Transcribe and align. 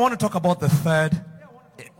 I 0.00 0.02
want 0.02 0.18
to 0.18 0.26
talk 0.26 0.34
about 0.34 0.60
the 0.60 0.68
third 0.70 1.22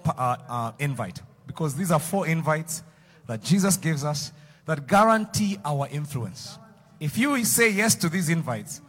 uh, 0.06 0.36
uh, 0.48 0.72
invite 0.78 1.20
because 1.46 1.74
these 1.74 1.90
are 1.90 2.00
four 2.00 2.26
invites 2.26 2.82
that 3.26 3.42
Jesus 3.42 3.76
gives 3.76 4.06
us 4.06 4.32
that 4.64 4.86
guarantee 4.86 5.58
our 5.66 5.86
influence. 5.88 6.58
If 6.98 7.18
you 7.18 7.44
say 7.44 7.68
yes 7.68 7.94
to 7.96 8.08
these 8.08 8.30
invites, 8.30 8.80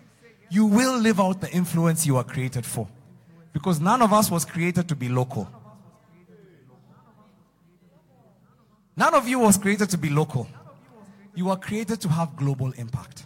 you 0.50 0.66
will 0.66 0.98
live 0.98 1.20
out 1.20 1.42
the 1.42 1.52
influence 1.52 2.08
you 2.08 2.16
are 2.16 2.24
created 2.24 2.66
for. 2.66 2.88
Because 3.52 3.82
none 3.82 4.02
of 4.02 4.14
us 4.14 4.32
was 4.32 4.46
created 4.46 4.88
to 4.88 4.96
be 4.96 5.10
local. 5.10 5.46
None 8.96 9.14
of 9.14 9.28
you 9.28 9.40
was 9.40 9.58
created 9.58 9.90
to 9.90 9.98
be 9.98 10.10
local. 10.10 10.48
You 11.36 11.50
are 11.50 11.58
created 11.58 12.00
to 12.00 12.08
have 12.08 12.38
global 12.38 12.72
impact. 12.78 13.26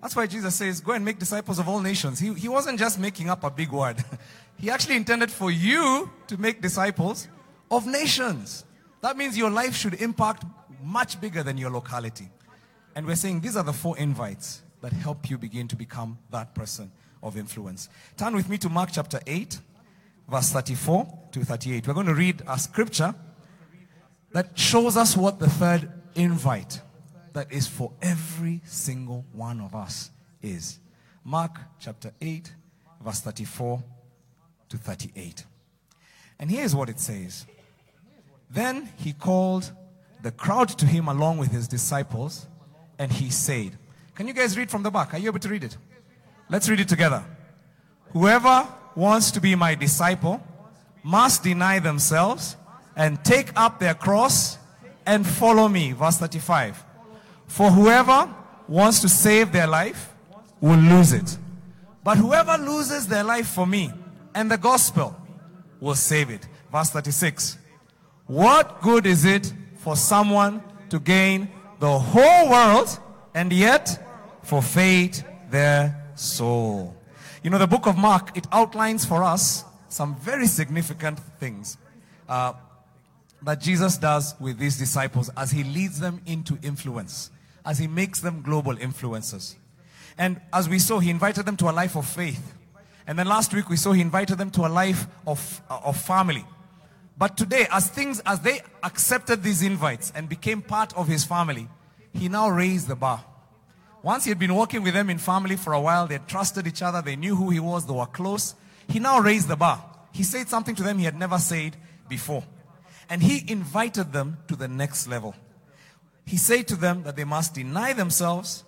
That's 0.00 0.16
why 0.16 0.26
Jesus 0.26 0.54
says, 0.54 0.80
Go 0.80 0.92
and 0.92 1.04
make 1.04 1.18
disciples 1.18 1.58
of 1.58 1.68
all 1.68 1.80
nations. 1.80 2.18
He, 2.18 2.32
he 2.34 2.48
wasn't 2.48 2.78
just 2.78 2.98
making 2.98 3.28
up 3.28 3.44
a 3.44 3.50
big 3.50 3.70
word, 3.70 4.02
he 4.58 4.70
actually 4.70 4.96
intended 4.96 5.30
for 5.30 5.50
you 5.50 6.10
to 6.26 6.40
make 6.40 6.60
disciples 6.60 7.28
of 7.70 7.86
nations. 7.86 8.64
That 9.02 9.16
means 9.16 9.36
your 9.36 9.50
life 9.50 9.74
should 9.74 9.94
impact 9.94 10.44
much 10.82 11.20
bigger 11.20 11.42
than 11.42 11.56
your 11.56 11.70
locality. 11.70 12.28
And 12.94 13.06
we're 13.06 13.16
saying 13.16 13.40
these 13.40 13.56
are 13.56 13.62
the 13.62 13.72
four 13.72 13.96
invites 13.98 14.62
that 14.80 14.92
help 14.92 15.30
you 15.30 15.38
begin 15.38 15.68
to 15.68 15.76
become 15.76 16.18
that 16.30 16.54
person 16.54 16.90
of 17.22 17.36
influence. 17.36 17.88
Turn 18.16 18.34
with 18.34 18.48
me 18.48 18.58
to 18.58 18.68
Mark 18.68 18.90
chapter 18.92 19.20
8, 19.26 19.58
verse 20.28 20.50
34 20.50 21.28
to 21.32 21.44
38. 21.44 21.86
We're 21.86 21.94
going 21.94 22.06
to 22.06 22.14
read 22.14 22.42
a 22.48 22.58
scripture 22.58 23.14
that 24.32 24.58
shows 24.58 24.96
us 24.96 25.16
what 25.16 25.38
the 25.38 25.48
third 25.48 25.90
invite 26.14 26.80
that 27.32 27.52
is 27.52 27.66
for 27.66 27.92
every 28.02 28.60
single 28.64 29.24
one 29.32 29.60
of 29.60 29.74
us 29.74 30.10
is. 30.42 30.78
Mark 31.24 31.60
chapter 31.78 32.12
8, 32.20 32.52
verse 33.04 33.20
34 33.20 33.82
to 34.68 34.76
38. 34.76 35.44
And 36.38 36.50
here's 36.50 36.74
what 36.74 36.88
it 36.88 36.98
says 36.98 37.46
Then 38.50 38.88
he 38.96 39.12
called 39.12 39.70
the 40.22 40.32
crowd 40.32 40.68
to 40.70 40.86
him 40.86 41.08
along 41.08 41.38
with 41.38 41.50
his 41.50 41.68
disciples, 41.68 42.46
and 42.98 43.12
he 43.12 43.30
said, 43.30 43.78
Can 44.14 44.26
you 44.26 44.34
guys 44.34 44.56
read 44.56 44.70
from 44.70 44.82
the 44.82 44.90
back? 44.90 45.14
Are 45.14 45.18
you 45.18 45.28
able 45.28 45.38
to 45.40 45.48
read 45.48 45.64
it? 45.64 45.76
Let's 46.48 46.68
read 46.68 46.80
it 46.80 46.88
together. 46.88 47.22
Whoever 48.12 48.66
wants 48.96 49.30
to 49.32 49.40
be 49.40 49.54
my 49.54 49.74
disciple 49.74 50.42
must 51.02 51.44
deny 51.44 51.78
themselves 51.78 52.56
and 52.96 53.22
take 53.24 53.56
up 53.56 53.78
their 53.78 53.94
cross 53.94 54.58
and 55.06 55.26
follow 55.26 55.68
me. 55.68 55.92
Verse 55.92 56.18
35. 56.18 56.84
For 57.50 57.68
whoever 57.68 58.32
wants 58.68 59.00
to 59.00 59.08
save 59.08 59.50
their 59.50 59.66
life 59.66 60.14
will 60.60 60.78
lose 60.78 61.12
it. 61.12 61.36
But 62.04 62.16
whoever 62.16 62.56
loses 62.56 63.08
their 63.08 63.24
life 63.24 63.48
for 63.48 63.66
me 63.66 63.92
and 64.36 64.48
the 64.48 64.56
gospel 64.56 65.16
will 65.80 65.96
save 65.96 66.30
it. 66.30 66.46
Verse 66.70 66.90
36. 66.90 67.58
What 68.26 68.80
good 68.80 69.04
is 69.04 69.24
it 69.24 69.52
for 69.78 69.96
someone 69.96 70.62
to 70.90 71.00
gain 71.00 71.48
the 71.80 71.98
whole 71.98 72.48
world 72.48 72.96
and 73.34 73.52
yet 73.52 74.00
forfeit 74.44 75.24
their 75.50 76.12
soul? 76.14 76.96
You 77.42 77.50
know, 77.50 77.58
the 77.58 77.66
book 77.66 77.86
of 77.86 77.98
Mark, 77.98 78.36
it 78.36 78.46
outlines 78.52 79.04
for 79.04 79.24
us 79.24 79.64
some 79.88 80.14
very 80.20 80.46
significant 80.46 81.18
things. 81.40 81.78
Uh, 82.28 82.52
that 83.42 83.60
Jesus 83.60 83.96
does 83.96 84.34
with 84.38 84.58
these 84.58 84.78
disciples 84.78 85.30
as 85.36 85.50
he 85.50 85.64
leads 85.64 85.98
them 85.98 86.20
into 86.26 86.58
influence, 86.62 87.30
as 87.64 87.78
he 87.78 87.86
makes 87.86 88.20
them 88.20 88.42
global 88.42 88.74
influencers. 88.76 89.56
And 90.18 90.40
as 90.52 90.68
we 90.68 90.78
saw, 90.78 90.98
he 90.98 91.10
invited 91.10 91.46
them 91.46 91.56
to 91.58 91.70
a 91.70 91.72
life 91.72 91.96
of 91.96 92.06
faith. 92.06 92.54
And 93.06 93.18
then 93.18 93.26
last 93.26 93.52
week 93.54 93.68
we 93.68 93.76
saw 93.76 93.92
he 93.92 94.00
invited 94.00 94.38
them 94.38 94.50
to 94.52 94.66
a 94.66 94.68
life 94.68 95.06
of, 95.26 95.62
uh, 95.70 95.80
of 95.84 95.96
family. 95.96 96.44
But 97.16 97.36
today, 97.36 97.66
as 97.70 97.88
things, 97.88 98.20
as 98.24 98.40
they 98.40 98.60
accepted 98.82 99.42
these 99.42 99.62
invites 99.62 100.12
and 100.14 100.28
became 100.28 100.62
part 100.62 100.96
of 100.96 101.06
his 101.06 101.24
family, 101.24 101.68
he 102.14 102.28
now 102.28 102.48
raised 102.48 102.88
the 102.88 102.96
bar. 102.96 103.24
Once 104.02 104.24
he 104.24 104.30
had 104.30 104.38
been 104.38 104.54
working 104.54 104.82
with 104.82 104.94
them 104.94 105.10
in 105.10 105.18
family 105.18 105.56
for 105.56 105.74
a 105.74 105.80
while, 105.80 106.06
they 106.06 106.14
had 106.14 106.26
trusted 106.26 106.66
each 106.66 106.80
other, 106.80 107.02
they 107.02 107.16
knew 107.16 107.36
who 107.36 107.50
he 107.50 107.60
was, 107.60 107.86
they 107.86 107.92
were 107.92 108.06
close. 108.06 108.54
He 108.88 108.98
now 108.98 109.20
raised 109.20 109.48
the 109.48 109.56
bar. 109.56 109.84
He 110.12 110.22
said 110.22 110.48
something 110.48 110.74
to 110.76 110.82
them 110.82 110.98
he 110.98 111.04
had 111.04 111.18
never 111.18 111.38
said 111.38 111.76
before. 112.08 112.42
And 113.10 113.22
he 113.22 113.44
invited 113.50 114.12
them 114.12 114.38
to 114.48 114.56
the 114.56 114.68
next 114.68 115.06
level. 115.06 115.34
He 116.24 116.36
said 116.36 116.68
to 116.68 116.76
them 116.76 117.02
that 117.04 117.16
they 117.16 117.24
must 117.24 117.54
deny 117.54 117.92
themselves, 117.92 118.64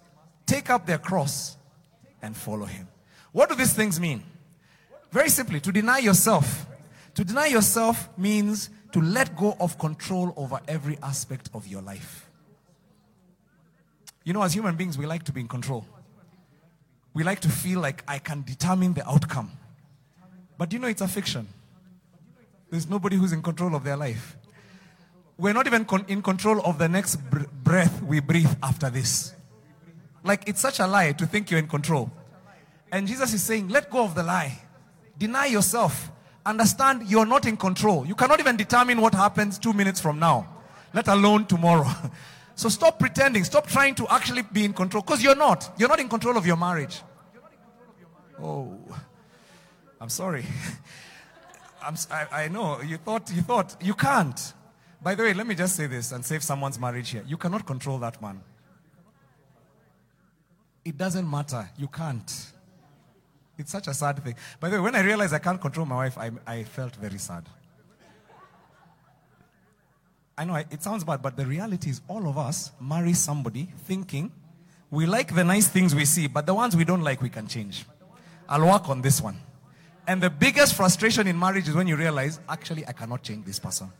take 0.46 0.70
up 0.70 0.86
their 0.86 0.98
cross, 0.98 1.56
and 2.20 2.36
follow 2.36 2.66
him. 2.66 2.88
What 3.32 3.48
do 3.48 3.54
these 3.54 3.72
things 3.72 4.00
mean? 4.00 4.22
Very 5.10 5.28
simply, 5.28 5.60
to 5.60 5.72
deny 5.72 5.98
yourself. 5.98 6.66
To 7.14 7.24
deny 7.24 7.46
yourself 7.46 8.08
means 8.16 8.70
to 8.92 9.00
let 9.00 9.36
go 9.36 9.56
of 9.60 9.78
control 9.78 10.32
over 10.36 10.60
every 10.66 10.98
aspect 11.02 11.50
of 11.54 11.66
your 11.66 11.82
life. 11.82 12.28
You 14.24 14.32
know, 14.32 14.42
as 14.42 14.54
human 14.54 14.76
beings, 14.76 14.96
we 14.96 15.06
like 15.06 15.24
to 15.24 15.32
be 15.32 15.40
in 15.40 15.48
control. 15.48 15.84
We 17.14 17.24
like 17.24 17.40
to 17.40 17.48
feel 17.48 17.80
like 17.80 18.02
I 18.08 18.18
can 18.18 18.42
determine 18.42 18.94
the 18.94 19.06
outcome. 19.08 19.50
But 20.56 20.72
you 20.72 20.78
know, 20.78 20.88
it's 20.88 21.02
a 21.02 21.08
fiction. 21.08 21.48
There's 22.70 22.88
nobody 22.88 23.16
who's 23.16 23.32
in 23.32 23.42
control 23.42 23.74
of 23.74 23.84
their 23.84 23.96
life. 23.96 24.36
We're 25.38 25.52
not 25.52 25.66
even 25.66 25.84
con- 25.84 26.04
in 26.08 26.22
control 26.22 26.60
of 26.60 26.78
the 26.78 26.88
next 26.88 27.16
br- 27.30 27.44
breath 27.64 28.02
we 28.02 28.20
breathe 28.20 28.54
after 28.62 28.90
this. 28.90 29.34
Like, 30.24 30.48
it's 30.48 30.60
such 30.60 30.78
a 30.78 30.86
lie 30.86 31.12
to 31.12 31.26
think 31.26 31.50
you're 31.50 31.58
in 31.58 31.68
control. 31.68 32.10
And 32.92 33.08
Jesus 33.08 33.32
is 33.32 33.42
saying, 33.42 33.68
let 33.68 33.90
go 33.90 34.04
of 34.04 34.14
the 34.14 34.22
lie. 34.22 34.60
Deny 35.18 35.46
yourself. 35.46 36.10
Understand 36.44 37.08
you're 37.08 37.26
not 37.26 37.46
in 37.46 37.56
control. 37.56 38.06
You 38.06 38.14
cannot 38.14 38.40
even 38.40 38.56
determine 38.56 39.00
what 39.00 39.14
happens 39.14 39.58
two 39.58 39.72
minutes 39.72 40.00
from 40.00 40.18
now, 40.18 40.48
let 40.92 41.08
alone 41.08 41.46
tomorrow. 41.46 41.88
so 42.54 42.68
stop 42.68 42.98
pretending. 42.98 43.44
Stop 43.44 43.66
trying 43.66 43.94
to 43.96 44.06
actually 44.08 44.42
be 44.42 44.64
in 44.64 44.72
control 44.72 45.02
because 45.02 45.22
you're 45.22 45.36
not. 45.36 45.72
You're 45.78 45.88
not 45.88 46.00
in 46.00 46.08
control 46.08 46.36
of 46.36 46.46
your 46.46 46.56
marriage. 46.56 47.00
Oh, 48.42 48.76
I'm 50.00 50.08
sorry. 50.08 50.44
I'm, 51.82 51.96
I, 52.10 52.44
I 52.44 52.48
know 52.48 52.80
you 52.80 52.96
thought 52.96 53.30
you 53.32 53.42
thought 53.42 53.76
you 53.80 53.94
can't. 53.94 54.52
By 55.02 55.14
the 55.14 55.24
way, 55.24 55.34
let 55.34 55.46
me 55.46 55.54
just 55.54 55.74
say 55.74 55.86
this 55.86 56.12
and 56.12 56.24
save 56.24 56.42
someone's 56.42 56.78
marriage 56.78 57.10
here. 57.10 57.24
You 57.26 57.36
cannot 57.36 57.66
control 57.66 57.98
that 57.98 58.20
man. 58.22 58.40
It 60.84 60.96
doesn't 60.96 61.28
matter. 61.28 61.68
You 61.76 61.88
can't. 61.88 62.52
It's 63.58 63.70
such 63.70 63.88
a 63.88 63.94
sad 63.94 64.22
thing. 64.22 64.34
By 64.60 64.68
the 64.68 64.76
way, 64.76 64.82
when 64.82 64.96
I 64.96 65.00
realized 65.00 65.34
I 65.34 65.38
can't 65.38 65.60
control 65.60 65.86
my 65.86 65.96
wife, 65.96 66.18
I, 66.18 66.30
I 66.46 66.64
felt 66.64 66.94
very 66.96 67.18
sad. 67.18 67.48
I 70.38 70.44
know 70.44 70.54
it 70.54 70.82
sounds 70.82 71.04
bad, 71.04 71.20
but 71.20 71.36
the 71.36 71.44
reality 71.44 71.90
is 71.90 72.00
all 72.08 72.26
of 72.28 72.38
us 72.38 72.72
marry 72.80 73.12
somebody 73.12 73.68
thinking 73.84 74.32
we 74.90 75.06
like 75.06 75.34
the 75.34 75.42
nice 75.42 75.68
things 75.68 75.94
we 75.94 76.04
see, 76.04 76.26
but 76.26 76.44
the 76.44 76.52
ones 76.52 76.76
we 76.76 76.84
don't 76.84 77.00
like, 77.00 77.22
we 77.22 77.30
can 77.30 77.48
change. 77.48 77.86
I'll 78.46 78.66
work 78.66 78.90
on 78.90 79.00
this 79.00 79.22
one. 79.22 79.38
And 80.06 80.22
the 80.22 80.28
biggest 80.28 80.74
frustration 80.74 81.26
in 81.26 81.38
marriage 81.38 81.66
is 81.66 81.74
when 81.74 81.86
you 81.86 81.96
realize, 81.96 82.40
actually, 82.46 82.86
I 82.86 82.92
cannot 82.92 83.22
change 83.22 83.46
this 83.46 83.58
person. 83.58 83.90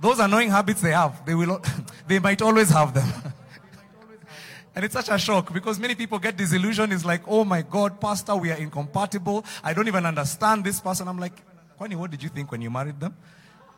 Those 0.00 0.18
annoying 0.18 0.50
habits 0.50 0.80
they 0.80 0.92
have, 0.92 1.24
they 1.24 1.34
will, 1.34 1.62
they 2.06 2.18
might 2.18 2.42
always 2.42 2.70
have 2.70 2.92
them. 2.94 3.08
and 4.74 4.84
it's 4.84 4.94
such 4.94 5.08
a 5.08 5.18
shock 5.18 5.52
because 5.52 5.78
many 5.78 5.94
people 5.94 6.18
get 6.18 6.36
disillusioned. 6.36 6.92
It's 6.92 7.04
like, 7.04 7.22
oh 7.26 7.44
my 7.44 7.62
God, 7.62 8.00
pastor, 8.00 8.36
we 8.36 8.50
are 8.50 8.56
incompatible. 8.56 9.44
I 9.62 9.72
don't 9.72 9.88
even 9.88 10.04
understand 10.04 10.64
this 10.64 10.80
person. 10.80 11.08
I'm 11.08 11.18
like, 11.18 11.40
Kwani, 11.78 11.96
what 11.96 12.10
did 12.10 12.22
you 12.22 12.28
think 12.28 12.50
when 12.50 12.60
you 12.60 12.70
married 12.70 13.00
them? 13.00 13.16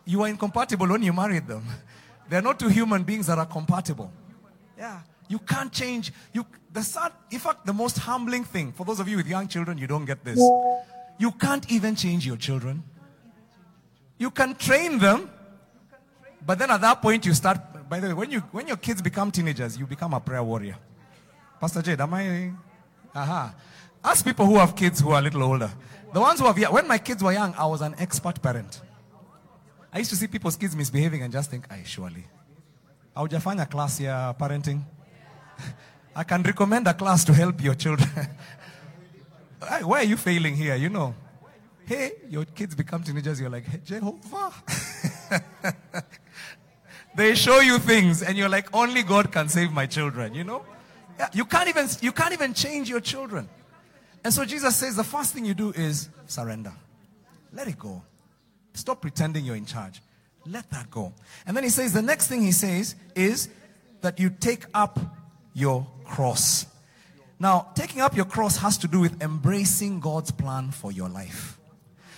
You 0.04 0.22
are 0.22 0.28
incompatible 0.28 0.88
when 0.88 1.03
you 1.03 1.12
married 1.12 1.47
them. 1.47 1.65
They're 2.28 2.43
not 2.43 2.59
two 2.59 2.69
human 2.69 3.03
beings 3.03 3.27
that 3.28 3.38
are 3.38 3.47
compatible. 3.47 4.10
Yeah. 4.77 5.00
You 5.28 5.38
can't 5.38 5.72
change. 5.72 6.12
You, 6.33 6.47
the 6.72 6.83
sad, 6.83 7.12
in 7.31 7.38
fact, 7.38 7.66
the 7.66 7.72
most 7.72 7.98
humbling 7.98 8.44
thing, 8.44 8.72
for 8.72 8.84
those 8.84 9.00
of 9.00 9.09
you 9.09 9.16
with 9.16 9.27
young 9.27 9.48
children, 9.48 9.78
you 9.78 9.87
don't 9.87 10.04
get 10.04 10.25
this. 10.25 10.38
You 11.19 11.33
can't 11.33 11.71
even 11.71 11.97
change 11.97 12.27
your 12.27 12.37
children. 12.37 12.83
You 14.19 14.30
can 14.30 14.54
train 14.54 14.98
them, 14.98 15.30
but 16.47 16.59
then 16.59 16.71
at 16.71 16.81
that 16.81 17.03
point 17.03 17.27
you 17.27 17.34
start. 17.34 17.59
By 17.89 18.01
the 18.01 18.09
way, 18.09 18.15
when 18.15 18.31
you 18.31 18.41
when 18.53 18.66
your 18.69 18.77
kids 18.77 19.03
become 19.03 19.31
teenagers, 19.31 19.77
you 19.77 19.87
become 19.87 20.15
a 20.15 20.21
prayer 20.21 20.43
warrior. 20.43 20.77
Pastor 21.60 21.83
Jade, 21.83 22.01
am 22.01 22.15
I? 22.15 22.53
Aha. 23.15 23.54
Ask 24.04 24.25
people 24.25 24.47
who 24.47 24.57
have 24.57 24.77
kids 24.77 25.01
who 25.01 25.10
are 25.10 25.19
a 25.19 25.22
little 25.22 25.43
older. 25.43 25.71
The 26.13 26.21
ones 26.21 26.39
who 26.39 26.47
have 26.47 26.72
when 26.72 26.87
my 26.87 26.98
kids 26.98 27.22
were 27.22 27.33
young, 27.33 27.54
I 27.54 27.66
was 27.66 27.81
an 27.81 27.95
expert 27.98 28.41
parent. 28.41 28.81
I 29.93 29.98
used 29.98 30.10
to 30.10 30.16
see 30.16 30.27
people's 30.27 30.57
kids 30.57 30.77
misbehaving 30.77 31.22
and 31.22 31.33
just 31.33 31.51
think, 31.51 31.66
I 31.71 31.83
surely. 31.84 32.25
I 33.15 33.22
would 33.22 33.33
you 33.33 33.41
find 33.41 33.59
a 33.60 33.66
class 33.66 33.98
here 33.98 34.34
parenting. 34.39 34.83
I 36.16 36.22
can 36.25 36.43
recommend 36.43 36.87
a 36.87 36.95
class 36.95 37.25
to 37.25 37.33
help 37.33 37.63
your 37.63 37.75
children. 37.75 38.09
Why 39.83 40.01
are 40.01 40.04
you 40.04 40.16
failing 40.16 40.54
here? 40.54 40.77
You 40.77 40.91
know. 40.91 41.15
Hey, 41.87 42.13
your 42.28 42.45
kids 42.45 42.75
become 42.75 43.03
teenagers, 43.03 43.41
you're 43.41 43.48
like, 43.48 43.65
hey, 43.65 43.81
Jehovah. 43.84 44.53
they 47.16 47.34
show 47.34 47.60
you 47.60 47.78
things, 47.78 48.22
and 48.22 48.36
you're 48.36 48.48
like, 48.48 48.74
only 48.74 49.03
God 49.03 49.33
can 49.33 49.48
save 49.48 49.72
my 49.72 49.86
children, 49.86 50.34
you 50.34 50.45
know? 50.45 50.65
Yeah, 51.18 51.28
you 51.33 51.45
can't 51.47 51.68
even 51.68 51.89
you 52.03 52.13
can't 52.13 52.33
even 52.33 52.53
change 52.53 52.89
your 52.91 53.01
children. 53.01 53.48
And 54.22 54.34
so 54.34 54.45
Jesus 54.45 54.77
says 54.77 54.97
the 54.97 55.04
first 55.04 55.33
thing 55.33 55.45
you 55.45 55.54
do 55.54 55.71
is 55.71 56.09
surrender. 56.27 56.72
Let 57.53 57.68
it 57.68 57.78
go. 57.78 58.03
Stop 58.74 59.01
pretending 59.01 59.45
you're 59.45 59.57
in 59.57 59.65
charge. 59.65 60.03
Let 60.45 60.68
that 60.71 60.91
go. 60.91 61.15
And 61.47 61.57
then 61.57 61.65
he 61.65 61.71
says, 61.71 61.92
the 61.92 62.03
next 62.03 62.28
thing 62.28 62.42
he 62.42 62.53
says 62.53 62.95
is 63.15 63.48
that 64.03 64.21
you 64.21 64.30
take 64.30 64.66
up 64.74 65.01
your 65.54 65.86
cross. 66.04 66.66
Now, 67.39 67.69
taking 67.74 68.01
up 68.01 68.15
your 68.15 68.24
cross 68.27 68.57
has 68.59 68.78
to 68.78 68.89
do 68.89 69.01
with 69.01 69.22
embracing 69.22 70.01
God's 70.01 70.30
plan 70.30 70.71
for 70.71 70.92
your 70.92 71.09
life. 71.09 71.59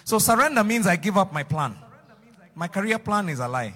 So 0.05 0.19
surrender 0.19 0.65
means 0.65 0.87
I 0.87 0.97
give 0.97 1.17
up 1.17 1.33
my 1.33 1.43
plan. 1.43 1.77
My 2.55 2.69
career 2.69 2.99
plan 2.99 3.29
is 3.29 3.39
a 3.39 3.49
lie. 3.49 3.75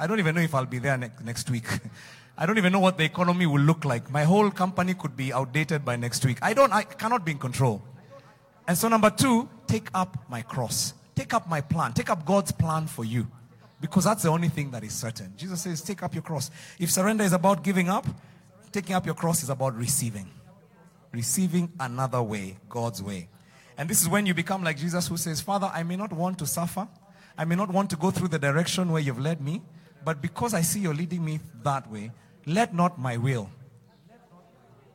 I 0.00 0.06
don't 0.06 0.18
even 0.18 0.34
know 0.34 0.40
if 0.40 0.54
I'll 0.54 0.64
be 0.64 0.78
there 0.78 0.96
ne- 0.96 1.10
next 1.22 1.50
week. 1.50 1.66
I 2.38 2.46
don't 2.46 2.56
even 2.56 2.72
know 2.72 2.80
what 2.80 2.96
the 2.96 3.04
economy 3.04 3.44
will 3.44 3.60
look 3.60 3.84
like. 3.84 4.10
My 4.10 4.24
whole 4.24 4.50
company 4.50 4.94
could 4.94 5.14
be 5.14 5.30
outdated 5.30 5.84
by 5.84 5.96
next 5.96 6.24
week. 6.24 6.38
I 6.40 6.54
don't, 6.54 6.72
I 6.72 6.84
cannot 6.84 7.22
be 7.22 7.32
in 7.32 7.38
control. 7.38 7.82
And 8.66 8.78
so 8.78 8.88
number 8.88 9.10
two, 9.10 9.46
take 9.66 9.88
up 9.92 10.16
my 10.30 10.40
cross. 10.40 10.94
Take 11.14 11.34
up 11.34 11.46
my 11.50 11.60
plan. 11.60 11.92
Take 11.92 12.08
up 12.08 12.24
God's 12.24 12.50
plan 12.50 12.86
for 12.86 13.04
you. 13.04 13.26
Because 13.78 14.04
that's 14.04 14.22
the 14.22 14.30
only 14.30 14.48
thing 14.48 14.70
that 14.70 14.82
is 14.82 14.94
certain. 14.94 15.34
Jesus 15.36 15.60
says, 15.60 15.82
take 15.82 16.02
up 16.02 16.14
your 16.14 16.22
cross. 16.22 16.50
If 16.78 16.90
surrender 16.90 17.24
is 17.24 17.34
about 17.34 17.62
giving 17.62 17.90
up, 17.90 18.06
taking 18.72 18.96
up 18.96 19.04
your 19.04 19.14
cross 19.14 19.42
is 19.42 19.50
about 19.50 19.76
receiving. 19.76 20.30
Receiving 21.12 21.70
another 21.78 22.22
way, 22.22 22.56
God's 22.70 23.02
way. 23.02 23.28
And 23.76 23.86
this 23.88 24.00
is 24.00 24.08
when 24.08 24.24
you 24.24 24.32
become 24.32 24.64
like 24.64 24.78
Jesus 24.78 25.08
who 25.08 25.18
says, 25.18 25.42
Father, 25.42 25.70
I 25.74 25.82
may 25.82 25.96
not 25.96 26.10
want 26.10 26.38
to 26.38 26.46
suffer. 26.46 26.88
I 27.36 27.44
may 27.44 27.54
not 27.54 27.70
want 27.70 27.90
to 27.90 27.96
go 27.96 28.10
through 28.10 28.28
the 28.28 28.38
direction 28.38 28.92
where 28.92 29.02
you've 29.02 29.20
led 29.20 29.42
me. 29.42 29.60
But 30.04 30.22
because 30.22 30.54
I 30.54 30.62
see 30.62 30.80
you're 30.80 30.94
leading 30.94 31.24
me 31.24 31.40
that 31.62 31.90
way, 31.90 32.10
let 32.46 32.74
not 32.74 32.98
my 32.98 33.16
will, 33.16 33.50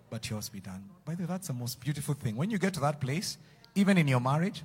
but 0.10 0.30
yours 0.30 0.50
be 0.50 0.60
done. 0.60 0.84
By 1.04 1.16
the 1.16 1.24
way, 1.24 1.28
that's 1.28 1.48
the 1.48 1.54
most 1.54 1.80
beautiful 1.80 2.16
thing. 2.16 2.36
When 2.36 2.50
you 2.50 2.58
get 2.58 2.74
to 2.76 2.80
that 2.82 3.00
place, 3.00 3.38
even 3.76 3.98
in 3.98 4.08
your 4.08 4.20
marriage, 4.20 4.64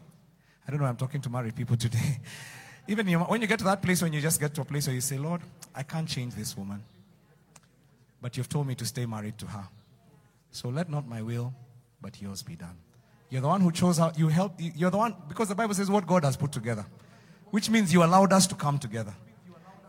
I 0.67 0.71
don't 0.71 0.81
know, 0.81 0.87
I'm 0.87 0.97
talking 0.97 1.21
to 1.23 1.31
married 1.31 1.57
people 1.57 1.77
today. 1.77 2.21
Even 2.89 3.07
your, 3.07 3.21
when 3.21 3.41
you 3.41 3.47
get 3.47 3.59
to 3.59 3.65
that 3.67 3.83
place, 3.83 4.03
when 4.03 4.13
you 4.13 4.21
just 4.21 4.41
get 4.41 4.55
to 4.55 4.63
a 4.63 4.65
place 4.65 4.87
where 4.87 4.95
you 4.95 5.01
say, 5.01 5.17
Lord, 5.17 5.43
I 5.75 5.83
can't 5.83 6.09
change 6.09 6.35
this 6.35 6.57
woman, 6.57 6.83
but 8.21 8.37
you've 8.37 8.49
told 8.49 8.67
me 8.67 8.75
to 8.77 8.85
stay 8.85 9.07
married 9.07 9.39
to 9.39 9.47
her. 9.47 9.65
So 10.51 10.69
let 10.71 10.91
not 10.91 11.07
my 11.07 11.23
will, 11.23 11.55
but 12.01 12.21
yours 12.21 12.43
be 12.43 12.57
done. 12.57 12.77
You're 13.29 13.43
the 13.43 13.49
one 13.49 13.61
who 13.61 13.71
chose 13.71 13.99
how 13.99 14.13
you 14.17 14.29
help. 14.29 14.55
You're 14.59 14.91
the 14.91 14.97
one, 14.97 15.15
because 15.29 15.49
the 15.49 15.55
Bible 15.55 15.75
says 15.75 15.89
what 15.89 16.07
God 16.07 16.25
has 16.25 16.37
put 16.37 16.51
together, 16.51 16.85
which 17.51 17.71
means 17.71 17.93
you 17.93 18.03
allowed 18.03 18.33
us 18.33 18.47
to 18.49 18.57
come 18.57 18.79
together. 18.79 19.15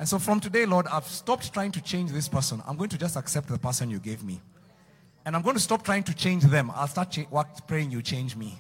And 0.01 0.09
so 0.09 0.17
from 0.17 0.39
today, 0.39 0.65
Lord, 0.65 0.87
I've 0.87 1.05
stopped 1.05 1.53
trying 1.53 1.71
to 1.73 1.81
change 1.81 2.11
this 2.11 2.27
person. 2.27 2.59
I'm 2.65 2.75
going 2.75 2.89
to 2.89 2.97
just 2.97 3.15
accept 3.15 3.47
the 3.47 3.59
person 3.59 3.91
you 3.91 3.99
gave 3.99 4.23
me. 4.23 4.41
And 5.23 5.35
I'm 5.35 5.43
going 5.43 5.55
to 5.55 5.61
stop 5.61 5.83
trying 5.83 6.01
to 6.05 6.15
change 6.15 6.41
them. 6.41 6.71
I'll 6.73 6.87
start 6.87 7.11
cha- 7.11 7.43
praying 7.67 7.91
you 7.91 8.01
change 8.01 8.35
me. 8.35 8.57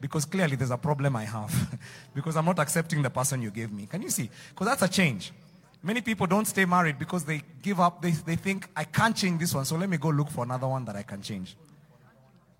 Because 0.00 0.24
clearly 0.24 0.56
there's 0.56 0.72
a 0.72 0.76
problem 0.76 1.14
I 1.14 1.26
have. 1.26 1.78
because 2.14 2.36
I'm 2.36 2.44
not 2.44 2.58
accepting 2.58 3.02
the 3.02 3.08
person 3.08 3.40
you 3.40 3.52
gave 3.52 3.70
me. 3.70 3.86
Can 3.86 4.02
you 4.02 4.10
see? 4.10 4.28
Because 4.50 4.66
that's 4.66 4.82
a 4.82 4.88
change. 4.88 5.32
Many 5.80 6.00
people 6.00 6.26
don't 6.26 6.44
stay 6.44 6.64
married 6.64 6.98
because 6.98 7.24
they 7.24 7.42
give 7.62 7.78
up. 7.78 8.02
They, 8.02 8.10
they 8.10 8.34
think, 8.34 8.68
I 8.74 8.82
can't 8.82 9.16
change 9.16 9.38
this 9.38 9.54
one, 9.54 9.64
so 9.64 9.76
let 9.76 9.88
me 9.88 9.96
go 9.96 10.08
look 10.08 10.28
for 10.28 10.42
another 10.42 10.66
one 10.66 10.84
that 10.86 10.96
I 10.96 11.04
can 11.04 11.22
change. 11.22 11.56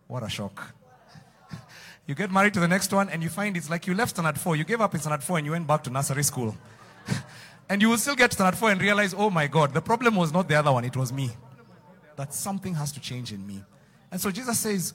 What 0.06 0.22
a 0.22 0.28
shock. 0.28 0.72
you 2.06 2.14
get 2.14 2.30
married 2.30 2.54
to 2.54 2.60
the 2.60 2.68
next 2.68 2.92
one 2.92 3.08
and 3.08 3.24
you 3.24 3.28
find 3.28 3.56
it's 3.56 3.68
like 3.68 3.88
you 3.88 3.94
left 3.94 4.10
standard 4.10 4.38
four. 4.38 4.54
You 4.54 4.62
gave 4.62 4.80
up 4.80 4.94
in 4.94 5.00
standard 5.00 5.24
four 5.24 5.38
and 5.38 5.44
you 5.44 5.50
went 5.50 5.66
back 5.66 5.82
to 5.82 5.90
nursery 5.90 6.22
school. 6.22 6.54
and 7.68 7.80
you 7.80 7.88
will 7.88 7.98
still 7.98 8.16
get 8.16 8.30
to 8.30 8.34
standard 8.34 8.58
four 8.58 8.70
and 8.70 8.80
realize, 8.80 9.14
oh 9.14 9.30
my 9.30 9.46
God, 9.46 9.72
the 9.72 9.80
problem 9.80 10.16
was 10.16 10.32
not 10.32 10.48
the 10.48 10.54
other 10.54 10.72
one, 10.72 10.84
it 10.84 10.96
was 10.96 11.12
me. 11.12 11.30
That 12.16 12.32
something 12.32 12.74
has 12.74 12.92
to 12.92 13.00
change 13.00 13.32
in 13.32 13.46
me. 13.46 13.62
And 14.10 14.20
so 14.20 14.30
Jesus 14.30 14.58
says, 14.58 14.94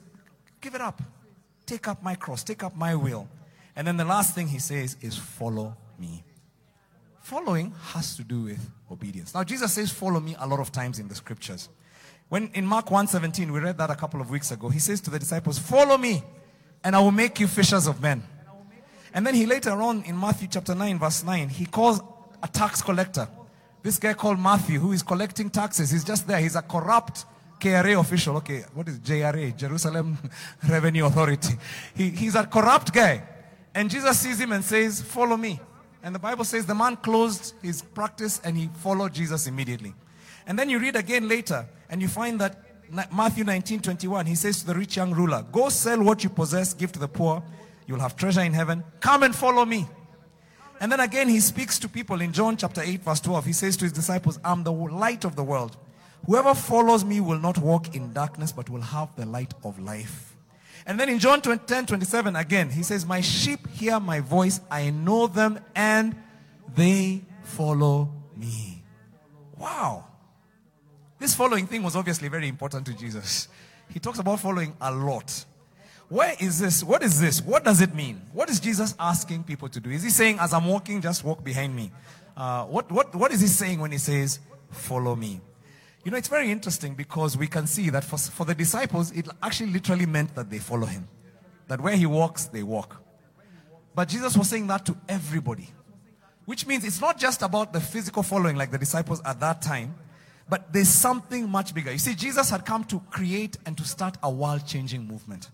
give 0.62 0.76
it 0.76 0.82
up. 0.82 1.02
Take 1.66 1.88
up 1.88 2.02
my 2.02 2.16
cross, 2.16 2.44
take 2.44 2.64
up 2.64 2.76
my 2.76 2.96
will. 2.96 3.28
And 3.76 3.88
then 3.88 3.96
the 3.96 4.06
last 4.06 4.36
thing 4.36 4.48
he 4.48 4.60
says 4.60 4.98
is, 5.02 5.16
Follow 5.18 5.78
me. 5.98 6.24
Following 7.22 7.74
has 7.94 8.16
to 8.18 8.24
do 8.24 8.42
with 8.42 8.70
obedience. 8.92 9.34
Now, 9.34 9.44
Jesus 9.44 9.74
says, 9.74 9.92
Follow 9.92 10.20
me 10.20 10.36
a 10.40 10.48
lot 10.48 10.60
of 10.60 10.72
times 10.72 11.00
in 11.00 11.08
the 11.08 11.16
scriptures. 11.16 11.70
When 12.28 12.50
in 12.54 12.66
Mark 12.66 12.88
1:17, 12.88 13.52
we 13.52 13.60
read 13.60 13.78
that 13.78 13.90
a 13.90 13.96
couple 13.96 14.20
of 14.20 14.30
weeks 14.30 14.52
ago, 14.52 14.70
he 14.70 14.80
says 14.80 15.00
to 15.02 15.10
the 15.10 15.20
disciples, 15.20 15.58
Follow 15.60 15.98
me, 15.98 16.24
and 16.84 16.96
I 16.96 17.00
will 17.00 17.12
make 17.12 17.40
you 17.40 17.48
fishers 17.48 17.88
of 17.88 18.02
men. 18.02 18.24
And 19.14 19.26
then 19.26 19.34
he 19.34 19.46
later 19.46 19.72
on 19.72 20.04
in 20.04 20.20
Matthew 20.20 20.48
chapter 20.52 20.76
9, 20.76 21.00
verse 21.00 21.24
9, 21.24 21.50
he 21.50 21.66
calls 21.66 22.02
a 22.42 22.48
tax 22.48 22.82
collector. 22.82 23.28
This 23.82 23.98
guy 23.98 24.14
called 24.14 24.40
Matthew, 24.40 24.80
who 24.80 24.92
is 24.92 25.04
collecting 25.04 25.50
taxes, 25.50 25.92
he's 25.92 26.04
just 26.04 26.28
there. 26.28 26.40
He's 26.40 26.56
a 26.56 26.62
corrupt 26.62 27.26
KRA 27.60 28.00
official. 28.00 28.38
Okay, 28.38 28.64
what 28.74 28.88
is 28.88 29.00
JRA? 29.00 29.56
Jerusalem 29.56 30.18
Revenue 30.70 31.06
Authority. 31.06 31.54
He, 31.96 32.10
he's 32.10 32.36
a 32.36 32.46
corrupt 32.46 32.94
guy. 32.94 33.24
And 33.74 33.90
Jesus 33.90 34.20
sees 34.20 34.40
him 34.40 34.52
and 34.52 34.64
says, 34.64 35.02
Follow 35.02 35.38
me. 35.38 35.60
And 36.02 36.16
the 36.16 36.20
Bible 36.20 36.46
says 36.46 36.66
the 36.66 36.76
man 36.76 36.96
closed 36.96 37.56
his 37.62 37.82
practice 37.82 38.40
and 38.44 38.56
he 38.58 38.70
followed 38.76 39.14
Jesus 39.14 39.48
immediately. 39.48 39.94
And 40.48 40.58
then 40.58 40.70
you 40.70 40.80
read 40.80 40.96
again 40.96 41.28
later 41.28 41.68
and 41.90 42.02
you 42.02 42.08
find 42.08 42.40
that 42.40 42.58
Matthew 43.14 43.44
19 43.44 43.82
21, 43.82 44.26
he 44.26 44.36
says 44.36 44.62
to 44.62 44.68
the 44.68 44.74
rich 44.74 44.96
young 44.96 45.12
ruler, 45.12 45.46
Go 45.52 45.70
sell 45.70 46.02
what 46.02 46.24
you 46.24 46.30
possess, 46.30 46.74
give 46.74 46.92
to 46.94 47.00
the 47.00 47.08
poor. 47.08 47.44
You'll 47.86 48.00
have 48.00 48.16
treasure 48.16 48.42
in 48.42 48.54
heaven. 48.54 48.84
Come 49.00 49.24
and 49.24 49.36
follow 49.36 49.66
me. 49.66 49.88
And 50.80 50.92
then 50.92 51.00
again, 51.00 51.28
he 51.28 51.40
speaks 51.40 51.78
to 51.80 51.90
people 51.90 52.22
in 52.22 52.32
John 52.32 52.56
chapter 52.56 52.82
8, 52.82 53.02
verse 53.02 53.20
12. 53.20 53.46
He 53.46 53.54
says 53.54 53.78
to 53.78 53.86
his 53.86 53.92
disciples, 53.92 54.40
I'm 54.44 54.64
the 54.64 54.72
light 54.72 55.26
of 55.26 55.36
the 55.36 55.44
world. 55.44 55.76
Whoever 56.26 56.54
follows 56.54 57.04
me 57.04 57.20
will 57.20 57.40
not 57.40 57.58
walk 57.58 57.96
in 57.96 58.14
darkness, 58.14 58.52
but 58.52 58.70
will 58.70 58.82
have 58.82 59.16
the 59.16 59.26
light 59.26 59.54
of 59.64 59.80
life. 59.80 60.36
And 60.86 61.00
then 61.00 61.10
in 61.10 61.20
John 61.20 61.42
10 61.42 61.86
27, 61.86 62.36
again, 62.36 62.70
he 62.70 62.84
says, 62.84 63.06
My 63.06 63.22
sheep 63.22 63.68
hear 63.70 64.00
my 64.00 64.22
voice, 64.22 64.62
I 64.72 64.90
know 64.90 65.28
them, 65.28 65.60
and 65.76 66.16
they 66.76 67.22
follow 67.44 68.12
me. 68.36 68.84
Wow. 69.58 70.06
This 71.20 71.36
following 71.36 71.68
thing 71.68 71.84
was 71.84 71.96
obviously 71.96 72.30
very 72.30 72.48
important 72.48 72.86
to 72.86 72.94
Jesus. 72.94 73.50
He 73.90 74.00
talks 74.00 74.20
about 74.20 74.40
following 74.40 74.76
a 74.80 74.92
lot. 74.92 75.46
Where 76.10 76.36
is 76.40 76.60
this? 76.60 76.84
What 76.84 77.04
is 77.04 77.22
this? 77.22 77.42
What 77.42 77.64
does 77.64 77.82
it 77.82 77.94
mean? 77.94 78.22
What 78.34 78.50
is 78.50 78.60
Jesus 78.60 78.96
asking 79.00 79.44
people 79.44 79.70
to 79.70 79.80
do? 79.80 79.92
Is 79.92 80.02
he 80.02 80.10
saying, 80.10 80.40
as 80.40 80.54
I'm 80.54 80.66
walking, 80.66 81.02
just 81.02 81.24
walk 81.24 81.44
behind 81.44 81.76
me? 81.76 81.92
Uh, 82.36 82.66
what, 82.66 82.92
what, 82.92 83.14
what 83.16 83.32
is 83.32 83.42
he 83.42 83.48
saying 83.48 83.80
when 83.80 83.92
he 83.92 84.00
says, 84.00 84.40
follow 84.72 85.16
me? 85.16 85.40
You 86.04 86.12
know, 86.12 86.18
it's 86.18 86.28
very 86.28 86.50
interesting 86.50 86.96
because 86.96 87.38
we 87.38 87.46
can 87.46 87.68
see 87.68 87.92
that 87.92 88.04
for, 88.04 88.18
for 88.18 88.46
the 88.46 88.56
disciples, 88.56 89.12
it 89.12 89.28
actually 89.44 89.72
literally 89.72 90.08
meant 90.08 90.34
that 90.34 90.50
they 90.50 90.58
follow 90.58 90.88
him. 90.88 91.08
That 91.68 91.80
where 91.80 91.96
he 91.96 92.08
walks, 92.08 92.46
they 92.46 92.64
walk. 92.64 93.04
But 93.94 94.08
Jesus 94.08 94.36
was 94.36 94.50
saying 94.50 94.66
that 94.68 94.86
to 94.88 94.98
everybody. 95.08 95.70
Which 96.46 96.66
means 96.66 96.84
it's 96.86 97.02
not 97.02 97.20
just 97.20 97.44
about 97.44 97.72
the 97.72 97.80
physical 97.80 98.24
following 98.24 98.56
like 98.56 98.72
the 98.72 98.80
disciples 98.80 99.22
at 99.26 99.40
that 99.42 99.62
time, 99.62 99.94
but 100.50 100.74
there's 100.74 100.90
something 100.90 101.48
much 101.48 101.76
bigger. 101.76 101.92
You 101.92 102.00
see, 102.00 102.16
Jesus 102.16 102.50
had 102.50 102.66
come 102.66 102.84
to 102.86 103.00
create 103.12 103.58
and 103.68 103.78
to 103.78 103.84
start 103.84 104.18
a 104.24 104.32
world 104.32 104.66
changing 104.66 105.08
movement. 105.08 105.52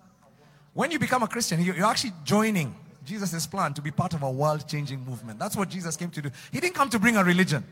When 0.75 0.91
you 0.91 0.99
become 0.99 1.23
a 1.23 1.27
Christian, 1.27 1.61
you're 1.61 1.85
actually 1.85 2.11
joining 2.25 2.75
Jesus' 3.05 3.47
plan 3.47 3.73
to 3.75 3.81
be 3.81 3.91
part 3.91 4.13
of 4.13 4.23
a 4.23 4.29
world 4.29 4.67
changing 4.67 5.05
movement. 5.05 5.39
That's 5.39 5.55
what 5.55 5.69
Jesus 5.69 5.95
came 5.95 6.09
to 6.11 6.21
do. 6.21 6.29
He 6.51 6.59
didn't 6.59 6.75
come 6.75 6.89
to 6.89 6.99
bring 6.99 7.15
a 7.15 7.23
religion. 7.23 7.63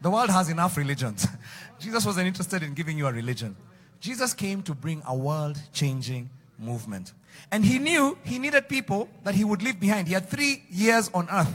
The 0.00 0.10
world 0.10 0.30
has 0.30 0.48
enough 0.48 0.76
religions. 0.76 1.26
Jesus 1.80 2.06
wasn't 2.06 2.28
interested 2.28 2.62
in 2.62 2.74
giving 2.74 2.96
you 2.96 3.08
a 3.08 3.12
religion. 3.12 3.56
Jesus 3.98 4.32
came 4.32 4.62
to 4.62 4.76
bring 4.76 5.02
a 5.08 5.16
world 5.16 5.58
changing 5.72 6.30
movement. 6.56 7.14
And 7.50 7.64
he 7.64 7.80
knew 7.80 8.16
he 8.22 8.38
needed 8.38 8.68
people 8.68 9.08
that 9.24 9.34
he 9.34 9.42
would 9.42 9.60
leave 9.60 9.80
behind. 9.80 10.06
He 10.06 10.14
had 10.14 10.28
three 10.28 10.62
years 10.70 11.10
on 11.12 11.28
earth 11.32 11.52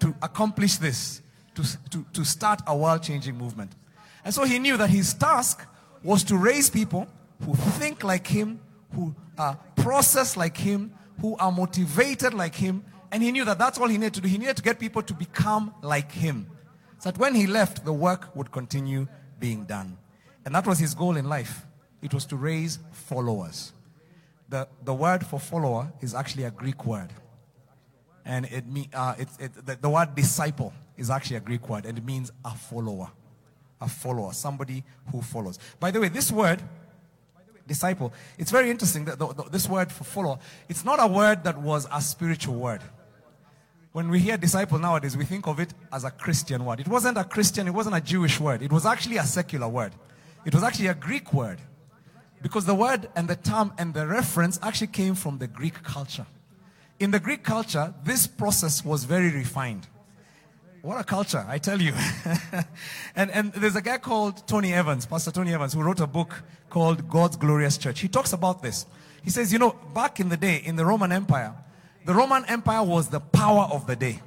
to 0.00 0.12
accomplish 0.22 0.78
this, 0.78 1.22
to, 1.54 1.62
to, 1.90 2.04
to 2.14 2.24
start 2.24 2.62
a 2.66 2.76
world 2.76 3.04
changing 3.04 3.36
movement. 3.36 3.70
And 4.24 4.34
so 4.34 4.42
he 4.42 4.58
knew 4.58 4.76
that 4.76 4.90
his 4.90 5.14
task 5.14 5.64
was 6.02 6.24
to 6.24 6.36
raise 6.36 6.68
people 6.68 7.06
who 7.46 7.54
think 7.54 8.02
like 8.02 8.26
him, 8.26 8.58
who 8.92 9.14
process 9.76 10.36
like 10.36 10.56
him, 10.56 10.92
who 11.20 11.36
are 11.36 11.52
motivated 11.52 12.34
like 12.34 12.54
him. 12.54 12.84
And 13.12 13.22
he 13.22 13.32
knew 13.32 13.44
that 13.44 13.58
that's 13.58 13.78
all 13.78 13.88
he 13.88 13.98
needed 13.98 14.14
to 14.14 14.20
do. 14.20 14.28
He 14.28 14.38
needed 14.38 14.56
to 14.56 14.62
get 14.62 14.78
people 14.78 15.02
to 15.02 15.14
become 15.14 15.74
like 15.82 16.12
him. 16.12 16.46
So 16.98 17.10
that 17.10 17.18
when 17.18 17.34
he 17.34 17.46
left, 17.46 17.84
the 17.84 17.92
work 17.92 18.34
would 18.36 18.50
continue 18.52 19.08
being 19.38 19.64
done. 19.64 19.98
And 20.44 20.54
that 20.54 20.66
was 20.66 20.78
his 20.78 20.94
goal 20.94 21.16
in 21.16 21.28
life. 21.28 21.66
It 22.02 22.14
was 22.14 22.24
to 22.26 22.36
raise 22.36 22.78
followers. 22.92 23.72
The, 24.48 24.68
the 24.84 24.94
word 24.94 25.26
for 25.26 25.38
follower 25.38 25.92
is 26.00 26.14
actually 26.14 26.44
a 26.44 26.50
Greek 26.50 26.84
word. 26.86 27.12
And 28.24 28.46
it, 28.46 28.64
uh, 28.94 29.14
it, 29.18 29.28
it 29.38 29.66
the, 29.66 29.76
the 29.80 29.90
word 29.90 30.14
disciple 30.14 30.72
is 30.96 31.10
actually 31.10 31.36
a 31.36 31.40
Greek 31.40 31.68
word, 31.68 31.86
and 31.86 31.96
it 31.96 32.04
means 32.04 32.30
a 32.44 32.54
follower. 32.54 33.10
A 33.80 33.88
follower, 33.88 34.32
somebody 34.32 34.84
who 35.10 35.22
follows. 35.22 35.58
By 35.78 35.90
the 35.90 36.00
way, 36.00 36.08
this 36.08 36.30
word, 36.30 36.62
disciple, 37.74 38.12
it's 38.36 38.50
very 38.50 38.68
interesting 38.74 39.04
that 39.06 39.18
the, 39.18 39.26
the, 39.38 39.44
this 39.44 39.66
word 39.68 39.88
for 39.90 40.04
follower, 40.04 40.38
it's 40.68 40.84
not 40.84 40.98
a 41.00 41.06
word 41.06 41.44
that 41.44 41.56
was 41.70 41.86
a 41.92 42.00
spiritual 42.00 42.56
word. 42.66 42.82
When 43.92 44.10
we 44.10 44.18
hear 44.18 44.36
disciple 44.36 44.78
nowadays, 44.78 45.16
we 45.16 45.24
think 45.24 45.46
of 45.46 45.58
it 45.64 45.72
as 45.92 46.02
a 46.04 46.10
Christian 46.10 46.64
word. 46.64 46.80
It 46.80 46.88
wasn't 46.88 47.16
a 47.16 47.24
Christian, 47.24 47.66
it 47.66 47.74
wasn't 47.80 47.96
a 47.96 48.00
Jewish 48.00 48.38
word. 48.40 48.60
It 48.62 48.72
was 48.72 48.84
actually 48.84 49.18
a 49.18 49.24
secular 49.24 49.68
word. 49.68 49.92
It 50.44 50.54
was 50.54 50.62
actually 50.62 50.88
a 50.88 50.94
Greek 50.94 51.32
word. 51.32 51.58
Because 52.42 52.64
the 52.64 52.74
word 52.74 53.08
and 53.16 53.28
the 53.28 53.36
term 53.36 53.72
and 53.78 53.94
the 53.94 54.06
reference 54.06 54.58
actually 54.62 54.92
came 55.00 55.14
from 55.14 55.38
the 55.38 55.46
Greek 55.46 55.82
culture. 55.82 56.26
in 57.00 57.10
the 57.10 57.20
Greek 57.20 57.42
culture, 57.42 57.94
this 58.04 58.26
process 58.26 58.84
was 58.84 59.04
very 59.04 59.30
refined. 59.30 59.88
What 60.82 60.98
a 60.98 61.04
culture, 61.04 61.44
I 61.46 61.58
tell 61.58 61.80
you. 61.80 61.92
and, 63.16 63.30
and 63.30 63.52
there's 63.52 63.76
a 63.76 63.82
guy 63.82 63.98
called 63.98 64.46
Tony 64.46 64.72
Evans, 64.72 65.04
Pastor 65.04 65.30
Tony 65.30 65.52
Evans, 65.52 65.74
who 65.74 65.82
wrote 65.82 66.00
a 66.00 66.06
book 66.06 66.42
called 66.70 67.06
God's 67.08 67.36
Glorious 67.36 67.76
Church. 67.76 68.00
He 68.00 68.08
talks 68.08 68.32
about 68.32 68.62
this. 68.62 68.86
He 69.22 69.28
says, 69.28 69.52
you 69.52 69.58
know, 69.58 69.76
back 69.94 70.20
in 70.20 70.30
the 70.30 70.38
day, 70.38 70.62
in 70.64 70.76
the 70.76 70.86
Roman 70.86 71.12
Empire, 71.12 71.54
the 72.06 72.14
Roman 72.14 72.46
Empire 72.46 72.82
was 72.82 73.08
the 73.08 73.20
power 73.20 73.68
of 73.70 73.86
the 73.86 73.94
day. 73.94 74.22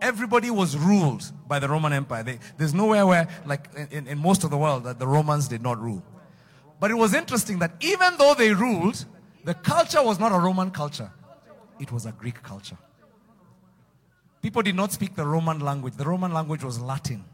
Everybody 0.00 0.50
was 0.50 0.76
ruled 0.76 1.30
by 1.46 1.60
the 1.60 1.68
Roman 1.68 1.92
Empire. 1.92 2.24
They, 2.24 2.38
there's 2.58 2.74
nowhere 2.74 3.06
where, 3.06 3.28
like 3.46 3.68
in, 3.92 4.08
in 4.08 4.18
most 4.18 4.42
of 4.42 4.50
the 4.50 4.58
world, 4.58 4.84
that 4.84 4.98
the 4.98 5.06
Romans 5.06 5.46
did 5.46 5.62
not 5.62 5.80
rule. 5.80 6.02
But 6.80 6.90
it 6.90 6.94
was 6.94 7.14
interesting 7.14 7.60
that 7.60 7.74
even 7.80 8.16
though 8.18 8.34
they 8.34 8.52
ruled, 8.52 9.04
the 9.44 9.54
culture 9.54 10.02
was 10.02 10.18
not 10.18 10.32
a 10.32 10.38
Roman 10.38 10.70
culture, 10.72 11.12
it 11.78 11.92
was 11.92 12.06
a 12.06 12.12
Greek 12.12 12.42
culture. 12.42 12.76
People 14.42 14.62
did 14.62 14.74
not 14.74 14.92
speak 14.92 15.14
the 15.14 15.26
Roman 15.26 15.60
language. 15.60 15.94
The 15.96 16.04
Roman 16.04 16.32
language 16.32 16.64
was 16.64 16.80
Latin. 16.80 17.24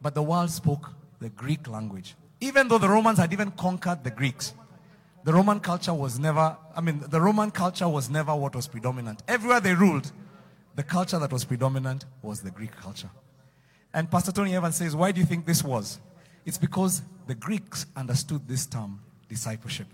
But 0.00 0.14
the 0.14 0.22
world 0.22 0.50
spoke 0.50 0.90
the 1.20 1.28
Greek 1.30 1.68
language. 1.68 2.14
Even 2.40 2.68
though 2.68 2.78
the 2.78 2.88
Romans 2.88 3.18
had 3.18 3.32
even 3.32 3.50
conquered 3.52 4.04
the 4.04 4.10
Greeks, 4.10 4.54
the 5.24 5.32
Roman 5.32 5.60
culture 5.60 5.94
was 5.94 6.18
never, 6.18 6.56
I 6.76 6.80
mean, 6.80 7.02
the 7.08 7.20
Roman 7.20 7.50
culture 7.50 7.88
was 7.88 8.10
never 8.10 8.34
what 8.34 8.54
was 8.54 8.68
predominant. 8.68 9.22
Everywhere 9.26 9.60
they 9.60 9.74
ruled, 9.74 10.12
the 10.74 10.82
culture 10.82 11.18
that 11.18 11.32
was 11.32 11.44
predominant 11.44 12.04
was 12.20 12.40
the 12.40 12.50
Greek 12.50 12.72
culture. 12.76 13.10
And 13.92 14.10
Pastor 14.10 14.32
Tony 14.32 14.54
Evans 14.56 14.76
says, 14.76 14.94
why 14.94 15.12
do 15.12 15.20
you 15.20 15.26
think 15.26 15.46
this 15.46 15.62
was? 15.62 16.00
It's 16.44 16.58
because 16.58 17.02
the 17.26 17.34
Greeks 17.34 17.86
understood 17.96 18.46
this 18.46 18.66
term, 18.66 19.00
discipleship. 19.28 19.86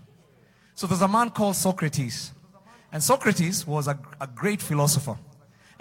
So 0.75 0.87
there's 0.87 1.01
a 1.01 1.07
man 1.07 1.29
called 1.29 1.55
Socrates. 1.55 2.33
And 2.91 3.01
Socrates 3.01 3.65
was 3.65 3.87
a, 3.87 3.97
a 4.19 4.27
great 4.27 4.61
philosopher. 4.61 5.17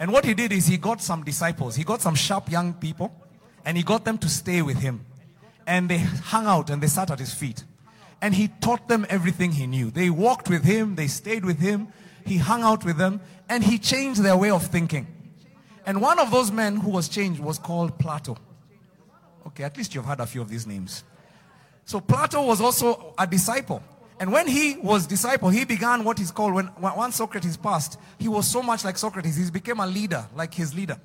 And 0.00 0.10
what 0.10 0.24
he 0.24 0.32
did 0.32 0.50
is 0.50 0.66
he 0.66 0.78
got 0.78 1.02
some 1.02 1.22
disciples, 1.24 1.76
he 1.76 1.84
got 1.84 2.00
some 2.00 2.14
sharp 2.14 2.50
young 2.50 2.72
people, 2.72 3.14
and 3.66 3.76
he 3.76 3.82
got 3.82 4.06
them 4.06 4.16
to 4.18 4.28
stay 4.30 4.62
with 4.62 4.78
him. 4.78 5.04
And 5.66 5.90
they 5.90 5.98
hung 5.98 6.46
out 6.46 6.70
and 6.70 6.82
they 6.82 6.86
sat 6.86 7.10
at 7.10 7.18
his 7.18 7.34
feet. 7.34 7.64
And 8.22 8.34
he 8.34 8.48
taught 8.48 8.88
them 8.88 9.06
everything 9.10 9.52
he 9.52 9.66
knew. 9.66 9.90
They 9.90 10.08
walked 10.08 10.48
with 10.48 10.64
him, 10.64 10.94
they 10.94 11.06
stayed 11.06 11.44
with 11.44 11.58
him, 11.58 11.88
he 12.24 12.38
hung 12.38 12.62
out 12.62 12.82
with 12.82 12.96
them, 12.96 13.20
and 13.48 13.62
he 13.62 13.78
changed 13.78 14.22
their 14.22 14.38
way 14.38 14.50
of 14.50 14.66
thinking. 14.66 15.06
And 15.84 16.00
one 16.00 16.18
of 16.18 16.30
those 16.30 16.50
men 16.50 16.76
who 16.76 16.90
was 16.90 17.08
changed 17.08 17.40
was 17.40 17.58
called 17.58 17.98
Plato. 17.98 18.38
Okay, 19.48 19.64
at 19.64 19.76
least 19.76 19.94
you've 19.94 20.06
heard 20.06 20.20
a 20.20 20.26
few 20.26 20.40
of 20.40 20.48
these 20.48 20.66
names. 20.66 21.04
So 21.84 22.00
Plato 22.00 22.42
was 22.46 22.62
also 22.62 23.14
a 23.18 23.26
disciple. 23.26 23.82
And 24.20 24.30
when 24.30 24.46
he 24.46 24.76
was 24.76 25.06
disciple, 25.06 25.48
he 25.48 25.64
began 25.64 26.04
what 26.04 26.20
is 26.20 26.30
called, 26.30 26.52
when 26.52 26.70
once 26.78 27.16
Socrates 27.16 27.56
passed, 27.56 27.98
he 28.18 28.28
was 28.28 28.46
so 28.46 28.62
much 28.62 28.84
like 28.84 28.98
Socrates, 28.98 29.36
he 29.36 29.50
became 29.50 29.80
a 29.80 29.86
leader, 29.86 30.26
like 30.36 30.52
his 30.52 30.74
leader. 30.74 30.98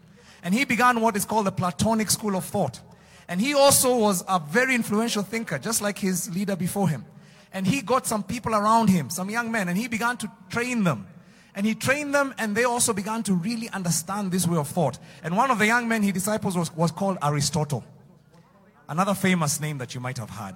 And 0.43 0.53
he 0.53 0.65
began 0.65 1.00
what 1.00 1.15
is 1.15 1.24
called 1.24 1.48
the 1.48 1.51
Platonic 1.53 2.12
school 2.12 2.36
of 2.36 2.43
thought. 2.43 2.81
And 3.29 3.39
he 3.39 3.53
also 3.53 3.98
was 3.98 4.25
a 4.27 4.38
very 4.38 4.75
influential 4.75 5.24
thinker, 5.24 5.57
just 5.57 5.81
like 5.81 5.98
his 5.98 6.29
leader 6.36 6.57
before 6.57 6.89
him. 6.89 7.05
And 7.53 7.65
he 7.65 7.81
got 7.81 8.05
some 8.05 8.22
people 8.22 8.53
around 8.53 8.89
him, 8.89 9.10
some 9.10 9.29
young 9.29 9.50
men, 9.50 9.69
and 9.69 9.77
he 9.77 9.88
began 9.88 10.17
to 10.17 10.29
train 10.50 10.84
them. 10.84 11.07
And 11.55 11.65
he 11.65 11.74
trained 11.74 12.13
them, 12.13 12.36
and 12.38 12.53
they 12.53 12.65
also 12.65 12.91
began 12.91 13.24
to 13.24 13.34
really 13.34 13.69
understand 13.69 14.34
this 14.34 14.45
way 14.45 14.57
of 14.57 14.67
thought. 14.67 15.00
And 15.24 15.38
one 15.38 15.51
of 15.51 15.57
the 15.57 15.65
young 15.65 15.88
men 15.88 16.03
he 16.03 16.12
disciples 16.12 16.57
was, 16.57 16.75
was 16.75 16.91
called 16.91 17.17
Aristotle. 17.24 17.86
Another 18.89 19.13
famous 19.13 19.62
name 19.62 19.77
that 19.77 19.95
you 19.95 20.01
might 20.01 20.17
have 20.17 20.31
heard. 20.31 20.55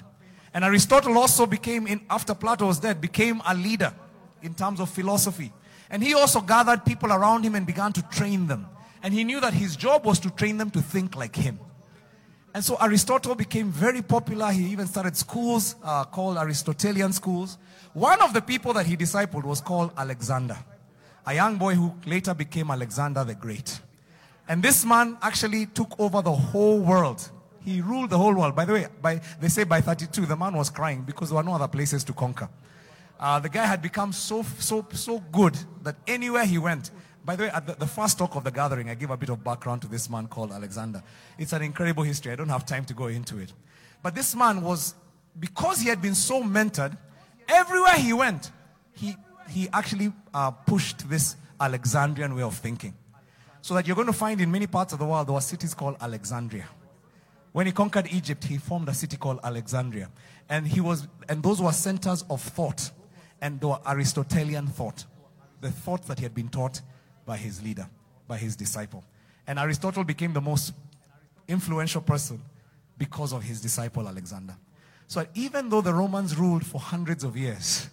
And 0.53 0.63
Aristotle 0.63 1.17
also 1.17 1.45
became, 1.45 1.87
in, 1.87 2.01
after 2.09 2.33
Plato 2.33 2.67
was 2.67 2.79
dead, 2.79 2.99
became 3.01 3.41
a 3.47 3.53
leader 3.53 3.93
in 4.41 4.53
terms 4.53 4.79
of 4.79 4.89
philosophy. 4.89 5.51
And 5.89 6.03
he 6.03 6.13
also 6.13 6.41
gathered 6.41 6.85
people 6.85 7.11
around 7.11 7.43
him 7.43 7.55
and 7.55 7.65
began 7.65 7.93
to 7.93 8.01
train 8.03 8.47
them. 8.47 8.67
And 9.01 9.13
he 9.13 9.23
knew 9.23 9.39
that 9.39 9.53
his 9.53 9.75
job 9.75 10.05
was 10.05 10.19
to 10.19 10.29
train 10.29 10.57
them 10.57 10.69
to 10.71 10.81
think 10.81 11.15
like 11.15 11.35
him. 11.35 11.59
And 12.53 12.63
so 12.63 12.77
Aristotle 12.81 13.35
became 13.35 13.71
very 13.71 14.01
popular. 14.01 14.51
He 14.51 14.65
even 14.71 14.87
started 14.87 15.15
schools 15.15 15.75
uh, 15.83 16.03
called 16.05 16.37
Aristotelian 16.37 17.13
schools. 17.13 17.57
One 17.93 18.21
of 18.21 18.33
the 18.33 18.41
people 18.41 18.73
that 18.73 18.85
he 18.85 18.97
discipled 18.97 19.43
was 19.43 19.61
called 19.61 19.91
Alexander, 19.97 20.57
a 21.25 21.33
young 21.33 21.57
boy 21.57 21.75
who 21.75 21.93
later 22.05 22.33
became 22.33 22.71
Alexander 22.71 23.23
the 23.23 23.35
Great. 23.35 23.79
And 24.47 24.63
this 24.63 24.83
man 24.83 25.17
actually 25.21 25.67
took 25.67 25.99
over 25.99 26.21
the 26.23 26.31
whole 26.31 26.79
world. 26.79 27.29
He 27.63 27.81
ruled 27.81 28.09
the 28.09 28.17
whole 28.17 28.33
world. 28.33 28.55
By 28.55 28.65
the 28.65 28.73
way, 28.73 28.87
by, 29.01 29.21
they 29.39 29.49
say 29.49 29.63
by 29.63 29.81
32, 29.81 30.25
the 30.25 30.35
man 30.35 30.53
was 30.53 30.69
crying 30.69 31.01
because 31.01 31.29
there 31.29 31.35
were 31.37 31.43
no 31.43 31.55
other 31.55 31.67
places 31.67 32.03
to 32.05 32.13
conquer. 32.13 32.49
Uh, 33.19 33.39
the 33.39 33.49
guy 33.49 33.65
had 33.65 33.81
become 33.81 34.13
so, 34.13 34.43
so, 34.59 34.87
so 34.93 35.19
good 35.31 35.57
that 35.83 35.95
anywhere 36.07 36.45
he 36.45 36.57
went, 36.57 36.91
by 37.25 37.35
the 37.35 37.43
way, 37.43 37.49
at 37.49 37.67
the, 37.67 37.73
the, 37.73 37.85
first 37.85 38.17
talk 38.17 38.35
of 38.35 38.45
the 38.45 38.51
gathering, 38.51 38.89
I 38.89 38.95
give 38.95 39.09
a 39.09 39.17
bit 39.17 39.29
of 39.29 39.43
background 39.43 39.81
to 39.81 39.87
this 39.87 40.09
man 40.09 40.27
called 40.27 40.51
Alexander. 40.51 41.03
It's 41.37 41.51
an 41.51 41.61
incredible 41.61 42.03
history. 42.03 42.31
I 42.31 42.35
don't 42.35 42.49
have 42.49 42.65
time 42.65 42.85
to 42.85 42.93
go 42.93 43.07
into 43.07 43.37
it. 43.37 43.53
But 44.01 44.15
this 44.15 44.35
man 44.35 44.61
was, 44.61 44.95
because 45.37 45.81
he 45.81 45.89
had 45.89 46.01
been 46.01 46.15
so 46.15 46.41
mentored, 46.41 46.97
everywhere 47.47 47.95
he 47.95 48.13
went, 48.13 48.51
he, 48.93 49.15
he 49.49 49.67
actually 49.73 50.13
uh, 50.33 50.51
pushed 50.51 51.09
this 51.09 51.35
Alexandrian 51.59 52.35
way 52.35 52.43
of 52.43 52.55
thinking. 52.55 52.93
So 53.61 53.73
that 53.73 53.85
you're 53.85 53.95
going 53.95 54.07
to 54.07 54.13
find 54.13 54.39
in 54.39 54.49
many 54.49 54.67
parts 54.67 54.93
of 54.93 54.99
the 54.99 55.05
world, 55.05 55.27
there 55.27 55.33
were 55.33 55.41
cities 55.41 55.73
called 55.73 55.97
Alexandria. 55.99 56.69
When 57.51 57.65
he 57.65 57.71
conquered 57.71 58.07
Egypt, 58.11 58.43
he 58.43 58.57
formed 58.57 58.89
a 58.89 58.93
city 58.93 59.17
called 59.17 59.39
Alexandria. 59.43 60.09
And 60.49 60.67
he 60.67 60.81
was, 60.81 61.07
and 61.27 61.41
those 61.41 61.61
were 61.61 61.71
centers 61.71 62.23
of 62.29 62.41
thought. 62.41 62.91
And 63.41 63.59
they 63.59 63.67
were 63.67 63.79
Aristotelian 63.87 64.67
thought. 64.67 65.05
The 65.61 65.71
thoughts 65.71 66.07
that 66.07 66.19
he 66.19 66.23
had 66.23 66.35
been 66.35 66.49
taught 66.49 66.81
by 67.25 67.37
his 67.37 67.63
leader, 67.63 67.87
by 68.27 68.37
his 68.37 68.55
disciple. 68.55 69.03
And 69.47 69.57
Aristotle 69.57 70.03
became 70.03 70.33
the 70.33 70.41
most 70.41 70.73
influential 71.47 72.01
person 72.01 72.41
because 72.97 73.33
of 73.33 73.43
his 73.43 73.61
disciple 73.61 74.07
Alexander. 74.07 74.55
So 75.07 75.25
even 75.33 75.69
though 75.69 75.81
the 75.81 75.93
Romans 75.93 76.37
ruled 76.37 76.65
for 76.65 76.79
hundreds 76.79 77.23
of 77.23 77.35
years, 77.35 77.89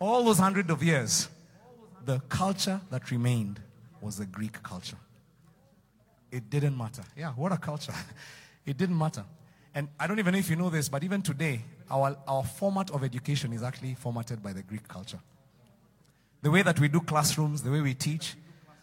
all 0.00 0.24
those 0.24 0.38
hundreds 0.38 0.70
of 0.70 0.82
years, 0.82 1.28
the 2.04 2.20
culture 2.28 2.80
that 2.90 3.10
remained 3.10 3.60
was 4.00 4.16
the 4.16 4.24
Greek 4.24 4.62
culture. 4.62 4.96
It 6.30 6.48
didn't 6.48 6.76
matter. 6.76 7.02
Yeah, 7.16 7.32
what 7.32 7.52
a 7.52 7.58
culture. 7.58 7.92
It 8.68 8.76
didn't 8.76 8.98
matter. 8.98 9.24
And 9.74 9.88
I 9.98 10.06
don't 10.06 10.18
even 10.18 10.34
know 10.34 10.38
if 10.38 10.50
you 10.50 10.56
know 10.56 10.68
this, 10.68 10.90
but 10.90 11.02
even 11.02 11.22
today, 11.22 11.62
our, 11.90 12.14
our 12.26 12.44
format 12.44 12.90
of 12.90 13.02
education 13.02 13.54
is 13.54 13.62
actually 13.62 13.94
formatted 13.94 14.42
by 14.42 14.52
the 14.52 14.62
Greek 14.62 14.86
culture. 14.86 15.20
The 16.42 16.50
way 16.50 16.60
that 16.60 16.78
we 16.78 16.88
do 16.88 17.00
classrooms, 17.00 17.62
the 17.62 17.70
way 17.70 17.80
we 17.80 17.94
teach, 17.94 18.36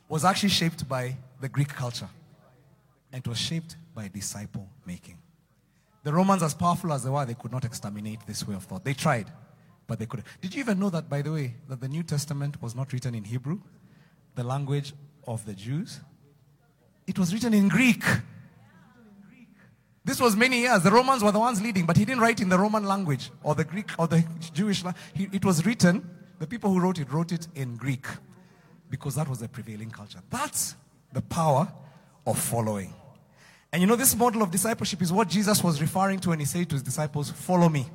was 0.09 0.25
actually 0.25 0.49
shaped 0.49 0.89
by 0.89 1.15
the 1.39 1.47
Greek 1.47 1.69
culture. 1.69 2.09
And 3.11 3.23
it 3.23 3.29
was 3.29 3.37
shaped 3.37 3.75
by 3.93 4.07
disciple 4.07 4.67
making. 4.87 5.19
The 6.03 6.11
Romans, 6.11 6.41
as 6.41 6.55
powerful 6.55 6.91
as 6.91 7.03
they 7.03 7.11
were, 7.11 7.25
they 7.25 7.35
could 7.35 7.51
not 7.51 7.63
exterminate 7.63 8.25
this 8.25 8.47
way 8.47 8.55
of 8.55 8.63
thought. 8.63 8.83
They 8.83 8.95
tried, 8.95 9.31
but 9.85 9.99
they 9.99 10.07
couldn't. 10.07 10.25
Did 10.41 10.55
you 10.55 10.61
even 10.61 10.79
know 10.79 10.89
that, 10.89 11.09
by 11.09 11.21
the 11.21 11.31
way, 11.31 11.53
that 11.69 11.79
the 11.79 11.87
New 11.87 12.01
Testament 12.01 12.59
was 12.59 12.73
not 12.73 12.91
written 12.91 13.13
in 13.13 13.23
Hebrew, 13.23 13.59
the 14.33 14.43
language 14.43 14.93
of 15.27 15.45
the 15.45 15.53
Jews? 15.53 15.99
It 17.05 17.19
was 17.19 17.31
written 17.31 17.53
in 17.53 17.67
Greek. 17.67 18.03
This 20.05 20.21
was 20.21 20.35
many 20.35 20.61
years. 20.61 20.83
The 20.83 20.91
Romans 20.91 21.23
were 21.23 21.31
the 21.31 21.39
ones 21.39 21.61
leading, 21.61 21.85
but 21.85 21.97
he 21.97 22.05
didn't 22.05 22.21
write 22.21 22.39
in 22.39 22.47
the 22.47 22.59
Roman 22.59 22.85
language 22.85 23.31
or 23.43 23.55
the 23.55 23.63
Greek 23.63 23.89
or 23.97 24.07
the 24.07 24.23
Jewish 24.53 24.83
language. 24.83 25.03
It 25.33 25.43
was 25.43 25.65
written, 25.65 26.07
the 26.39 26.47
people 26.47 26.71
who 26.71 26.79
wrote 26.79 26.99
it 26.99 27.11
wrote 27.11 27.31
it 27.31 27.47
in 27.55 27.75
Greek 27.75 28.05
because 28.89 29.15
that 29.15 29.27
was 29.27 29.39
the 29.39 29.49
prevailing 29.49 29.89
culture. 29.89 30.19
That's 30.29 30.75
the 31.11 31.21
power 31.21 31.67
of 32.27 32.37
following. 32.37 32.93
And 33.73 33.81
you 33.81 33.87
know, 33.87 33.95
this 33.95 34.15
model 34.15 34.41
of 34.43 34.51
discipleship 34.51 35.01
is 35.01 35.11
what 35.11 35.27
Jesus 35.27 35.63
was 35.63 35.81
referring 35.81 36.19
to 36.19 36.29
when 36.29 36.39
he 36.39 36.45
said 36.45 36.69
to 36.69 36.75
his 36.75 36.83
disciples, 36.83 37.31
Follow 37.31 37.67
me. 37.67 37.87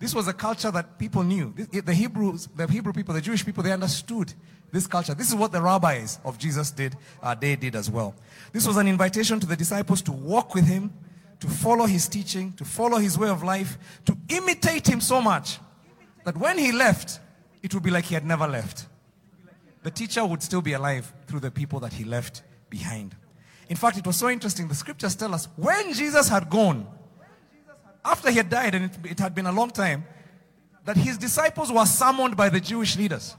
This 0.00 0.14
was 0.14 0.26
a 0.28 0.32
culture 0.32 0.70
that 0.70 0.98
people 0.98 1.22
knew. 1.22 1.54
The 1.54 1.94
Hebrews, 1.94 2.48
the 2.56 2.66
Hebrew 2.66 2.92
people, 2.92 3.14
the 3.14 3.20
Jewish 3.20 3.44
people, 3.44 3.62
they 3.62 3.72
understood 3.72 4.34
this 4.72 4.86
culture. 4.86 5.14
This 5.14 5.28
is 5.28 5.34
what 5.34 5.52
the 5.52 5.62
rabbis 5.62 6.18
of 6.24 6.36
Jesus 6.36 6.70
did, 6.70 6.96
uh, 7.22 7.34
they 7.34 7.54
did 7.54 7.76
as 7.76 7.90
well. 7.90 8.14
This 8.52 8.66
was 8.66 8.76
an 8.76 8.88
invitation 8.88 9.38
to 9.40 9.46
the 9.46 9.56
disciples 9.56 10.02
to 10.02 10.12
walk 10.12 10.54
with 10.54 10.66
him, 10.66 10.92
to 11.40 11.46
follow 11.48 11.86
his 11.86 12.08
teaching, 12.08 12.52
to 12.54 12.64
follow 12.64 12.98
his 12.98 13.18
way 13.18 13.28
of 13.28 13.42
life, 13.42 13.78
to 14.06 14.16
imitate 14.28 14.88
him 14.88 15.00
so 15.00 15.20
much 15.20 15.58
that 16.24 16.36
when 16.36 16.58
he 16.58 16.72
left, 16.72 17.20
it 17.62 17.74
would 17.74 17.82
be 17.82 17.90
like 17.90 18.06
he 18.06 18.14
had 18.14 18.24
never 18.24 18.46
left 18.46 18.86
the 19.84 19.90
teacher 19.90 20.24
would 20.24 20.42
still 20.42 20.62
be 20.62 20.72
alive 20.72 21.12
through 21.26 21.40
the 21.40 21.50
people 21.50 21.78
that 21.78 21.92
he 21.92 22.04
left 22.04 22.42
behind. 22.70 23.14
In 23.68 23.76
fact, 23.76 23.98
it 23.98 24.06
was 24.06 24.16
so 24.16 24.30
interesting. 24.30 24.66
The 24.66 24.74
scriptures 24.74 25.14
tell 25.14 25.32
us 25.34 25.46
when 25.56 25.92
Jesus 25.92 26.28
had 26.28 26.50
gone, 26.50 26.86
after 28.04 28.30
he 28.30 28.38
had 28.38 28.50
died, 28.50 28.74
and 28.74 28.86
it, 28.86 29.10
it 29.12 29.18
had 29.20 29.34
been 29.34 29.46
a 29.46 29.52
long 29.52 29.70
time, 29.70 30.04
that 30.86 30.96
his 30.96 31.18
disciples 31.18 31.70
were 31.70 31.84
summoned 31.84 32.36
by 32.36 32.48
the 32.48 32.60
Jewish 32.60 32.96
leaders. 32.96 33.36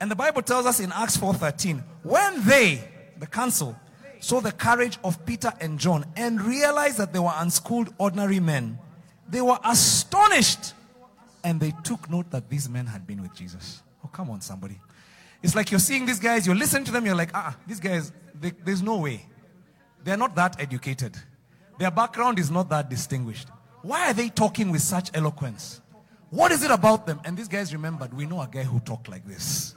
And 0.00 0.10
the 0.10 0.16
Bible 0.16 0.42
tells 0.42 0.66
us 0.66 0.78
in 0.78 0.92
Acts 0.92 1.16
4:13, 1.16 1.82
when 2.02 2.44
they, 2.46 2.88
the 3.18 3.26
council, 3.26 3.76
saw 4.20 4.40
the 4.40 4.52
courage 4.52 4.98
of 5.04 5.24
Peter 5.26 5.52
and 5.60 5.78
John 5.78 6.04
and 6.16 6.40
realized 6.40 6.98
that 6.98 7.12
they 7.12 7.18
were 7.18 7.32
unschooled 7.34 7.92
ordinary 7.98 8.40
men, 8.40 8.78
they 9.28 9.40
were 9.40 9.58
astonished 9.64 10.74
and 11.44 11.60
they 11.60 11.72
took 11.84 12.10
note 12.10 12.30
that 12.30 12.48
these 12.48 12.68
men 12.68 12.86
had 12.86 13.06
been 13.06 13.22
with 13.22 13.34
Jesus. 13.34 13.82
Oh, 14.04 14.08
come 14.08 14.30
on, 14.30 14.40
somebody. 14.40 14.80
It's 15.42 15.54
like 15.54 15.70
you're 15.70 15.80
seeing 15.80 16.06
these 16.06 16.18
guys, 16.18 16.46
you're 16.46 16.56
listening 16.56 16.84
to 16.84 16.92
them, 16.92 17.06
you're 17.06 17.14
like, 17.14 17.30
ah, 17.34 17.56
these 17.66 17.80
guys, 17.80 18.12
they, 18.40 18.50
there's 18.64 18.82
no 18.82 18.96
way. 18.98 19.24
They're 20.02 20.16
not 20.16 20.34
that 20.36 20.60
educated. 20.60 21.16
Their 21.78 21.90
background 21.90 22.38
is 22.38 22.50
not 22.50 22.68
that 22.70 22.88
distinguished. 22.88 23.48
Why 23.82 24.10
are 24.10 24.12
they 24.14 24.28
talking 24.28 24.70
with 24.70 24.82
such 24.82 25.10
eloquence? 25.14 25.80
What 26.30 26.50
is 26.50 26.62
it 26.64 26.70
about 26.70 27.06
them? 27.06 27.20
And 27.24 27.36
these 27.36 27.48
guys 27.48 27.72
remembered, 27.72 28.12
we 28.12 28.26
know 28.26 28.40
a 28.40 28.48
guy 28.50 28.64
who 28.64 28.80
talked 28.80 29.08
like 29.08 29.26
this. 29.26 29.76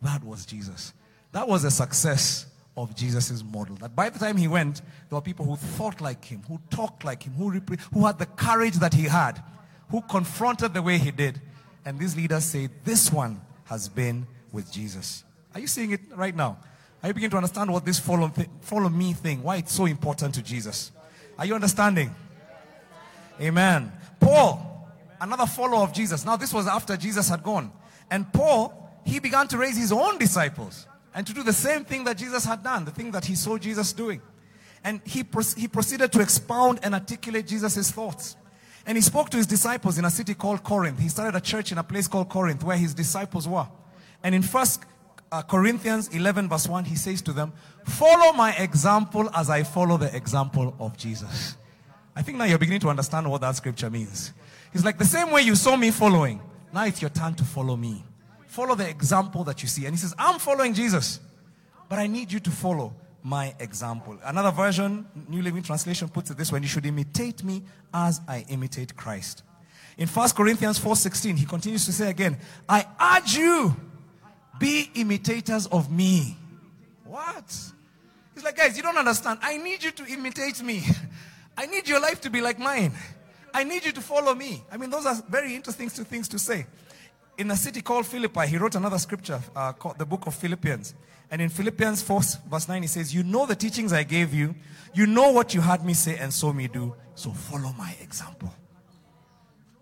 That 0.00 0.22
was 0.24 0.46
Jesus. 0.46 0.94
That 1.32 1.48
was 1.48 1.64
a 1.64 1.70
success 1.70 2.46
of 2.76 2.94
Jesus' 2.94 3.42
model. 3.44 3.76
That 3.76 3.94
by 3.94 4.10
the 4.10 4.18
time 4.18 4.36
he 4.36 4.48
went, 4.48 4.82
there 5.08 5.16
were 5.16 5.20
people 5.20 5.44
who 5.44 5.56
thought 5.56 6.00
like 6.00 6.24
him, 6.24 6.42
who 6.48 6.60
talked 6.70 7.04
like 7.04 7.22
him, 7.22 7.34
who, 7.34 7.50
who 7.92 8.06
had 8.06 8.18
the 8.18 8.26
courage 8.26 8.74
that 8.74 8.94
he 8.94 9.04
had, 9.04 9.42
who 9.90 10.00
confronted 10.02 10.74
the 10.74 10.82
way 10.82 10.98
he 10.98 11.10
did. 11.10 11.40
And 11.84 11.98
these 11.98 12.16
leaders 12.16 12.44
say, 12.44 12.68
This 12.84 13.12
one 13.12 13.40
has 13.64 13.88
been 13.88 14.26
with 14.52 14.72
Jesus. 14.72 15.24
Are 15.54 15.60
you 15.60 15.66
seeing 15.66 15.92
it 15.92 16.00
right 16.14 16.34
now? 16.34 16.58
Are 17.02 17.08
you 17.08 17.14
beginning 17.14 17.30
to 17.32 17.36
understand 17.36 17.70
what 17.70 17.84
this 17.84 17.98
follow, 17.98 18.28
th- 18.28 18.48
follow 18.62 18.88
me 18.88 19.12
thing, 19.12 19.42
why 19.42 19.56
it's 19.56 19.72
so 19.72 19.84
important 19.84 20.34
to 20.34 20.42
Jesus? 20.42 20.90
Are 21.38 21.44
you 21.44 21.54
understanding? 21.54 22.14
Amen. 23.40 23.92
Paul, 24.18 24.88
another 25.20 25.46
follower 25.46 25.82
of 25.82 25.92
Jesus. 25.92 26.24
Now, 26.24 26.36
this 26.36 26.52
was 26.52 26.66
after 26.66 26.96
Jesus 26.96 27.28
had 27.28 27.42
gone. 27.42 27.70
And 28.10 28.32
Paul, 28.32 28.90
he 29.04 29.18
began 29.20 29.46
to 29.48 29.58
raise 29.58 29.76
his 29.76 29.92
own 29.92 30.18
disciples 30.18 30.86
and 31.14 31.26
to 31.26 31.32
do 31.32 31.42
the 31.42 31.52
same 31.52 31.84
thing 31.84 32.04
that 32.04 32.18
Jesus 32.18 32.44
had 32.44 32.62
done, 32.62 32.84
the 32.84 32.90
thing 32.90 33.12
that 33.12 33.24
he 33.24 33.34
saw 33.34 33.56
Jesus 33.56 33.92
doing. 33.92 34.20
And 34.82 35.00
he, 35.04 35.24
he 35.56 35.68
proceeded 35.68 36.12
to 36.12 36.20
expound 36.20 36.80
and 36.82 36.92
articulate 36.92 37.46
Jesus' 37.46 37.90
thoughts. 37.90 38.36
And 38.84 38.98
he 38.98 39.02
spoke 39.02 39.30
to 39.30 39.36
his 39.36 39.46
disciples 39.46 39.96
in 39.96 40.04
a 40.04 40.10
city 40.10 40.34
called 40.34 40.62
Corinth. 40.62 40.98
He 40.98 41.08
started 41.08 41.36
a 41.36 41.40
church 41.40 41.72
in 41.72 41.78
a 41.78 41.82
place 41.82 42.06
called 42.06 42.28
Corinth 42.28 42.62
where 42.64 42.76
his 42.76 42.92
disciples 42.92 43.48
were. 43.48 43.66
And 44.22 44.34
in 44.34 44.42
First 44.42 44.82
uh, 45.32 45.42
Corinthians 45.42 46.08
11, 46.08 46.48
verse 46.48 46.68
1, 46.68 46.84
he 46.84 46.96
says 46.96 47.22
to 47.22 47.32
them, 47.32 47.52
Follow 47.84 48.32
my 48.32 48.52
example 48.56 49.30
as 49.34 49.48
I 49.48 49.62
follow 49.62 49.96
the 49.96 50.14
example 50.14 50.74
of 50.78 50.96
Jesus. 50.96 51.56
I 52.14 52.22
think 52.22 52.38
now 52.38 52.44
you're 52.44 52.58
beginning 52.58 52.80
to 52.80 52.88
understand 52.88 53.30
what 53.30 53.40
that 53.40 53.56
scripture 53.56 53.88
means. 53.88 54.32
It's 54.72 54.84
like 54.84 54.98
the 54.98 55.04
same 55.04 55.30
way 55.30 55.42
you 55.42 55.54
saw 55.54 55.76
me 55.76 55.90
following. 55.90 56.40
Now 56.72 56.84
it's 56.84 57.00
your 57.00 57.10
turn 57.10 57.34
to 57.34 57.44
follow 57.44 57.76
me. 57.76 58.04
Follow 58.54 58.76
the 58.76 58.88
example 58.88 59.42
that 59.42 59.62
you 59.62 59.68
see. 59.68 59.84
And 59.84 59.92
he 59.96 59.98
says, 59.98 60.14
I'm 60.16 60.38
following 60.38 60.74
Jesus, 60.74 61.18
but 61.88 61.98
I 61.98 62.06
need 62.06 62.30
you 62.30 62.38
to 62.38 62.50
follow 62.52 62.94
my 63.20 63.52
example. 63.58 64.16
Another 64.22 64.52
version, 64.52 65.08
New 65.28 65.42
Living 65.42 65.64
Translation, 65.64 66.08
puts 66.08 66.30
it 66.30 66.36
this 66.36 66.52
way: 66.52 66.60
You 66.60 66.68
should 66.68 66.86
imitate 66.86 67.42
me 67.42 67.64
as 67.92 68.20
I 68.28 68.46
imitate 68.48 68.94
Christ. 68.94 69.42
In 69.98 70.06
1 70.06 70.28
Corinthians 70.36 70.78
4:16, 70.78 71.36
he 71.36 71.46
continues 71.46 71.84
to 71.86 71.92
say 71.92 72.08
again, 72.10 72.38
I 72.68 72.86
urge 73.16 73.34
you, 73.34 73.74
be 74.60 74.88
imitators 74.94 75.66
of 75.66 75.90
me. 75.90 76.38
What? 77.02 77.52
He's 78.34 78.44
like, 78.44 78.56
guys, 78.56 78.76
you 78.76 78.84
don't 78.84 78.96
understand. 78.96 79.40
I 79.42 79.56
need 79.56 79.82
you 79.82 79.90
to 79.90 80.06
imitate 80.06 80.62
me. 80.62 80.84
I 81.58 81.66
need 81.66 81.88
your 81.88 82.00
life 82.00 82.20
to 82.20 82.30
be 82.30 82.40
like 82.40 82.60
mine. 82.60 82.92
I 83.52 83.64
need 83.64 83.84
you 83.84 83.90
to 83.90 84.00
follow 84.00 84.32
me. 84.32 84.62
I 84.70 84.76
mean, 84.76 84.90
those 84.90 85.06
are 85.06 85.20
very 85.28 85.56
interesting 85.56 85.88
things 85.88 86.28
to 86.28 86.38
say. 86.38 86.66
In 87.36 87.50
a 87.50 87.56
city 87.56 87.82
called 87.82 88.06
Philippi, 88.06 88.46
he 88.46 88.56
wrote 88.56 88.76
another 88.76 88.98
scripture 88.98 89.40
uh, 89.56 89.72
called 89.72 89.98
the 89.98 90.06
book 90.06 90.26
of 90.26 90.34
Philippians. 90.34 90.94
And 91.30 91.42
in 91.42 91.48
Philippians 91.48 92.02
4, 92.02 92.20
verse 92.48 92.68
9, 92.68 92.82
he 92.82 92.88
says, 92.88 93.14
You 93.14 93.24
know 93.24 93.44
the 93.44 93.56
teachings 93.56 93.92
I 93.92 94.04
gave 94.04 94.32
you. 94.32 94.54
You 94.92 95.06
know 95.06 95.32
what 95.32 95.52
you 95.52 95.60
heard 95.60 95.84
me 95.84 95.94
say 95.94 96.16
and 96.16 96.32
saw 96.32 96.52
me 96.52 96.68
do. 96.68 96.94
So 97.16 97.30
follow 97.30 97.74
my 97.76 97.96
example. 98.00 98.54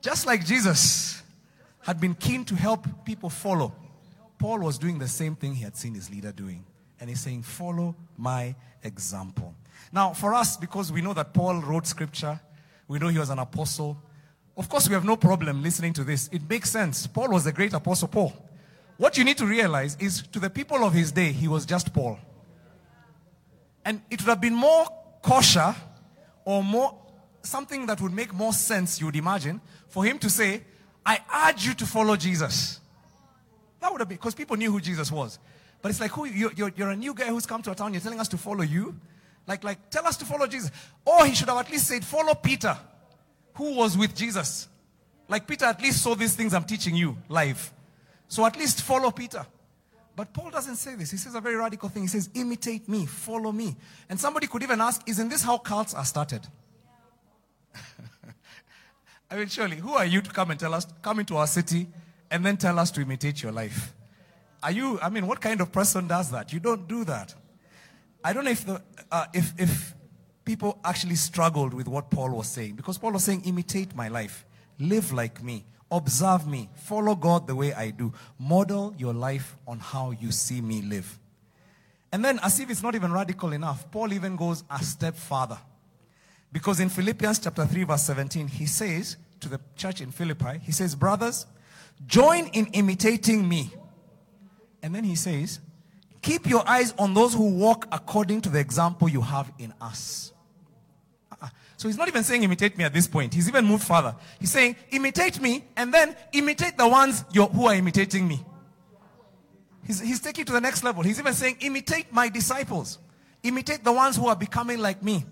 Just 0.01 0.27
like 0.27 0.47
Jesus 0.47 1.23
had 1.81 2.01
been 2.01 2.15
keen 2.15 2.45
to 2.47 2.55
help 2.55 2.87
people 3.05 3.29
follow, 3.29 3.75
Paul 4.39 4.61
was 4.61 4.79
doing 4.79 4.99
the 4.99 5.09
same 5.09 5.37
thing 5.37 5.55
he 5.55 5.63
had 5.63 5.77
seen 5.77 5.95
his 5.95 6.11
leader 6.11 6.33
doing. 6.33 6.65
And 7.01 7.11
he's 7.11 7.21
saying, 7.21 7.43
Follow 7.43 7.95
my 8.17 8.55
example. 8.83 9.55
Now, 9.93 10.13
for 10.13 10.35
us, 10.35 10.57
because 10.57 10.91
we 10.91 11.03
know 11.03 11.13
that 11.15 11.35
Paul 11.35 11.61
wrote 11.61 11.87
scripture, 11.87 12.41
we 12.89 12.99
know 12.99 13.09
he 13.09 13.19
was 13.19 13.31
an 13.31 13.39
apostle. 13.39 13.99
Of 14.57 14.69
course, 14.69 14.89
we 14.89 14.95
have 14.95 15.05
no 15.05 15.17
problem 15.17 15.63
listening 15.63 15.93
to 15.95 16.05
this. 16.05 16.29
It 16.33 16.49
makes 16.49 16.71
sense. 16.71 17.07
Paul 17.07 17.31
was 17.31 17.45
the 17.45 17.53
great 17.53 17.73
apostle 17.73 18.09
Paul. 18.09 18.33
What 18.99 19.17
you 19.17 19.25
need 19.25 19.39
to 19.39 19.47
realize 19.47 19.97
is 19.99 20.23
to 20.29 20.39
the 20.39 20.51
people 20.51 20.85
of 20.85 20.93
his 20.93 21.13
day, 21.13 21.33
he 21.33 21.49
was 21.49 21.65
just 21.65 21.93
Paul. 21.93 22.19
And 23.85 24.01
it 24.11 24.21
would 24.21 24.29
have 24.29 24.41
been 24.41 24.55
more 24.55 24.87
kosher 25.23 25.75
or 26.45 26.63
more 26.63 26.99
something 27.43 27.87
that 27.87 28.01
would 28.01 28.13
make 28.13 28.33
more 28.33 28.53
sense, 28.53 29.01
you 29.01 29.07
would 29.07 29.17
imagine, 29.17 29.61
for 29.89 30.05
him 30.05 30.19
to 30.21 30.31
say, 30.31 30.63
I 31.05 31.19
urge 31.49 31.67
you 31.67 31.75
to 31.75 31.87
follow 31.87 32.15
Jesus. 32.17 32.81
That 33.81 33.91
would 33.91 34.01
have 34.01 34.09
been 34.09 34.19
because 34.19 34.35
people 34.35 34.57
knew 34.57 34.71
who 34.71 34.81
Jesus 34.81 35.11
was. 35.11 35.39
But 35.81 35.91
it's 35.91 36.01
like, 36.01 36.13
who 36.13 36.27
you're, 36.27 36.53
you're, 36.53 36.73
you're, 36.77 36.91
a 36.91 36.97
new 36.97 37.13
guy 37.13 37.27
who's 37.27 37.47
come 37.47 37.63
to 37.63 37.73
a 37.73 37.75
town, 37.75 37.93
you're 37.93 38.01
telling 38.01 38.21
us 38.21 38.29
to 38.29 38.39
follow 38.39 38.63
you? 38.63 38.95
Like, 39.49 39.65
like, 39.65 39.91
tell 39.91 40.07
us 40.07 40.17
to 40.19 40.25
follow 40.25 40.47
Jesus. 40.47 40.71
Or 41.05 41.27
he 41.27 41.35
should 41.35 41.49
have 41.49 41.59
at 41.59 41.71
least 41.71 41.89
said, 41.89 42.05
follow 42.05 42.35
Peter, 42.35 42.79
who 43.55 43.75
was 43.77 43.97
with 43.97 44.15
Jesus. 44.15 44.69
Like 45.29 45.47
Peter 45.47 45.67
at 45.67 45.81
least 45.83 46.03
saw 46.03 46.15
these 46.15 46.35
things 46.35 46.55
I'm 46.55 46.65
teaching 46.65 46.95
you 46.95 47.17
live. 47.29 47.73
So 48.29 48.45
at 48.45 48.57
least 48.57 48.83
follow 48.83 49.11
Peter. 49.11 49.47
But 50.15 50.33
Paul 50.33 50.51
doesn't 50.51 50.77
say 50.77 50.95
this. 50.95 51.11
He 51.11 51.17
says 51.17 51.35
a 51.35 51.41
very 51.41 51.57
radical 51.57 51.89
thing. 51.89 52.03
He 52.03 52.09
says, 52.09 52.29
imitate 52.35 52.89
me, 52.89 53.07
follow 53.07 53.51
me. 53.51 53.77
And 54.09 54.21
somebody 54.21 54.47
could 54.47 54.63
even 54.63 54.81
ask, 54.81 55.03
isn't 55.09 55.29
this 55.29 55.43
how 55.43 55.59
cults 55.59 55.95
are 55.95 56.05
started? 56.05 56.47
I 59.31 59.37
mean, 59.37 59.49
surely, 59.49 59.77
who 59.77 59.95
are 59.95 60.05
you 60.05 60.21
to 60.21 60.31
come 60.31 60.51
and 60.51 60.61
tell 60.61 60.75
us, 60.75 60.87
come 61.01 61.19
into 61.21 61.37
our 61.37 61.47
city 61.47 61.89
and 62.31 62.45
then 62.45 62.59
tell 62.59 62.79
us 62.79 62.91
to 62.93 63.01
imitate 63.01 63.43
your 63.43 63.53
life? 63.53 63.95
Are 64.63 64.71
you, 64.71 65.01
I 65.01 65.09
mean, 65.09 65.27
what 65.27 65.41
kind 65.41 65.61
of 65.61 65.73
person 65.73 66.07
does 66.07 66.31
that? 66.31 66.53
You 66.53 66.61
don't 66.61 66.87
do 66.87 67.05
that. 67.05 67.35
I 68.23 68.33
don't 68.33 68.45
know 68.45 68.51
if, 68.51 68.65
the, 68.67 68.83
uh, 69.11 69.27
if, 69.33 69.53
if 69.59 69.95
people 70.45 70.79
actually 70.85 71.17
struggled 71.17 71.75
with 71.75 71.89
what 71.89 72.11
Paul 72.11 72.31
was 72.31 72.49
saying. 72.49 72.75
Because 72.75 72.99
Paul 72.99 73.13
was 73.13 73.25
saying, 73.25 73.43
imitate 73.45 73.95
my 73.95 74.09
life, 74.09 74.45
live 74.79 75.13
like 75.13 75.43
me, 75.43 75.65
observe 75.91 76.47
me, 76.47 76.69
follow 76.75 77.15
God 77.15 77.47
the 77.47 77.55
way 77.55 77.73
I 77.73 77.91
do, 77.91 78.13
model 78.39 78.95
your 78.99 79.15
life 79.15 79.57
on 79.67 79.79
how 79.79 80.11
you 80.11 80.33
see 80.33 80.61
me 80.61 80.83
live. 80.83 81.19
And 82.11 82.25
then, 82.25 82.39
as 82.43 82.61
if 82.61 82.71
it's 82.71 82.83
not 82.83 82.95
even 82.95 83.13
radical 83.13 83.53
enough, 83.53 83.91
Paul 83.91 84.13
even 84.13 84.37
goes 84.37 84.65
a 84.71 84.83
step 84.83 85.17
further. 85.17 85.59
Because 86.53 86.81
in 86.81 86.91
Philippians 86.91 87.39
chapter 87.39 87.65
3, 87.65 87.85
verse 87.85 88.03
17, 88.03 88.49
he 88.49 88.67
says 88.67 89.17
to 89.41 89.49
the 89.49 89.59
church 89.77 90.03
in 90.03 90.11
Philippi, 90.11 90.59
he 90.63 90.73
says, 90.73 90.95
Brothers, 90.95 91.47
join 92.07 92.49
in 92.49 92.67
imitating 92.67 93.49
me. 93.49 93.73
And 94.83 94.95
then 94.95 95.05
he 95.05 95.15
says, 95.15 95.61
Keep 96.21 96.49
your 96.49 96.69
eyes 96.69 96.95
on 96.99 97.15
those 97.15 97.35
who 97.35 97.49
walk 97.49 97.89
according 97.91 98.43
to 98.43 98.49
the 98.49 98.61
example 98.61 99.09
you 99.09 99.23
have 99.23 99.51
in 99.59 99.73
us. 99.81 100.32
So 101.77 101.89
he's 101.89 101.97
not 101.97 102.09
even 102.09 102.23
saying 102.23 102.43
imitate 102.43 102.79
me 102.79 102.85
at 102.85 102.93
this 102.93 103.07
point. 103.07 103.35
He's 103.35 103.49
even 103.49 103.65
moved 103.65 103.85
further. 103.85 104.15
He's 104.39 104.51
saying 104.51 104.77
imitate 104.91 105.41
me 105.41 105.65
and 105.77 105.93
then 105.93 106.17
imitate 106.33 106.77
the 106.79 106.87
ones 106.87 107.25
who 107.35 107.67
are 107.67 107.75
imitating 107.75 108.29
me. 108.29 108.45
He's, 109.85 110.01
he's 110.01 110.21
taking 110.21 110.45
to 110.45 110.53
the 110.53 110.61
next 110.61 110.85
level. 110.85 111.03
He's 111.03 111.19
even 111.19 111.35
saying 111.35 111.57
imitate 111.61 112.13
my 112.13 112.29
disciples. 112.29 112.99
Imitate 113.43 113.83
the 113.83 113.93
ones 113.93 114.17
who 114.17 114.29
are 114.29 114.37
becoming 114.37 114.79
like 114.79 115.03
me. 115.03 115.25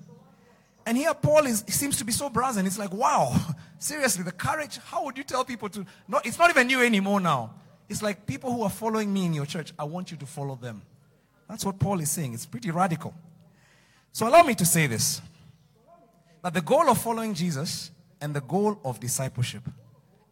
And 0.87 0.97
here 0.97 1.15
Paul 1.15 1.47
is, 1.47 1.63
seems 1.69 1.99
to 1.99 2.05
be 2.05 2.13
so 2.13 2.29
brazen. 2.29 2.67
It's 2.67 2.79
like, 2.79 2.93
wow, 2.93 3.37
seriously, 3.79 4.25
the 4.25 4.33
courage. 4.33 4.79
How 4.79 5.05
would 5.05 5.17
you 5.17 5.25
tell 5.25 5.45
people 5.45 5.69
to? 5.69 5.87
No, 6.09 6.21
it's 6.25 6.39
not 6.39 6.51
even 6.51 6.69
you 6.69 6.83
anymore 6.83 7.21
now. 7.21 7.55
It's 7.89 8.03
like 8.03 8.27
people 8.27 8.53
who 8.53 8.63
are 8.63 8.71
following 8.71 9.13
me 9.13 9.27
in 9.27 9.35
your 9.35 9.47
church, 9.47 9.73
I 9.79 9.85
want 9.85 10.11
you 10.11 10.17
to 10.17 10.27
follow 10.27 10.57
them. 10.57 10.83
That's 11.49 11.65
what 11.65 11.79
Paul 11.79 12.01
is 12.01 12.11
saying. 12.11 12.35
It's 12.35 12.47
pretty 12.47 12.71
radical. 12.71 13.15
So 14.13 14.27
allow 14.27 14.43
me 14.43 14.55
to 14.57 14.65
say 14.65 14.87
this 14.87 15.21
that 16.43 16.55
the 16.55 16.61
goal 16.61 16.89
of 16.89 16.99
following 16.99 17.35
Jesus 17.35 17.91
and 18.21 18.35
the 18.35 18.41
goal 18.41 18.79
of 18.85 19.01
discipleship 19.01 19.63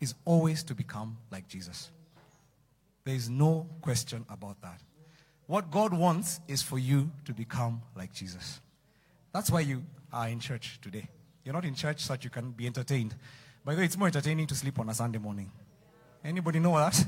is 0.01 0.15
always 0.25 0.63
to 0.65 0.75
become 0.75 1.17
like 1.31 1.49
Jesus. 1.49 1.91
There 3.05 3.15
is 3.15 3.29
no 3.29 3.67
question 3.81 4.25
about 4.29 4.61
that. 4.63 4.81
What 5.47 5.71
God 5.71 5.95
wants 5.95 6.41
is 6.47 6.63
for 6.63 6.79
you 6.79 7.11
to 7.25 7.33
become 7.33 7.81
like 7.97 8.13
Jesus. 8.13 8.61
That's 9.33 9.51
why 9.51 9.61
you 9.61 9.83
are 10.13 10.29
in 10.29 10.41
church 10.41 10.79
today. 10.83 11.09
You're 11.45 11.55
not 11.55 11.65
in 11.65 11.75
church 11.75 12.01
so 12.01 12.13
that 12.13 12.25
you 12.25 12.31
can 12.31 12.51
be 12.51 12.67
entertained. 12.67 13.15
By 13.65 13.75
the 13.75 13.81
way, 13.81 13.87
it's 13.87 13.97
more 13.97 14.09
entertaining 14.09 14.47
to 14.49 14.55
sleep 14.55 14.79
on 14.79 14.89
a 14.89 14.95
Sunday 14.95 15.19
morning. 15.19 15.51
Anybody 16.25 16.59
know 16.59 16.77
that? 16.77 17.03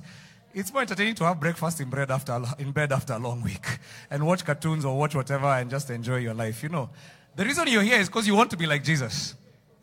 It's 0.53 0.73
more 0.73 0.83
entertaining 0.83 1.15
to 1.17 1.25
have 1.25 1.39
breakfast 1.39 1.81
in 1.81 1.91
bed 1.91 2.11
after 2.11 2.43
in 2.59 2.73
bed 2.73 2.93
after 2.93 3.13
a 3.13 3.19
long 3.19 3.41
week 3.43 3.79
and 4.11 4.27
watch 4.27 4.45
cartoons 4.45 4.85
or 4.85 4.99
watch 4.99 5.15
whatever 5.15 5.47
and 5.47 5.71
just 5.71 5.91
enjoy 5.91 6.17
your 6.17 6.35
life. 6.35 6.63
You 6.63 6.71
know, 6.71 6.91
the 7.41 7.47
reason 7.47 7.67
you're 7.69 7.81
here 7.81 7.99
is 7.99 8.07
because 8.07 8.27
you 8.27 8.35
want 8.35 8.51
to 8.51 8.57
be 8.59 8.67
like 8.67 8.85
Jesus. 8.85 9.35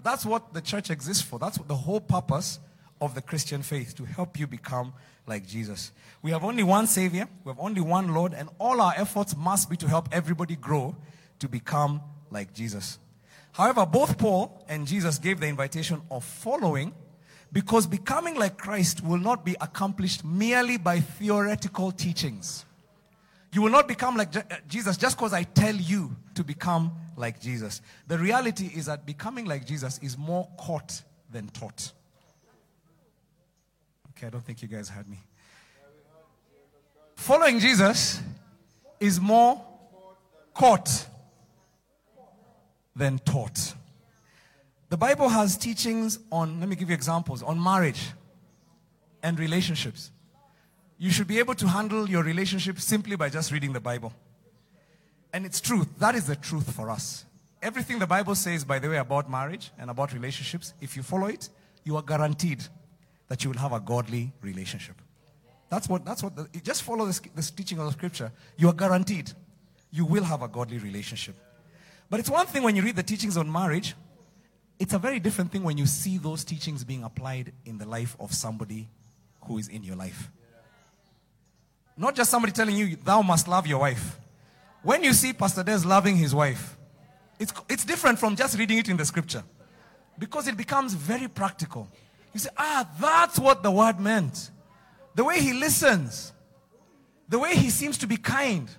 That's 0.03 0.23
what 0.27 0.53
the 0.53 0.61
church 0.61 0.91
exists 0.91 1.23
for. 1.23 1.39
That's 1.39 1.57
the 1.57 1.73
whole 1.73 1.99
purpose 1.99 2.59
of 3.01 3.15
the 3.15 3.21
Christian 3.23 3.63
faith 3.63 3.95
to 3.95 4.05
help 4.05 4.39
you 4.39 4.45
become 4.45 4.93
like 5.25 5.47
Jesus. 5.47 5.91
We 6.21 6.29
have 6.29 6.43
only 6.43 6.61
one 6.61 6.85
Savior, 6.85 7.27
we 7.43 7.49
have 7.49 7.59
only 7.59 7.81
one 7.81 8.13
Lord, 8.13 8.35
and 8.35 8.47
all 8.59 8.79
our 8.79 8.93
efforts 8.95 9.35
must 9.35 9.71
be 9.71 9.77
to 9.77 9.87
help 9.87 10.07
everybody 10.11 10.55
grow 10.55 10.95
to 11.39 11.47
become 11.49 11.99
like 12.29 12.53
Jesus. 12.53 12.99
However, 13.53 13.87
both 13.87 14.19
Paul 14.19 14.63
and 14.69 14.85
Jesus 14.85 15.17
gave 15.17 15.39
the 15.39 15.47
invitation 15.47 16.03
of 16.11 16.23
following 16.23 16.93
Because 17.51 17.87
becoming 17.87 18.35
like 18.35 18.59
Christ 18.59 19.03
will 19.03 19.17
not 19.17 19.43
be 19.43 19.55
accomplished 19.59 20.23
merely 20.23 20.77
by 20.77 20.99
theoretical 20.99 21.91
teachings. 21.91 22.65
You 23.51 23.63
will 23.63 23.71
not 23.71 23.87
become 23.87 24.15
like 24.15 24.35
uh, 24.35 24.43
Jesus 24.67 24.95
just 24.95 25.17
because 25.17 25.33
I 25.33 25.41
tell 25.41 25.73
you 25.73 26.15
to 26.35 26.43
become 26.43 26.91
like 27.17 27.41
Jesus. 27.41 27.81
The 28.07 28.17
reality 28.17 28.71
is 28.73 28.85
that 28.85 29.05
becoming 29.05 29.45
like 29.45 29.65
Jesus 29.65 29.99
is 29.99 30.17
more 30.17 30.47
caught 30.57 31.01
than 31.29 31.47
taught. 31.49 31.91
Okay, 34.11 34.27
I 34.27 34.29
don't 34.29 34.45
think 34.45 34.61
you 34.61 34.67
guys 34.67 34.87
heard 34.87 35.09
me. 35.09 35.19
Following 37.15 37.59
Jesus 37.59 38.21
is 38.99 39.19
more 39.19 39.61
caught 40.53 41.07
than 42.95 43.19
taught. 43.19 43.73
The 44.89 44.97
Bible 44.97 45.27
has 45.29 45.57
teachings 45.57 46.19
on, 46.31 46.59
let 46.59 46.69
me 46.69 46.75
give 46.75 46.89
you 46.89 46.95
examples, 46.95 47.43
on 47.43 47.61
marriage 47.61 48.11
and 49.21 49.37
relationships. 49.37 50.11
You 50.97 51.11
should 51.11 51.27
be 51.27 51.39
able 51.39 51.55
to 51.55 51.67
handle 51.67 52.09
your 52.09 52.23
relationship 52.23 52.79
simply 52.79 53.15
by 53.15 53.29
just 53.29 53.51
reading 53.51 53.73
the 53.73 53.79
Bible. 53.79 54.13
And 55.33 55.45
it's 55.45 55.61
truth. 55.61 55.87
That 55.99 56.15
is 56.15 56.27
the 56.27 56.35
truth 56.35 56.73
for 56.73 56.89
us. 56.89 57.25
Everything 57.61 57.99
the 57.99 58.07
Bible 58.07 58.35
says, 58.35 58.63
by 58.63 58.79
the 58.79 58.89
way, 58.89 58.97
about 58.97 59.29
marriage 59.29 59.71
and 59.79 59.89
about 59.89 60.13
relationships, 60.13 60.73
if 60.79 60.95
you 60.95 61.03
follow 61.03 61.27
it, 61.27 61.49
you 61.83 61.95
are 61.95 62.03
guaranteed 62.03 62.63
that 63.27 63.43
you 63.43 63.49
will 63.49 63.57
have 63.57 63.73
a 63.73 63.79
godly 63.79 64.31
relationship. 64.41 64.95
That's 65.69 65.89
what, 65.89 66.05
that's 66.05 66.23
what, 66.23 66.35
the, 66.35 66.47
just 66.61 66.83
follow 66.83 67.05
this, 67.05 67.19
this 67.35 67.51
teaching 67.51 67.79
of 67.79 67.85
the 67.87 67.91
scripture. 67.91 68.31
You 68.57 68.69
are 68.69 68.73
guaranteed 68.73 69.31
you 69.91 70.05
will 70.05 70.23
have 70.23 70.41
a 70.41 70.47
godly 70.47 70.77
relationship. 70.77 71.35
But 72.09 72.19
it's 72.19 72.29
one 72.29 72.45
thing 72.45 72.63
when 72.63 72.75
you 72.75 72.81
read 72.81 72.95
the 72.95 73.03
teachings 73.03 73.37
on 73.37 73.51
marriage, 73.51 73.95
it's 74.79 74.93
a 74.93 74.99
very 74.99 75.19
different 75.19 75.51
thing 75.51 75.63
when 75.63 75.77
you 75.77 75.85
see 75.85 76.17
those 76.17 76.43
teachings 76.43 76.83
being 76.83 77.03
applied 77.03 77.51
in 77.65 77.77
the 77.77 77.87
life 77.87 78.15
of 78.19 78.33
somebody 78.33 78.87
who 79.45 79.57
is 79.57 79.67
in 79.67 79.83
your 79.83 79.95
life. 79.95 80.29
Not 81.97 82.15
just 82.15 82.29
somebody 82.29 82.53
telling 82.53 82.75
you, 82.75 82.95
thou 82.95 83.21
must 83.21 83.47
love 83.47 83.65
your 83.65 83.79
wife. 83.79 84.19
When 84.87 85.03
you 85.03 85.11
see 85.11 85.33
Pastor 85.33 85.63
Des 85.63 85.79
loving 85.79 86.15
his 86.15 86.33
wife, 86.33 86.77
it's, 87.39 87.51
it's 87.67 87.83
different 87.83 88.19
from 88.19 88.37
just 88.37 88.57
reading 88.57 88.77
it 88.77 88.87
in 88.87 88.95
the 88.95 89.03
scripture. 89.03 89.43
Because 90.17 90.47
it 90.47 90.55
becomes 90.55 90.93
very 90.93 91.27
practical. 91.27 91.89
You 92.33 92.39
say, 92.39 92.51
ah, 92.55 92.89
that's 92.97 93.37
what 93.37 93.63
the 93.63 93.69
word 93.69 93.99
meant. 93.99 94.49
The 95.13 95.25
way 95.25 95.41
he 95.41 95.51
listens, 95.51 96.31
the 97.27 97.37
way 97.37 97.53
he 97.57 97.69
seems 97.69 97.97
to 97.97 98.07
be 98.07 98.15
kind, 98.15 98.69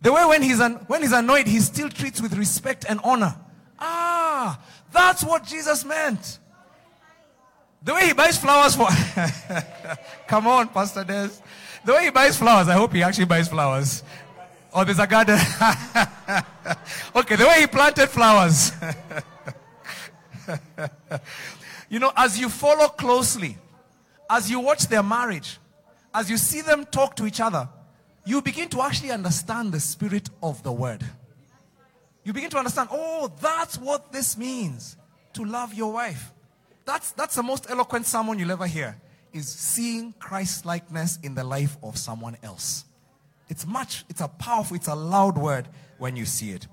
the 0.00 0.10
way 0.10 0.24
when 0.24 0.40
he's, 0.40 0.58
an, 0.58 0.76
when 0.86 1.02
he's 1.02 1.12
annoyed, 1.12 1.46
he 1.46 1.60
still 1.60 1.90
treats 1.90 2.18
with 2.18 2.32
respect 2.32 2.86
and 2.88 2.98
honor. 3.04 3.36
Ah, 3.78 4.58
that's 4.90 5.22
what 5.22 5.44
Jesus 5.44 5.84
meant. 5.84 6.38
The 7.82 7.92
way 7.92 8.06
he 8.06 8.14
buys 8.14 8.38
flowers 8.38 8.74
for. 8.74 8.88
Come 10.28 10.46
on, 10.46 10.68
Pastor 10.68 11.04
Des. 11.04 11.28
The 11.84 11.92
way 11.92 12.04
he 12.04 12.10
buys 12.10 12.38
flowers, 12.38 12.68
I 12.68 12.72
hope 12.72 12.94
he 12.94 13.02
actually 13.02 13.26
buys 13.26 13.48
flowers. 13.48 14.02
Oh, 14.78 14.84
there's 14.84 14.98
a 14.98 15.06
garden. 15.06 15.36
okay, 17.16 17.36
the 17.36 17.46
way 17.46 17.60
he 17.60 17.66
planted 17.66 18.08
flowers. 18.08 18.72
you 21.88 21.98
know, 21.98 22.12
as 22.14 22.38
you 22.38 22.50
follow 22.50 22.88
closely, 22.88 23.56
as 24.28 24.50
you 24.50 24.60
watch 24.60 24.86
their 24.88 25.02
marriage, 25.02 25.58
as 26.12 26.28
you 26.28 26.36
see 26.36 26.60
them 26.60 26.84
talk 26.84 27.16
to 27.16 27.24
each 27.24 27.40
other, 27.40 27.66
you 28.26 28.42
begin 28.42 28.68
to 28.68 28.82
actually 28.82 29.12
understand 29.12 29.72
the 29.72 29.80
spirit 29.80 30.28
of 30.42 30.62
the 30.62 30.72
word. 30.72 31.02
You 32.22 32.34
begin 32.34 32.50
to 32.50 32.58
understand, 32.58 32.90
oh, 32.92 33.32
that's 33.40 33.78
what 33.78 34.12
this 34.12 34.36
means 34.36 34.98
to 35.32 35.44
love 35.46 35.72
your 35.72 35.94
wife. 35.94 36.34
That's, 36.84 37.12
that's 37.12 37.36
the 37.36 37.42
most 37.42 37.70
eloquent 37.70 38.04
sermon 38.04 38.38
you'll 38.38 38.52
ever 38.52 38.66
hear, 38.66 39.00
is 39.32 39.48
seeing 39.48 40.12
Christ 40.18 40.66
likeness 40.66 41.18
in 41.22 41.34
the 41.34 41.44
life 41.44 41.78
of 41.82 41.96
someone 41.96 42.36
else. 42.42 42.84
It's 43.48 43.66
much, 43.66 44.04
it's 44.08 44.20
a 44.20 44.28
powerful, 44.28 44.76
it's 44.76 44.88
a 44.88 44.94
loud 44.94 45.38
word 45.38 45.68
when 45.98 46.16
you 46.16 46.24
see 46.24 46.50
it. 46.50 46.66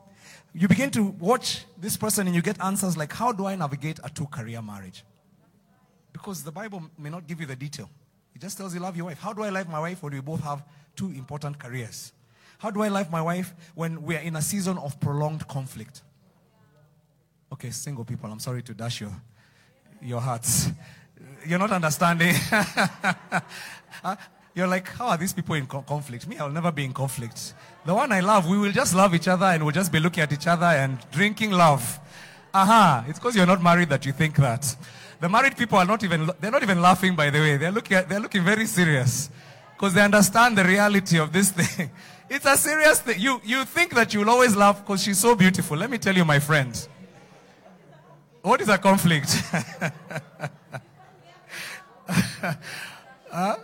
You 0.53 0.67
begin 0.67 0.91
to 0.91 1.03
watch 1.03 1.65
this 1.77 1.97
person 1.97 2.27
and 2.27 2.35
you 2.35 2.41
get 2.41 2.61
answers 2.63 2.95
like, 2.95 3.11
how 3.13 3.31
do 3.31 3.45
I 3.45 3.55
navigate 3.55 3.99
a 4.03 4.09
two 4.09 4.27
career 4.27 4.61
marriage? 4.61 5.03
Because 6.11 6.43
the 6.43 6.51
Bible 6.51 6.83
may 6.97 7.09
not 7.09 7.27
give 7.27 7.39
you 7.39 7.47
the 7.47 7.55
detail. 7.55 7.89
It 8.35 8.41
just 8.41 8.57
tells 8.57 8.73
you 8.73 8.79
love 8.79 8.95
your 8.95 9.05
wife. 9.05 9.19
How 9.19 9.33
do 9.33 9.43
I 9.43 9.49
love 9.49 9.67
my 9.67 9.79
wife 9.79 10.01
when 10.03 10.13
we 10.13 10.21
both 10.21 10.41
have 10.41 10.63
two 10.95 11.07
important 11.07 11.57
careers? 11.57 12.11
How 12.59 12.71
do 12.71 12.81
I 12.81 12.87
love 12.87 13.11
my 13.11 13.21
wife 13.21 13.53
when 13.75 14.01
we 14.03 14.15
are 14.15 14.21
in 14.21 14.35
a 14.35 14.41
season 14.41 14.77
of 14.77 14.99
prolonged 14.99 15.47
conflict? 15.47 16.01
Okay, 17.51 17.71
single 17.71 18.05
people, 18.05 18.31
I'm 18.31 18.39
sorry 18.39 18.63
to 18.63 18.73
dash 18.73 19.01
your, 19.01 19.11
your 20.01 20.21
hearts. 20.21 20.69
You're 21.45 21.59
not 21.59 21.71
understanding. 21.71 22.35
You're 24.55 24.67
like, 24.67 24.87
how 24.87 25.07
are 25.07 25.17
these 25.17 25.33
people 25.33 25.55
in 25.55 25.65
conflict? 25.65 26.27
Me, 26.27 26.37
I'll 26.37 26.49
never 26.49 26.71
be 26.71 26.85
in 26.85 26.93
conflict. 26.93 27.55
The 27.85 27.93
one 27.93 28.11
I 28.11 28.19
love, 28.19 28.47
we 28.47 28.57
will 28.57 28.71
just 28.71 28.93
love 28.93 29.15
each 29.15 29.27
other 29.27 29.47
and 29.47 29.63
we'll 29.63 29.73
just 29.73 29.91
be 29.91 29.99
looking 29.99 30.21
at 30.21 30.31
each 30.31 30.45
other 30.45 30.67
and 30.67 30.99
drinking 31.11 31.51
love. 31.51 31.99
Aha, 32.53 32.99
uh-huh. 32.99 33.09
it's 33.09 33.17
because 33.17 33.35
you're 33.35 33.47
not 33.47 33.63
married 33.63 33.89
that 33.89 34.05
you 34.05 34.11
think 34.11 34.35
that. 34.35 34.75
The 35.19 35.27
married 35.27 35.57
people 35.57 35.79
are 35.79 35.85
not 35.85 36.03
even, 36.03 36.29
they're 36.39 36.51
not 36.51 36.61
even 36.61 36.81
laughing, 36.81 37.15
by 37.15 37.31
the 37.31 37.39
way. 37.39 37.57
They're 37.57 37.71
looking, 37.71 37.97
at, 37.97 38.07
they're 38.07 38.19
looking 38.19 38.43
very 38.43 38.67
serious 38.67 39.31
because 39.75 39.95
they 39.95 40.01
understand 40.01 40.55
the 40.55 40.63
reality 40.63 41.17
of 41.17 41.33
this 41.33 41.49
thing. 41.57 41.89
It's 42.29 42.45
a 42.45 42.55
serious 42.55 43.01
thing. 43.01 43.19
You, 43.19 43.41
you 43.43 43.65
think 43.65 43.95
that 43.95 44.13
you'll 44.13 44.29
always 44.29 44.55
laugh 44.55 44.81
because 44.81 45.01
she's 45.01 45.17
so 45.19 45.33
beautiful. 45.33 45.77
Let 45.77 45.89
me 45.89 45.97
tell 45.97 46.15
you, 46.15 46.25
my 46.25 46.37
friend. 46.37 46.87
What 48.43 48.61
is 48.61 48.69
a 48.69 48.77
conflict? 48.77 49.41
uh, 53.31 53.55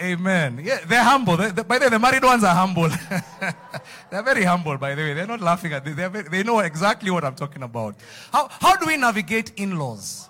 amen. 0.00 0.60
Yeah, 0.62 0.80
they're 0.86 1.02
humble. 1.02 1.36
They, 1.36 1.50
they, 1.50 1.62
by 1.62 1.78
the 1.78 1.86
way, 1.86 1.90
the 1.90 1.98
married 1.98 2.24
ones 2.24 2.44
are 2.44 2.54
humble. 2.54 2.88
they're 4.10 4.22
very 4.22 4.44
humble, 4.44 4.76
by 4.78 4.94
the 4.94 5.02
way. 5.02 5.14
They're 5.14 5.26
not 5.26 5.40
laughing 5.40 5.72
at 5.72 5.84
this. 5.84 5.94
Very, 5.94 6.22
they 6.22 6.42
know 6.42 6.60
exactly 6.60 7.10
what 7.10 7.24
I'm 7.24 7.34
talking 7.34 7.62
about. 7.62 7.96
How, 8.32 8.48
how 8.48 8.76
do 8.76 8.86
we 8.86 8.96
navigate 8.96 9.52
in 9.56 9.78
laws 9.78 10.28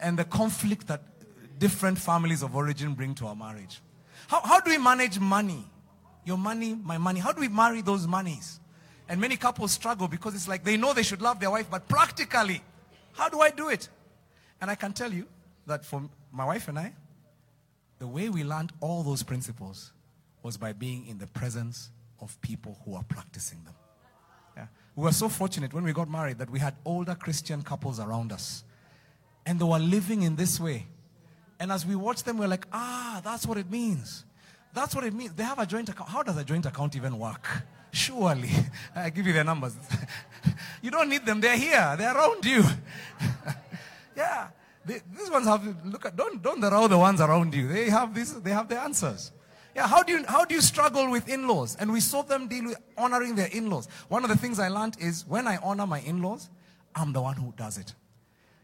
and 0.00 0.18
the 0.18 0.24
conflict 0.24 0.86
that 0.88 1.02
different 1.58 1.98
families 1.98 2.42
of 2.42 2.54
origin 2.54 2.94
bring 2.94 3.14
to 3.16 3.26
our 3.26 3.36
marriage? 3.36 3.80
How, 4.28 4.40
how 4.40 4.60
do 4.60 4.70
we 4.70 4.78
manage 4.78 5.18
money? 5.18 5.64
Your 6.24 6.38
money, 6.38 6.74
my 6.74 6.98
money. 6.98 7.20
How 7.20 7.32
do 7.32 7.40
we 7.40 7.48
marry 7.48 7.80
those 7.80 8.06
monies? 8.06 8.60
And 9.08 9.20
many 9.20 9.36
couples 9.36 9.72
struggle 9.72 10.06
because 10.06 10.34
it's 10.34 10.46
like 10.46 10.64
they 10.64 10.76
know 10.76 10.92
they 10.92 11.02
should 11.02 11.22
love 11.22 11.40
their 11.40 11.50
wife, 11.50 11.70
but 11.70 11.88
practically, 11.88 12.62
how 13.12 13.28
do 13.28 13.40
I 13.40 13.50
do 13.50 13.70
it? 13.70 13.88
And 14.60 14.70
I 14.70 14.74
can 14.74 14.92
tell 14.92 15.12
you 15.12 15.26
that 15.66 15.84
for 15.84 16.02
my 16.30 16.44
wife 16.44 16.68
and 16.68 16.78
I, 16.78 16.92
the 17.98 18.06
way 18.06 18.28
we 18.28 18.44
learned 18.44 18.72
all 18.80 19.02
those 19.02 19.22
principles 19.22 19.92
was 20.42 20.56
by 20.56 20.72
being 20.72 21.06
in 21.06 21.18
the 21.18 21.26
presence 21.26 21.90
of 22.20 22.40
people 22.40 22.78
who 22.84 22.94
are 22.94 23.04
practicing 23.04 23.62
them. 23.64 23.74
Yeah. 24.56 24.66
We 24.96 25.04
were 25.04 25.12
so 25.12 25.28
fortunate 25.28 25.72
when 25.72 25.84
we 25.84 25.92
got 25.92 26.08
married 26.08 26.38
that 26.38 26.50
we 26.50 26.58
had 26.58 26.74
older 26.84 27.14
Christian 27.14 27.62
couples 27.62 28.00
around 28.00 28.32
us. 28.32 28.64
And 29.46 29.58
they 29.58 29.64
were 29.64 29.78
living 29.78 30.22
in 30.22 30.36
this 30.36 30.60
way. 30.60 30.86
And 31.60 31.72
as 31.72 31.84
we 31.84 31.96
watched 31.96 32.24
them, 32.24 32.36
we 32.36 32.42
we're 32.42 32.50
like, 32.50 32.66
ah, 32.72 33.20
that's 33.24 33.46
what 33.46 33.58
it 33.58 33.70
means. 33.70 34.24
That's 34.72 34.94
what 34.94 35.04
it 35.04 35.12
means. 35.12 35.32
They 35.32 35.42
have 35.42 35.58
a 35.58 35.66
joint 35.66 35.88
account. 35.88 36.10
How 36.10 36.22
does 36.22 36.36
a 36.36 36.44
joint 36.44 36.66
account 36.66 36.94
even 36.94 37.18
work? 37.18 37.46
Surely. 37.90 38.50
I 38.94 39.10
give 39.10 39.26
you 39.26 39.32
their 39.32 39.44
numbers. 39.44 39.74
you 40.82 40.90
don't 40.90 41.08
need 41.08 41.24
them. 41.24 41.40
They're 41.40 41.56
here. 41.56 41.94
They're 41.98 42.14
around 42.14 42.44
you. 42.44 42.62
yeah. 44.16 44.48
They, 44.88 45.02
these 45.14 45.30
ones 45.30 45.46
have, 45.46 45.62
look 45.84 46.06
at, 46.06 46.16
don't, 46.16 46.42
don't 46.42 46.64
allow 46.64 46.86
the 46.86 46.96
ones 46.96 47.20
around 47.20 47.54
you. 47.54 47.68
They 47.68 47.90
have 47.90 48.14
this, 48.14 48.32
they 48.32 48.50
have 48.50 48.68
the 48.68 48.80
answers. 48.80 49.32
Yeah, 49.76 49.86
how 49.86 50.02
do 50.02 50.12
you, 50.12 50.24
how 50.26 50.46
do 50.46 50.54
you 50.54 50.62
struggle 50.62 51.10
with 51.10 51.28
in-laws? 51.28 51.76
And 51.78 51.92
we 51.92 52.00
saw 52.00 52.22
them 52.22 52.48
deal 52.48 52.64
with 52.64 52.78
honoring 52.96 53.34
their 53.34 53.48
in-laws. 53.48 53.86
One 54.08 54.24
of 54.24 54.30
the 54.30 54.36
things 54.36 54.58
I 54.58 54.68
learned 54.68 54.96
is 54.98 55.26
when 55.26 55.46
I 55.46 55.58
honor 55.58 55.86
my 55.86 56.00
in-laws, 56.00 56.48
I'm 56.94 57.12
the 57.12 57.20
one 57.20 57.36
who 57.36 57.52
does 57.54 57.76
it. 57.76 57.94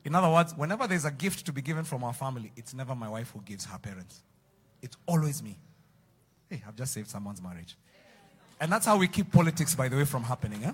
In 0.04 0.14
other 0.14 0.30
words, 0.30 0.54
whenever 0.56 0.86
there's 0.86 1.04
a 1.04 1.10
gift 1.10 1.44
to 1.44 1.52
be 1.52 1.60
given 1.60 1.84
from 1.84 2.02
our 2.04 2.14
family, 2.14 2.52
it's 2.56 2.72
never 2.72 2.94
my 2.94 3.08
wife 3.08 3.30
who 3.34 3.42
gives 3.42 3.66
her 3.66 3.78
parents. 3.78 4.22
It's 4.80 4.96
always 5.06 5.42
me. 5.42 5.58
Hey, 6.48 6.62
I've 6.66 6.76
just 6.76 6.94
saved 6.94 7.08
someone's 7.08 7.42
marriage. 7.42 7.76
And 8.60 8.72
that's 8.72 8.86
how 8.86 8.96
we 8.96 9.08
keep 9.08 9.30
politics, 9.30 9.74
by 9.74 9.88
the 9.88 9.96
way, 9.96 10.04
from 10.06 10.22
happening. 10.22 10.64
Eh? 10.64 10.72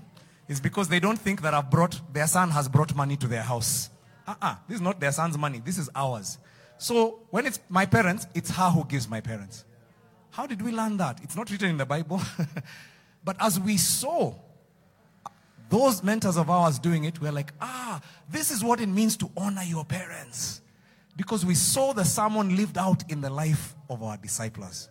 It's 0.48 0.60
because 0.60 0.88
they 0.88 1.00
don't 1.00 1.18
think 1.18 1.42
that 1.42 1.54
I've 1.54 1.70
brought, 1.70 2.00
their 2.12 2.28
son 2.28 2.50
has 2.50 2.68
brought 2.68 2.94
money 2.94 3.16
to 3.16 3.26
their 3.26 3.42
house. 3.42 3.90
Uh-uh. 4.30 4.54
This 4.68 4.76
is 4.76 4.80
not 4.80 5.00
their 5.00 5.12
son's 5.12 5.36
money. 5.36 5.60
This 5.64 5.76
is 5.76 5.90
ours. 5.94 6.38
So 6.78 7.20
when 7.30 7.46
it's 7.46 7.58
my 7.68 7.84
parents, 7.84 8.26
it's 8.34 8.50
her 8.50 8.70
who 8.70 8.84
gives 8.84 9.08
my 9.08 9.20
parents. 9.20 9.64
How 10.30 10.46
did 10.46 10.62
we 10.62 10.70
learn 10.70 10.96
that? 10.98 11.20
It's 11.22 11.34
not 11.34 11.50
written 11.50 11.68
in 11.68 11.76
the 11.76 11.86
Bible. 11.86 12.20
but 13.24 13.36
as 13.40 13.58
we 13.58 13.76
saw 13.76 14.34
those 15.68 16.02
mentors 16.04 16.36
of 16.36 16.48
ours 16.48 16.78
doing 16.78 17.04
it, 17.04 17.20
we're 17.20 17.32
like, 17.32 17.52
ah, 17.60 18.00
this 18.28 18.50
is 18.52 18.62
what 18.62 18.80
it 18.80 18.88
means 18.88 19.16
to 19.16 19.30
honor 19.36 19.62
your 19.62 19.84
parents. 19.84 20.60
Because 21.16 21.44
we 21.44 21.54
saw 21.56 21.92
the 21.92 22.04
sermon 22.04 22.56
lived 22.56 22.78
out 22.78 23.10
in 23.10 23.20
the 23.20 23.30
life 23.30 23.74
of 23.88 24.02
our 24.02 24.16
disciples. 24.16 24.88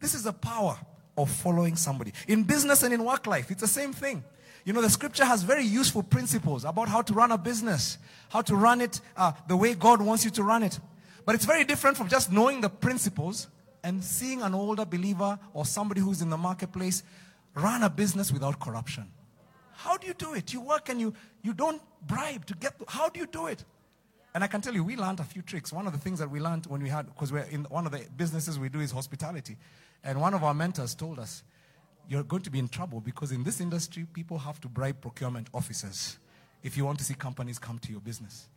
This 0.00 0.14
is 0.14 0.22
the 0.22 0.32
power 0.32 0.78
of 1.18 1.30
following 1.30 1.74
somebody. 1.74 2.12
In 2.28 2.44
business 2.44 2.84
and 2.84 2.94
in 2.94 3.04
work 3.04 3.26
life, 3.26 3.50
it's 3.50 3.60
the 3.60 3.68
same 3.68 3.92
thing. 3.92 4.22
You 4.64 4.72
know, 4.72 4.80
the 4.80 4.90
scripture 4.90 5.24
has 5.24 5.42
very 5.42 5.64
useful 5.64 6.02
principles 6.02 6.64
about 6.64 6.88
how 6.88 7.02
to 7.02 7.12
run 7.12 7.32
a 7.32 7.38
business, 7.38 7.98
how 8.28 8.42
to 8.42 8.54
run 8.54 8.80
it 8.80 9.00
uh, 9.16 9.32
the 9.48 9.56
way 9.56 9.74
God 9.74 10.00
wants 10.00 10.24
you 10.24 10.30
to 10.32 10.42
run 10.42 10.62
it. 10.62 10.78
But 11.24 11.34
it's 11.34 11.44
very 11.44 11.64
different 11.64 11.96
from 11.96 12.08
just 12.08 12.30
knowing 12.30 12.60
the 12.60 12.70
principles 12.70 13.48
and 13.82 14.02
seeing 14.02 14.42
an 14.42 14.54
older 14.54 14.84
believer 14.84 15.38
or 15.52 15.66
somebody 15.66 16.00
who's 16.00 16.22
in 16.22 16.30
the 16.30 16.36
marketplace 16.36 17.02
run 17.54 17.82
a 17.82 17.90
business 17.90 18.32
without 18.32 18.60
corruption. 18.60 19.10
How 19.74 19.96
do 19.96 20.06
you 20.06 20.14
do 20.14 20.34
it? 20.34 20.52
You 20.52 20.60
work 20.60 20.88
and 20.88 21.00
you, 21.00 21.12
you 21.42 21.52
don't 21.52 21.82
bribe 22.06 22.46
to 22.46 22.54
get, 22.54 22.74
how 22.86 23.08
do 23.08 23.18
you 23.18 23.26
do 23.26 23.48
it? 23.48 23.64
And 24.34 24.42
I 24.42 24.46
can 24.46 24.60
tell 24.60 24.72
you, 24.72 24.82
we 24.82 24.96
learned 24.96 25.20
a 25.20 25.24
few 25.24 25.42
tricks. 25.42 25.72
One 25.72 25.86
of 25.86 25.92
the 25.92 25.98
things 25.98 26.18
that 26.20 26.30
we 26.30 26.40
learned 26.40 26.66
when 26.66 26.82
we 26.82 26.88
had, 26.88 27.06
because 27.06 27.32
we're 27.32 27.40
in 27.42 27.64
one 27.64 27.84
of 27.84 27.92
the 27.92 28.02
businesses 28.16 28.58
we 28.58 28.68
do 28.68 28.80
is 28.80 28.90
hospitality. 28.90 29.56
And 30.04 30.20
one 30.20 30.34
of 30.34 30.42
our 30.42 30.54
mentors 30.54 30.94
told 30.94 31.18
us, 31.18 31.42
you're 32.08 32.22
going 32.22 32.42
to 32.42 32.50
be 32.50 32.58
in 32.58 32.68
trouble 32.68 33.00
because 33.00 33.32
in 33.32 33.42
this 33.42 33.60
industry, 33.60 34.06
people 34.12 34.38
have 34.38 34.60
to 34.60 34.68
bribe 34.68 35.00
procurement 35.00 35.48
officers 35.54 36.18
if 36.62 36.76
you 36.76 36.84
want 36.84 36.98
to 36.98 37.04
see 37.04 37.14
companies 37.14 37.58
come 37.58 37.78
to 37.80 37.90
your 37.90 38.00
business. 38.00 38.48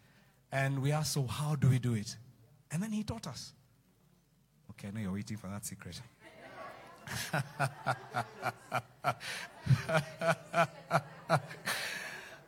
And 0.52 0.82
we 0.82 0.92
asked, 0.92 1.14
so 1.14 1.24
how 1.24 1.56
do 1.56 1.70
we 1.70 1.80
do 1.80 1.94
it? 1.94 2.16
And 2.72 2.82
then 2.82 2.92
he 2.92 3.04
taught 3.04 3.28
us. 3.28 3.54
Okay, 4.72 4.90
I 4.90 4.92
know 4.92 5.00
you're 5.00 5.14
waiting 5.14 5.38
for 5.38 5.48
that 5.48 5.66
secret. 5.66 6.02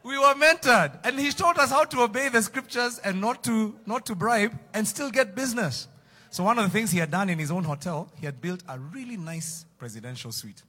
we 0.04 0.18
were 0.18 0.34
mentored 0.34 1.00
and 1.04 1.20
he 1.20 1.30
taught 1.32 1.60
us 1.60 1.70
how 1.70 1.84
to 1.84 2.02
obey 2.02 2.30
the 2.30 2.42
scriptures 2.42 3.00
and 3.04 3.22
not 3.22 3.44
to 3.44 3.76
not 3.86 4.06
to 4.06 4.16
bribe 4.16 4.58
and 4.74 4.88
still 4.88 5.12
get 5.12 5.36
business 5.36 5.88
so 6.32 6.44
one 6.44 6.58
of 6.58 6.64
the 6.64 6.72
things 6.72 6.90
he 6.92 6.98
had 6.98 7.12
done 7.12 7.30
in 7.30 7.38
his 7.38 7.52
own 7.52 7.64
hotel 7.64 8.12
he 8.20 8.26
had 8.26 8.42
built 8.42 8.64
a 8.68 8.80
really 8.80 9.16
nice 9.16 9.66
presidential 9.78 10.32
suite 10.32 10.64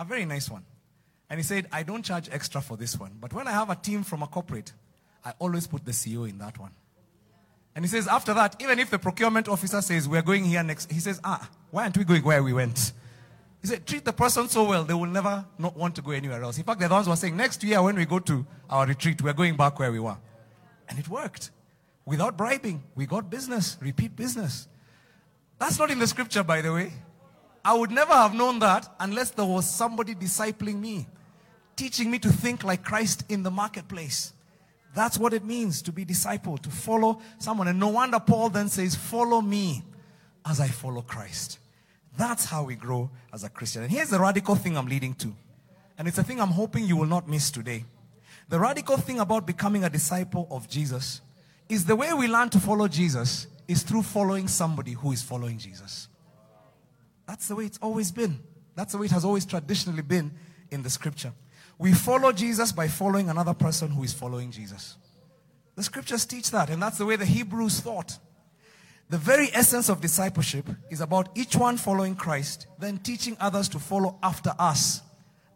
a 0.00 0.04
very 0.04 0.24
nice 0.24 0.50
one 0.50 0.64
and 1.28 1.38
he 1.38 1.44
said 1.44 1.66
i 1.72 1.82
don't 1.82 2.04
charge 2.04 2.28
extra 2.32 2.60
for 2.60 2.76
this 2.76 2.98
one 2.98 3.12
but 3.20 3.32
when 3.32 3.46
i 3.46 3.52
have 3.52 3.70
a 3.70 3.76
team 3.76 4.02
from 4.02 4.22
a 4.22 4.26
corporate 4.26 4.72
i 5.24 5.32
always 5.38 5.66
put 5.66 5.84
the 5.84 5.92
ceo 5.92 6.28
in 6.28 6.38
that 6.38 6.58
one 6.58 6.72
and 7.76 7.84
he 7.84 7.88
says 7.88 8.08
after 8.08 8.34
that 8.34 8.56
even 8.60 8.78
if 8.78 8.90
the 8.90 8.98
procurement 8.98 9.48
officer 9.48 9.80
says 9.80 10.08
we're 10.08 10.22
going 10.22 10.44
here 10.44 10.62
next 10.62 10.90
he 10.90 11.00
says 11.00 11.20
ah 11.22 11.48
why 11.70 11.84
aren't 11.84 11.96
we 11.96 12.04
going 12.04 12.22
where 12.22 12.42
we 12.42 12.52
went 12.52 12.92
he 13.60 13.68
said, 13.68 13.86
treat 13.86 14.04
the 14.04 14.12
person 14.12 14.48
so 14.48 14.64
well, 14.64 14.84
they 14.84 14.94
will 14.94 15.06
never 15.06 15.44
not 15.58 15.76
want 15.76 15.94
to 15.96 16.02
go 16.02 16.12
anywhere 16.12 16.42
else. 16.42 16.56
In 16.56 16.64
fact, 16.64 16.80
the 16.80 16.88
ones 16.88 17.06
were 17.06 17.16
saying, 17.16 17.36
next 17.36 17.62
year 17.62 17.82
when 17.82 17.94
we 17.94 18.06
go 18.06 18.18
to 18.18 18.46
our 18.70 18.86
retreat, 18.86 19.20
we're 19.20 19.34
going 19.34 19.56
back 19.56 19.78
where 19.78 19.92
we 19.92 20.00
were. 20.00 20.16
And 20.88 20.98
it 20.98 21.08
worked. 21.08 21.50
Without 22.06 22.36
bribing, 22.38 22.82
we 22.94 23.04
got 23.04 23.28
business, 23.28 23.76
repeat 23.80 24.16
business. 24.16 24.66
That's 25.58 25.78
not 25.78 25.90
in 25.90 25.98
the 25.98 26.06
scripture, 26.06 26.42
by 26.42 26.62
the 26.62 26.72
way. 26.72 26.92
I 27.64 27.74
would 27.74 27.90
never 27.90 28.12
have 28.12 28.34
known 28.34 28.58
that 28.60 28.88
unless 28.98 29.30
there 29.30 29.44
was 29.44 29.70
somebody 29.70 30.14
discipling 30.14 30.80
me, 30.80 31.06
teaching 31.76 32.10
me 32.10 32.18
to 32.20 32.30
think 32.30 32.64
like 32.64 32.84
Christ 32.84 33.24
in 33.28 33.42
the 33.42 33.50
marketplace. 33.50 34.32
That's 34.94 35.18
what 35.18 35.34
it 35.34 35.44
means 35.44 35.82
to 35.82 35.92
be 35.92 36.04
disciple, 36.04 36.58
to 36.58 36.70
follow 36.70 37.20
someone. 37.38 37.68
And 37.68 37.78
no 37.78 37.88
wonder 37.88 38.18
Paul 38.18 38.50
then 38.50 38.68
says, 38.68 38.94
Follow 38.96 39.40
me 39.40 39.84
as 40.44 40.60
I 40.60 40.68
follow 40.68 41.02
Christ. 41.02 41.58
That's 42.16 42.44
how 42.44 42.64
we 42.64 42.74
grow 42.74 43.10
as 43.32 43.44
a 43.44 43.48
Christian. 43.48 43.82
And 43.82 43.90
here's 43.90 44.10
the 44.10 44.18
radical 44.18 44.54
thing 44.54 44.76
I'm 44.76 44.86
leading 44.86 45.14
to. 45.14 45.32
And 45.96 46.08
it's 46.08 46.18
a 46.18 46.24
thing 46.24 46.40
I'm 46.40 46.48
hoping 46.48 46.86
you 46.86 46.96
will 46.96 47.06
not 47.06 47.28
miss 47.28 47.50
today. 47.50 47.84
The 48.48 48.58
radical 48.58 48.96
thing 48.96 49.20
about 49.20 49.46
becoming 49.46 49.84
a 49.84 49.90
disciple 49.90 50.48
of 50.50 50.68
Jesus 50.68 51.20
is 51.68 51.84
the 51.84 51.94
way 51.94 52.12
we 52.12 52.26
learn 52.26 52.48
to 52.50 52.58
follow 52.58 52.88
Jesus 52.88 53.46
is 53.68 53.84
through 53.84 54.02
following 54.02 54.48
somebody 54.48 54.92
who 54.92 55.12
is 55.12 55.22
following 55.22 55.56
Jesus. 55.56 56.08
That's 57.30 57.46
the 57.46 57.54
way 57.54 57.64
it's 57.64 57.78
always 57.80 58.10
been. 58.10 58.40
That's 58.74 58.90
the 58.90 58.98
way 58.98 59.06
it 59.06 59.12
has 59.12 59.24
always 59.24 59.46
traditionally 59.46 60.02
been 60.02 60.32
in 60.72 60.82
the 60.82 60.90
scripture. 60.90 61.32
We 61.78 61.92
follow 61.92 62.32
Jesus 62.32 62.72
by 62.72 62.88
following 62.88 63.30
another 63.30 63.54
person 63.54 63.88
who 63.92 64.02
is 64.02 64.12
following 64.12 64.50
Jesus. 64.50 64.96
The 65.76 65.84
scriptures 65.84 66.26
teach 66.26 66.50
that, 66.50 66.70
and 66.70 66.82
that's 66.82 66.98
the 66.98 67.06
way 67.06 67.14
the 67.14 67.24
Hebrews 67.24 67.78
thought. 67.78 68.18
The 69.10 69.16
very 69.16 69.48
essence 69.54 69.88
of 69.88 70.00
discipleship 70.00 70.66
is 70.90 71.00
about 71.00 71.28
each 71.36 71.54
one 71.54 71.76
following 71.76 72.16
Christ, 72.16 72.66
then 72.80 72.98
teaching 72.98 73.36
others 73.38 73.68
to 73.68 73.78
follow 73.78 74.18
after 74.24 74.52
us 74.58 75.00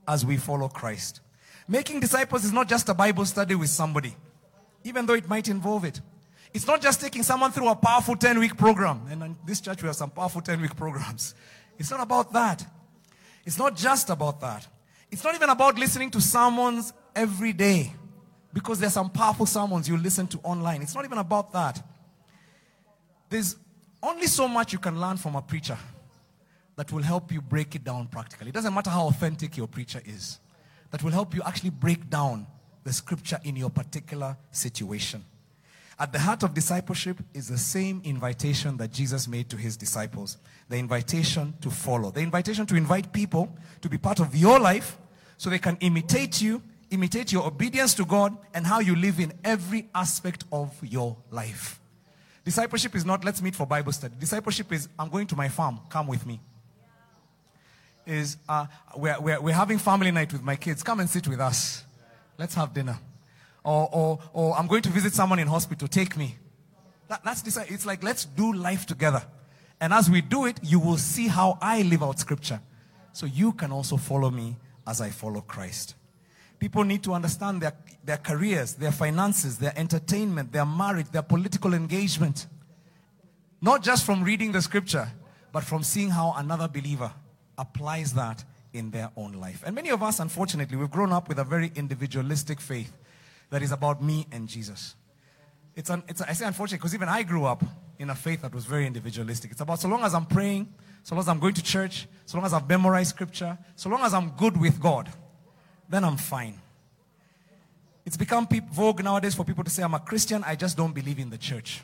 as 0.07 0.25
we 0.25 0.37
follow 0.37 0.69
Christ. 0.69 1.23
Making 1.67 1.99
disciples 1.99 2.45
is 2.45 2.53
not 2.53 2.69
just 2.69 2.89
a 2.89 2.95
Bible 2.95 3.25
study 3.25 3.57
with 3.57 3.71
somebody, 3.71 4.15
even 4.85 5.07
though 5.07 5.15
it 5.15 5.29
might 5.29 5.49
involve 5.49 5.85
it. 5.85 6.01
It's 6.55 6.69
not 6.69 6.81
just 6.81 7.01
taking 7.01 7.25
someone 7.25 7.51
through 7.51 7.69
a 7.69 7.75
powerful 7.75 8.15
10 8.15 8.39
week 8.39 8.57
program. 8.57 9.03
And 9.11 9.23
in 9.25 9.37
this 9.45 9.61
church, 9.61 9.83
we 9.83 9.89
have 9.89 9.97
some 9.97 10.11
powerful 10.11 10.41
10 10.41 10.61
week 10.61 10.77
programs. 10.77 11.35
It's 11.79 11.91
not 11.91 12.01
about 12.01 12.33
that. 12.33 12.65
It's 13.45 13.59
not 13.59 13.77
just 13.77 14.11
about 14.11 14.41
that. 14.41 14.67
It's 15.11 15.23
not 15.23 15.35
even 15.35 15.51
about 15.51 15.79
listening 15.79 16.11
to 16.13 16.21
sermons 16.21 16.93
every 17.15 17.53
day 17.53 17.93
because 18.53 18.79
there's 18.79 18.95
some 18.95 19.11
powerful 19.11 19.47
sermons 19.47 19.89
you 19.89 19.97
listen 19.97 20.27
to 20.29 20.39
online. 20.39 20.83
It's 20.83 20.95
not 20.95 21.05
even 21.05 21.19
about 21.19 21.53
that. 21.53 21.83
There's 23.29 23.57
only 24.03 24.27
so 24.27 24.47
much 24.49 24.73
you 24.73 24.79
can 24.79 25.01
learn 25.01 25.17
from 25.17 25.35
a 25.35 25.43
preacher 25.43 25.79
that 26.77 26.93
will 26.93 27.03
help 27.03 27.33
you 27.33 27.41
break 27.41 27.75
it 27.75 27.85
down 27.85 28.07
practically. 28.07 28.49
It 28.49 28.55
doesn't 28.55 28.75
matter 28.75 28.91
how 28.91 29.07
authentic 29.09 29.57
your 29.57 29.69
preacher 29.69 30.01
is, 30.05 30.39
that 30.91 31.03
will 31.03 31.11
help 31.11 31.35
you 31.35 31.43
actually 31.45 31.71
break 31.71 32.09
down 32.11 32.47
the 32.85 32.93
scripture 32.93 33.39
in 33.45 33.57
your 33.57 33.71
particular 33.71 34.37
situation. 34.51 35.25
At 35.99 36.13
the 36.13 36.19
heart 36.19 36.43
of 36.43 36.55
discipleship 36.55 37.19
is 37.35 37.49
the 37.49 37.59
same 37.59 38.01
invitation 38.05 38.77
that 38.79 38.91
Jesus 38.91 39.29
made 39.29 39.49
to 39.51 39.57
his 39.57 39.77
disciples 39.77 40.39
the 40.69 40.77
invitation 40.77 41.55
to 41.61 41.71
follow, 41.71 42.11
the 42.11 42.21
invitation 42.21 42.67
to 42.67 42.75
invite 42.75 43.13
people 43.13 43.55
to 43.83 43.89
be 43.89 43.99
part 43.99 44.19
of 44.19 44.35
your 44.35 44.59
life 44.59 44.99
so 45.37 45.51
they 45.51 45.59
can 45.59 45.77
imitate 45.81 46.41
you, 46.41 46.63
imitate 46.91 47.33
your 47.33 47.47
obedience 47.47 47.95
to 47.95 48.05
God, 48.05 48.37
and 48.55 48.67
how 48.67 48.81
you 48.81 48.97
live 48.97 49.21
in 49.21 49.33
every 49.45 49.89
aspect 49.95 50.45
of 50.51 50.75
your 50.83 51.17
life. 51.31 51.81
Discipleship 52.45 52.95
is 52.95 53.05
not 53.05 53.25
let's 53.25 53.43
meet 53.43 53.55
for 53.55 53.67
Bible 53.67 53.93
study. 53.93 54.15
Discipleship 54.19 54.73
is 54.73 54.89
I'm 54.99 55.11
going 55.11 55.27
to 55.29 55.37
my 55.37 55.49
farm, 55.49 55.81
come 55.89 56.07
with 56.07 56.27
me. 56.27 56.41
Is 58.07 58.37
uh, 58.49 58.67
we're, 58.97 59.19
we're, 59.21 59.41
we're 59.41 59.55
having 59.55 59.79
family 59.79 60.11
night 60.11 60.33
with 60.33 60.43
my 60.43 60.57
kids, 60.57 60.83
come 60.83 61.01
and 61.01 61.09
sit 61.09 61.29
with 61.29 61.41
us. 61.41 61.85
Let's 62.37 62.55
have 62.55 62.75
dinner. 62.75 62.99
Or, 63.64 63.88
or, 63.92 64.18
or 64.33 64.57
I'm 64.57 64.66
going 64.66 64.83
to 64.83 64.90
visit 64.90 65.14
someone 65.14 65.38
in 65.38 65.48
hospital, 65.48 65.88
take 65.88 66.16
me. 66.16 66.37
That, 67.09 67.24
that's. 67.24 67.57
It's 67.57 67.87
like 67.87 68.03
let's 68.03 68.24
do 68.24 68.53
life 68.53 68.87
together. 68.87 69.22
And 69.81 69.92
as 69.92 70.11
we 70.11 70.20
do 70.20 70.46
it, 70.46 70.61
you 70.62 70.79
will 70.79 70.96
see 70.96 71.29
how 71.29 71.59
I 71.61 71.83
live 71.83 72.03
out 72.03 72.18
scripture. 72.18 72.61
So 73.12 73.27
you 73.27 73.53
can 73.53 73.72
also 73.72 73.96
follow 73.96 74.31
me 74.31 74.57
as 74.87 75.00
I 75.00 75.11
follow 75.11 75.40
Christ. 75.40 75.94
People 76.59 76.85
need 76.85 77.03
to 77.03 77.12
understand 77.12 77.61
their, 77.61 77.74
their 78.05 78.16
careers, 78.16 78.74
their 78.74 78.92
finances, 78.92 79.59
their 79.59 79.77
entertainment, 79.77 80.53
their 80.53 80.64
marriage, 80.64 81.11
their 81.11 81.22
political 81.22 81.74
engagement. 81.74 82.46
Not 83.61 83.83
just 83.83 84.05
from 84.05 84.24
reading 84.24 84.53
the 84.53 84.62
scripture, 84.62 85.11
but 85.53 85.64
from 85.64 85.83
seeing 85.83 86.11
how 86.11 86.35
another 86.37 86.68
believer 86.68 87.12
applies 87.59 88.14
that 88.14 88.44
in 88.72 88.90
their 88.90 89.11
own 89.16 89.33
life. 89.35 89.62
And 89.64 89.74
many 89.74 89.90
of 89.90 90.03
us, 90.03 90.20
unfortunately, 90.20 90.77
we've 90.77 90.90
grown 90.90 91.12
up 91.12 91.29
with 91.29 91.38
a 91.38 91.44
very 91.44 91.70
individualistic 91.74 92.61
faith 92.61 92.92
that 93.51 93.63
is 93.63 93.73
about 93.73 94.03
me 94.03 94.27
and 94.33 94.49
Jesus. 94.49 94.95
It's, 95.77 95.91
an, 95.91 96.03
it's 96.09 96.21
a, 96.21 96.29
I 96.29 96.33
say 96.33 96.47
unfortunately 96.47 96.79
because 96.79 96.95
even 96.95 97.09
I 97.09 97.23
grew 97.23 97.45
up 97.45 97.65
in 97.99 98.11
a 98.11 98.15
faith 98.15 98.43
that 98.43 98.55
was 98.55 98.65
very 98.65 98.87
individualistic. 98.87 99.51
It's 99.51 99.61
about 99.61 99.81
so 99.81 99.89
long 99.89 100.03
as 100.03 100.15
I'm 100.15 100.27
praying, 100.27 100.73
so 101.03 101.15
long 101.15 101.21
as 101.21 101.29
I'm 101.29 101.39
going 101.39 101.55
to 101.55 101.63
church, 101.63 102.07
so 102.27 102.39
long 102.39 102.47
as 102.47 102.53
I've 102.53 102.69
memorized 102.69 103.11
scripture, 103.11 103.59
so 103.77 103.89
long 103.89 104.01
as 104.03 104.15
I'm 104.15 104.31
good 104.31 104.61
with 104.61 104.81
God, 104.81 105.11
then 105.89 106.05
I'm 106.05 106.17
fine. 106.17 106.61
It's 108.07 108.17
become 108.17 108.47
vogue 108.73 109.03
nowadays 109.03 109.35
for 109.35 109.45
people 109.45 109.65
to 109.65 109.71
say, 109.71 109.83
I'm 109.83 109.95
a 109.95 110.01
Christian, 110.01 110.45
I 110.45 110.57
just 110.57 110.77
don't 110.77 110.95
believe 110.95 111.19
in 111.19 111.31
the 111.31 111.39
church. 111.39 111.83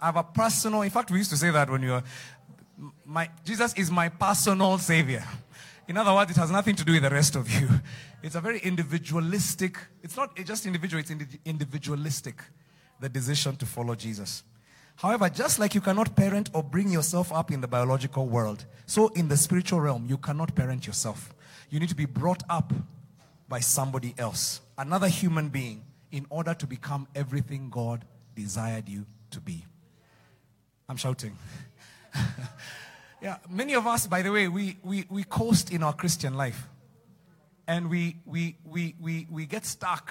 I 0.00 0.06
have 0.06 0.16
a 0.16 0.22
personal, 0.22 0.82
in 0.82 0.90
fact, 0.90 1.10
we 1.10 1.18
used 1.18 1.30
to 1.30 1.36
say 1.36 1.50
that 1.50 1.68
when 1.68 1.82
you 1.82 1.90
were, 1.90 2.02
my, 3.04 3.28
Jesus 3.44 3.74
is 3.74 3.90
my 3.90 4.08
personal 4.08 4.78
savior. 4.78 5.24
In 5.88 5.96
other 5.96 6.12
words, 6.14 6.30
it 6.30 6.36
has 6.36 6.50
nothing 6.50 6.76
to 6.76 6.84
do 6.84 6.92
with 6.92 7.02
the 7.02 7.10
rest 7.10 7.34
of 7.34 7.50
you. 7.50 7.68
It's 8.22 8.34
a 8.34 8.40
very 8.40 8.58
individualistic, 8.58 9.78
it's 10.02 10.16
not 10.16 10.34
just 10.36 10.66
individual, 10.66 11.00
it's 11.00 11.12
individualistic, 11.44 12.42
the 13.00 13.08
decision 13.08 13.56
to 13.56 13.66
follow 13.66 13.94
Jesus. 13.94 14.42
However, 14.96 15.28
just 15.28 15.60
like 15.60 15.76
you 15.76 15.80
cannot 15.80 16.16
parent 16.16 16.50
or 16.52 16.64
bring 16.64 16.90
yourself 16.90 17.32
up 17.32 17.52
in 17.52 17.60
the 17.60 17.68
biological 17.68 18.26
world, 18.26 18.66
so 18.86 19.08
in 19.08 19.28
the 19.28 19.36
spiritual 19.36 19.80
realm, 19.80 20.04
you 20.08 20.18
cannot 20.18 20.56
parent 20.56 20.84
yourself. 20.86 21.32
You 21.70 21.78
need 21.78 21.90
to 21.90 21.94
be 21.94 22.06
brought 22.06 22.42
up 22.50 22.72
by 23.48 23.60
somebody 23.60 24.14
else, 24.18 24.60
another 24.76 25.06
human 25.06 25.48
being, 25.48 25.84
in 26.10 26.26
order 26.30 26.54
to 26.54 26.66
become 26.66 27.06
everything 27.14 27.70
God 27.70 28.04
desired 28.34 28.88
you 28.88 29.06
to 29.30 29.40
be. 29.40 29.64
I'm 30.88 30.96
shouting. 30.96 31.36
yeah, 33.22 33.36
many 33.48 33.74
of 33.74 33.86
us, 33.86 34.08
by 34.08 34.22
the 34.22 34.32
way, 34.32 34.48
we, 34.48 34.76
we, 34.82 35.04
we 35.08 35.22
coast 35.22 35.70
in 35.70 35.84
our 35.84 35.92
Christian 35.92 36.34
life. 36.34 36.66
And 37.68 37.90
we, 37.90 38.16
we, 38.24 38.56
we, 38.64 38.94
we, 38.98 39.26
we 39.30 39.44
get 39.44 39.66
stuck 39.66 40.10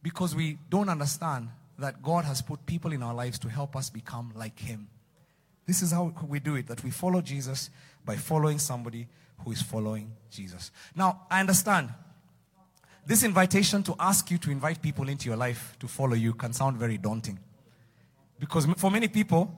because 0.00 0.36
we 0.36 0.58
don't 0.70 0.88
understand 0.88 1.48
that 1.76 2.02
God 2.02 2.24
has 2.24 2.40
put 2.40 2.64
people 2.66 2.92
in 2.92 3.02
our 3.02 3.12
lives 3.12 3.38
to 3.40 3.48
help 3.48 3.74
us 3.74 3.90
become 3.90 4.32
like 4.36 4.58
Him. 4.60 4.86
This 5.66 5.82
is 5.82 5.90
how 5.90 6.14
we 6.26 6.38
do 6.38 6.54
it 6.54 6.68
that 6.68 6.82
we 6.84 6.90
follow 6.90 7.20
Jesus 7.20 7.70
by 8.04 8.14
following 8.16 8.60
somebody 8.60 9.08
who 9.44 9.50
is 9.50 9.60
following 9.60 10.12
Jesus. 10.30 10.70
Now, 10.94 11.26
I 11.28 11.40
understand 11.40 11.90
this 13.04 13.24
invitation 13.24 13.82
to 13.82 13.96
ask 13.98 14.30
you 14.30 14.38
to 14.38 14.50
invite 14.50 14.80
people 14.80 15.08
into 15.08 15.28
your 15.28 15.36
life 15.36 15.76
to 15.80 15.88
follow 15.88 16.14
you 16.14 16.32
can 16.32 16.52
sound 16.52 16.76
very 16.76 16.96
daunting. 16.96 17.40
Because 18.38 18.66
for 18.76 18.90
many 18.90 19.08
people, 19.08 19.52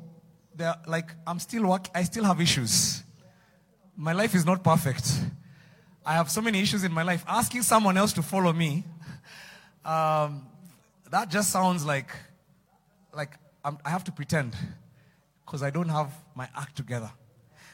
they're 0.54 0.76
like, 0.86 1.10
I'm 1.26 1.38
still 1.38 1.66
work, 1.66 1.88
I 1.94 2.02
still 2.04 2.24
have 2.24 2.40
issues. 2.40 3.02
My 3.94 4.12
life 4.12 4.34
is 4.34 4.46
not 4.46 4.64
perfect. 4.64 5.20
I 6.10 6.14
have 6.14 6.28
so 6.28 6.40
many 6.40 6.60
issues 6.60 6.82
in 6.82 6.90
my 6.90 7.04
life. 7.04 7.24
Asking 7.28 7.62
someone 7.62 7.96
else 7.96 8.12
to 8.14 8.22
follow 8.22 8.52
me, 8.52 8.82
um, 9.84 10.44
that 11.08 11.30
just 11.30 11.50
sounds 11.50 11.86
like, 11.86 12.10
like 13.14 13.38
I'm, 13.64 13.78
I 13.84 13.90
have 13.90 14.02
to 14.02 14.10
pretend 14.10 14.56
because 15.46 15.62
I 15.62 15.70
don't 15.70 15.88
have 15.88 16.12
my 16.34 16.48
act 16.56 16.74
together. 16.74 17.12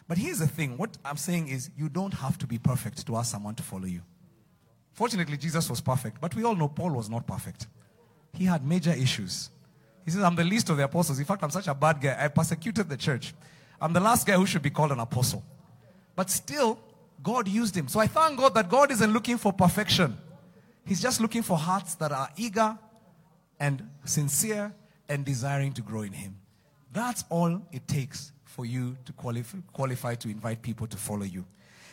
But 0.07 0.19
here's 0.19 0.39
the 0.39 0.47
thing 0.47 0.77
what 0.77 0.99
I'm 1.03 1.17
saying 1.17 1.49
is, 1.49 1.71
you 1.79 1.89
don't 1.89 2.13
have 2.13 2.37
to 2.37 2.47
be 2.47 2.59
perfect 2.59 3.07
to 3.07 3.17
ask 3.17 3.33
someone 3.33 3.55
to 3.55 3.63
follow 3.63 3.87
you. 3.87 4.03
Fortunately, 4.93 5.39
Jesus 5.39 5.71
was 5.71 5.81
perfect, 5.81 6.21
but 6.21 6.35
we 6.35 6.45
all 6.45 6.55
know 6.55 6.69
Paul 6.69 6.91
was 6.91 7.09
not 7.09 7.27
perfect. 7.27 7.69
He 8.35 8.45
had 8.45 8.67
major 8.67 8.93
issues. 8.93 9.49
He 10.05 10.11
says, 10.11 10.23
I'm 10.23 10.37
the 10.37 10.45
least 10.45 10.69
of 10.69 10.77
the 10.77 10.85
apostles. 10.85 11.19
In 11.19 11.25
fact, 11.25 11.43
I'm 11.43 11.51
such 11.51 11.69
a 11.69 11.75
bad 11.75 12.03
guy. 12.03 12.15
I 12.23 12.29
persecuted 12.29 12.91
the 12.91 12.99
church. 12.99 13.33
I'm 13.81 13.95
the 13.95 14.01
last 14.01 14.27
guy 14.27 14.35
who 14.35 14.45
should 14.45 14.61
be 14.61 14.69
called 14.69 14.93
an 14.93 15.01
apostle. 15.01 15.43
But 16.15 16.29
still, 16.29 16.79
God 17.23 17.49
used 17.49 17.77
him. 17.77 17.89
So 17.89 18.01
I 18.01 18.07
thank 18.07 18.39
God 18.39 18.55
that 18.55 18.69
God 18.69 18.91
isn't 18.91 19.13
looking 19.13 19.39
for 19.39 19.53
perfection. 19.53 20.17
He's 20.85 21.03
just 21.03 21.21
looking 21.21 21.43
for 21.43 21.59
hearts 21.59 21.97
that 21.97 22.13
are 22.13 22.29
eager 22.37 22.79
and 23.59 23.89
sincere 24.05 24.73
and 25.09 25.25
desiring 25.25 25.73
to 25.73 25.83
grow 25.83 26.03
in 26.03 26.13
Him. 26.13 26.37
That's 26.93 27.25
all 27.29 27.61
it 27.73 27.87
takes 27.89 28.33
for 28.45 28.65
you 28.65 28.97
to 29.05 29.13
qualify, 29.13 29.59
qualify 29.73 30.15
to 30.15 30.29
invite 30.29 30.63
people 30.63 30.87
to 30.87 30.97
follow 30.97 31.25
you. 31.25 31.45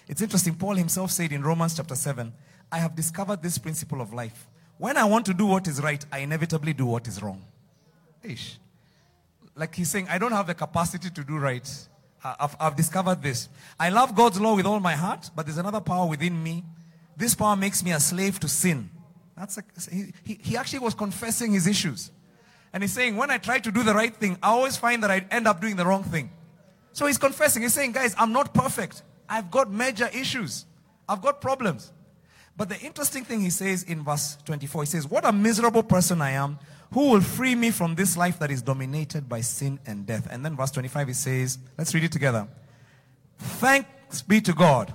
It's 0.07 0.21
interesting. 0.21 0.55
Paul 0.55 0.75
himself 0.75 1.11
said 1.11 1.31
in 1.31 1.43
Romans 1.43 1.75
chapter 1.75 1.95
7, 1.95 2.31
I 2.71 2.77
have 2.77 2.95
discovered 2.95 3.41
this 3.41 3.57
principle 3.57 4.01
of 4.01 4.13
life. 4.13 4.47
When 4.77 4.97
I 4.97 5.05
want 5.05 5.25
to 5.27 5.33
do 5.33 5.45
what 5.45 5.67
is 5.67 5.81
right, 5.81 6.03
I 6.11 6.19
inevitably 6.19 6.73
do 6.73 6.85
what 6.85 7.07
is 7.07 7.21
wrong. 7.21 7.43
Ish. 8.21 8.59
Like 9.55 9.75
he's 9.75 9.89
saying, 9.89 10.07
I 10.09 10.17
don't 10.17 10.31
have 10.31 10.47
the 10.47 10.53
capacity 10.53 11.09
to 11.09 11.23
do 11.23 11.37
right. 11.37 11.69
Uh, 12.23 12.35
I've, 12.39 12.55
I've 12.59 12.75
discovered 12.75 13.21
this. 13.21 13.49
I 13.79 13.89
love 13.89 14.15
God's 14.15 14.39
law 14.39 14.55
with 14.55 14.65
all 14.65 14.79
my 14.79 14.95
heart, 14.95 15.29
but 15.35 15.45
there's 15.45 15.57
another 15.57 15.81
power 15.81 16.07
within 16.07 16.41
me. 16.41 16.63
This 17.17 17.35
power 17.35 17.55
makes 17.55 17.83
me 17.83 17.91
a 17.91 17.99
slave 17.99 18.39
to 18.39 18.47
sin. 18.47 18.89
That's 19.35 19.57
a, 19.57 19.63
he, 19.91 20.39
he 20.41 20.57
actually 20.57 20.79
was 20.79 20.93
confessing 20.93 21.53
his 21.53 21.67
issues. 21.67 22.11
And 22.71 22.81
he's 22.81 22.93
saying, 22.93 23.17
when 23.17 23.29
I 23.29 23.37
try 23.37 23.59
to 23.59 23.71
do 23.71 23.83
the 23.83 23.93
right 23.93 24.15
thing, 24.15 24.37
I 24.41 24.49
always 24.49 24.77
find 24.77 25.03
that 25.03 25.11
I 25.11 25.25
end 25.29 25.47
up 25.47 25.61
doing 25.61 25.75
the 25.75 25.85
wrong 25.85 26.03
thing. 26.03 26.31
So 26.91 27.05
he's 27.05 27.17
confessing. 27.17 27.61
He's 27.61 27.73
saying, 27.73 27.91
guys, 27.91 28.15
I'm 28.17 28.31
not 28.31 28.53
perfect. 28.53 29.03
I've 29.27 29.51
got 29.51 29.71
major 29.71 30.09
issues. 30.13 30.65
I've 31.07 31.21
got 31.21 31.41
problems. 31.41 31.91
But 32.55 32.69
the 32.69 32.79
interesting 32.79 33.25
thing 33.25 33.41
he 33.41 33.49
says 33.49 33.83
in 33.83 34.03
verse 34.03 34.37
24, 34.45 34.83
he 34.83 34.85
says, 34.87 35.07
What 35.07 35.25
a 35.25 35.31
miserable 35.31 35.83
person 35.83 36.21
I 36.21 36.31
am. 36.31 36.59
Who 36.93 37.09
will 37.09 37.21
free 37.21 37.55
me 37.55 37.71
from 37.71 37.95
this 37.95 38.15
life 38.15 38.37
that 38.39 38.51
is 38.51 38.61
dominated 38.61 39.27
by 39.27 39.41
sin 39.41 39.79
and 39.85 40.05
death? 40.05 40.27
And 40.29 40.45
then 40.45 40.55
verse 40.55 40.69
25, 40.71 41.07
he 41.07 41.13
says, 41.13 41.57
Let's 41.77 41.93
read 41.93 42.03
it 42.03 42.11
together. 42.11 42.47
Thanks 43.37 44.21
be 44.21 44.39
to 44.41 44.53
God 44.53 44.93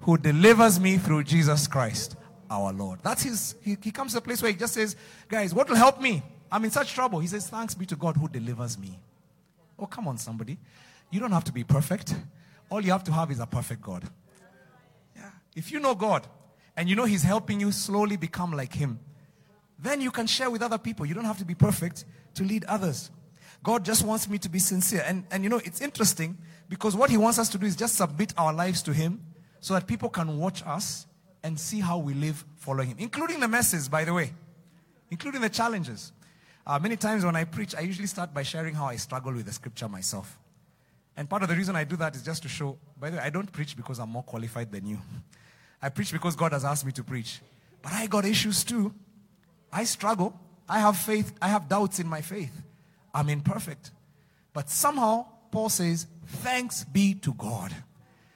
who 0.00 0.18
delivers 0.18 0.78
me 0.78 0.98
through 0.98 1.24
Jesus 1.24 1.66
Christ 1.66 2.16
our 2.50 2.72
Lord. 2.72 3.00
That's 3.02 3.22
his, 3.22 3.54
he, 3.62 3.78
he 3.82 3.90
comes 3.90 4.12
to 4.12 4.18
a 4.18 4.20
place 4.20 4.42
where 4.42 4.50
he 4.50 4.56
just 4.58 4.74
says, 4.74 4.96
Guys, 5.28 5.54
what 5.54 5.68
will 5.68 5.76
help 5.76 6.00
me? 6.00 6.22
I'm 6.52 6.64
in 6.64 6.70
such 6.70 6.92
trouble. 6.92 7.20
He 7.20 7.26
says, 7.26 7.48
Thanks 7.48 7.74
be 7.74 7.86
to 7.86 7.96
God 7.96 8.16
who 8.18 8.28
delivers 8.28 8.76
me. 8.76 8.98
Oh, 9.78 9.86
come 9.86 10.08
on, 10.08 10.18
somebody. 10.18 10.58
You 11.10 11.20
don't 11.20 11.32
have 11.32 11.44
to 11.44 11.52
be 11.52 11.64
perfect. 11.64 12.14
All 12.68 12.82
you 12.82 12.92
have 12.92 13.04
to 13.04 13.12
have 13.12 13.30
is 13.30 13.40
a 13.40 13.46
perfect 13.46 13.80
God. 13.80 14.04
Yeah. 15.16 15.30
If 15.56 15.72
you 15.72 15.80
know 15.80 15.94
God 15.94 16.26
and 16.76 16.88
you 16.88 16.96
know 16.96 17.04
He's 17.04 17.22
helping 17.22 17.60
you 17.60 17.72
slowly 17.72 18.16
become 18.16 18.52
like 18.52 18.74
Him, 18.74 19.00
then 19.82 20.00
you 20.00 20.10
can 20.10 20.26
share 20.26 20.50
with 20.50 20.62
other 20.62 20.78
people. 20.78 21.06
You 21.06 21.14
don't 21.14 21.24
have 21.24 21.38
to 21.38 21.44
be 21.44 21.54
perfect 21.54 22.04
to 22.34 22.44
lead 22.44 22.64
others. 22.64 23.10
God 23.62 23.84
just 23.84 24.04
wants 24.04 24.28
me 24.28 24.38
to 24.38 24.48
be 24.48 24.58
sincere. 24.58 25.04
And, 25.06 25.24
and 25.30 25.42
you 25.44 25.50
know, 25.50 25.60
it's 25.64 25.80
interesting 25.80 26.38
because 26.68 26.96
what 26.96 27.10
He 27.10 27.16
wants 27.16 27.38
us 27.38 27.48
to 27.50 27.58
do 27.58 27.66
is 27.66 27.76
just 27.76 27.96
submit 27.96 28.32
our 28.38 28.52
lives 28.52 28.82
to 28.82 28.92
Him 28.92 29.20
so 29.60 29.74
that 29.74 29.86
people 29.86 30.08
can 30.08 30.38
watch 30.38 30.62
us 30.66 31.06
and 31.42 31.58
see 31.58 31.80
how 31.80 31.98
we 31.98 32.14
live 32.14 32.44
following 32.56 32.88
Him, 32.88 32.96
including 32.98 33.40
the 33.40 33.48
messes, 33.48 33.88
by 33.88 34.04
the 34.04 34.12
way, 34.12 34.32
including 35.10 35.40
the 35.40 35.48
challenges. 35.48 36.12
Uh, 36.66 36.78
many 36.78 36.96
times 36.96 37.24
when 37.24 37.36
I 37.36 37.44
preach, 37.44 37.74
I 37.74 37.80
usually 37.80 38.06
start 38.06 38.32
by 38.32 38.42
sharing 38.42 38.74
how 38.74 38.86
I 38.86 38.96
struggle 38.96 39.32
with 39.32 39.46
the 39.46 39.52
scripture 39.52 39.88
myself. 39.88 40.38
And 41.16 41.28
part 41.28 41.42
of 41.42 41.48
the 41.48 41.56
reason 41.56 41.76
I 41.76 41.84
do 41.84 41.96
that 41.96 42.14
is 42.14 42.22
just 42.22 42.42
to 42.44 42.48
show, 42.48 42.78
by 42.98 43.10
the 43.10 43.16
way, 43.16 43.22
I 43.22 43.30
don't 43.30 43.50
preach 43.50 43.76
because 43.76 43.98
I'm 43.98 44.10
more 44.10 44.22
qualified 44.22 44.70
than 44.70 44.86
you. 44.86 44.98
I 45.82 45.88
preach 45.88 46.12
because 46.12 46.36
God 46.36 46.52
has 46.52 46.64
asked 46.64 46.86
me 46.86 46.92
to 46.92 47.04
preach. 47.04 47.40
But 47.82 47.92
I 47.92 48.06
got 48.06 48.24
issues 48.24 48.64
too. 48.64 48.94
I 49.72 49.84
struggle. 49.84 50.38
I 50.68 50.78
have 50.80 50.96
faith. 50.96 51.32
I 51.40 51.48
have 51.48 51.68
doubts 51.68 51.98
in 51.98 52.06
my 52.06 52.20
faith. 52.20 52.62
I'm 53.14 53.28
imperfect. 53.28 53.90
But 54.52 54.70
somehow, 54.70 55.26
Paul 55.50 55.68
says, 55.68 56.06
thanks 56.26 56.84
be 56.84 57.14
to 57.14 57.32
God. 57.34 57.74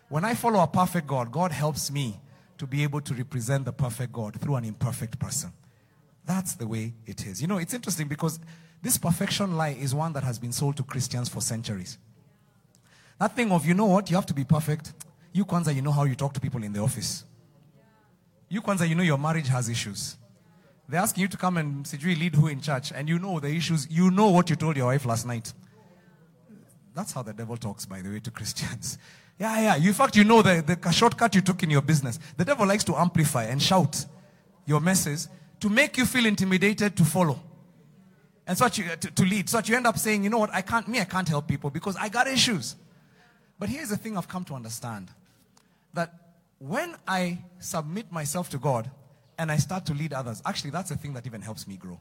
When 0.09 0.25
I 0.25 0.35
follow 0.35 0.61
a 0.61 0.67
perfect 0.67 1.07
God, 1.07 1.33
God 1.33 1.53
helps 1.53 1.91
me 1.91 2.21
to 2.59 2.67
be 2.67 2.83
able 2.83 3.01
to 3.01 3.15
represent 3.15 3.65
the 3.65 3.73
perfect 3.73 4.13
God 4.13 4.41
through 4.41 4.57
an 4.57 4.65
imperfect 4.65 5.19
person. 5.19 5.53
That's 6.25 6.55
the 6.55 6.67
way 6.67 6.95
it 7.07 7.27
is. 7.27 7.43
You 7.43 7.49
know, 7.49 7.59
it's 7.59 7.75
interesting 7.75 8.09
because 8.09 8.39
this 8.83 8.97
perfection 8.97 9.57
lie 9.57 9.77
is 9.81 9.95
one 9.95 10.13
that 10.13 10.25
has 10.25 10.39
been 10.39 10.53
sold 10.53 10.77
to 10.77 10.83
Christians 10.83 11.29
for 11.29 11.41
centuries. 11.41 11.99
That 13.19 13.35
thing 13.35 13.51
of, 13.53 13.67
you 13.67 13.75
know 13.75 13.87
what, 13.87 14.11
you 14.11 14.17
have 14.17 14.27
to 14.27 14.35
be 14.35 14.45
perfect. 14.45 14.93
You, 15.33 15.45
Kwanzaa, 15.45 15.75
you 15.75 15.83
know 15.83 15.93
how 15.93 16.05
you 16.05 16.15
talk 16.15 16.33
to 16.35 16.41
people 16.41 16.63
in 16.63 16.73
the 16.73 16.81
office. 16.81 17.25
You, 18.49 18.63
Kwanzaa, 18.63 18.89
you 18.89 18.95
know 18.95 19.03
your 19.03 19.19
marriage 19.19 19.49
has 19.49 19.69
issues. 19.69 20.17
They're 20.89 21.01
asking 21.01 21.23
you 21.23 21.29
to 21.29 21.37
come 21.37 21.57
and 21.57 21.85
Sijui 21.85 22.19
lead 22.19 22.35
who 22.35 22.49
in 22.49 22.61
church, 22.61 22.93
and 22.93 23.09
you 23.09 23.19
know 23.19 23.41
the 23.41 23.49
issues. 23.49 23.89
You 23.91 24.11
know 24.11 24.29
what 24.31 24.51
you 24.51 24.57
told 24.57 24.77
your 24.77 24.87
wife 24.87 25.07
last 25.07 25.27
night. 25.27 25.53
That's 26.95 27.13
how 27.13 27.23
the 27.23 27.33
devil 27.33 27.57
talks, 27.57 27.87
by 27.87 28.03
the 28.03 28.11
way, 28.11 28.21
to 28.21 28.31
Christians. 28.31 28.99
Yeah, 29.37 29.61
yeah. 29.61 29.89
In 29.89 29.93
fact, 29.95 30.15
you 30.15 30.23
know 30.23 30.43
the, 30.43 30.63
the 30.81 30.91
shortcut 30.93 31.35
you 31.35 31.41
took 31.41 31.61
in 31.65 31.69
your 31.69 31.83
business. 31.83 32.21
The 32.37 32.45
devil 32.45 32.69
likes 32.69 32.85
to 32.85 32.95
amplify 32.95 33.47
and 33.47 33.61
shout 33.61 34.07
your 34.65 34.81
message 34.81 35.27
to 35.59 35.69
make 35.69 35.97
you 35.97 36.07
feel 36.07 36.27
intimidated 36.27 36.97
to 36.97 37.05
follow. 37.05 37.41
And 38.47 38.57
so 38.57 38.67
you, 38.67 38.85
to, 38.85 39.11
to 39.11 39.25
lead. 39.25 39.49
So 39.49 39.61
you 39.65 39.75
end 39.75 39.89
up 39.89 39.99
saying, 39.99 40.23
you 40.23 40.31
know 40.31 40.39
what, 40.39 40.55
I 40.55 40.63
can't, 40.63 40.87
me, 40.87 41.01
I 41.01 41.05
can't 41.05 41.29
help 41.29 41.49
people 41.49 41.71
because 41.71 41.97
I 41.97 42.09
got 42.09 42.29
issues. 42.29 42.77
But 43.59 43.69
here's 43.71 43.89
the 43.89 43.97
thing 43.97 44.17
I've 44.17 44.29
come 44.29 44.45
to 44.45 44.55
understand. 44.55 45.11
That 45.95 46.15
when 46.59 46.95
I 47.09 47.39
submit 47.59 48.13
myself 48.13 48.51
to 48.51 48.59
God 48.59 48.89
and 49.39 49.51
I 49.51 49.57
start 49.57 49.87
to 49.87 49.95
lead 49.95 50.13
others, 50.13 50.43
actually 50.45 50.71
that's 50.71 50.91
the 50.91 50.97
thing 50.97 51.15
that 51.15 51.27
even 51.27 51.41
helps 51.41 51.67
me 51.67 51.77
grow. 51.77 52.01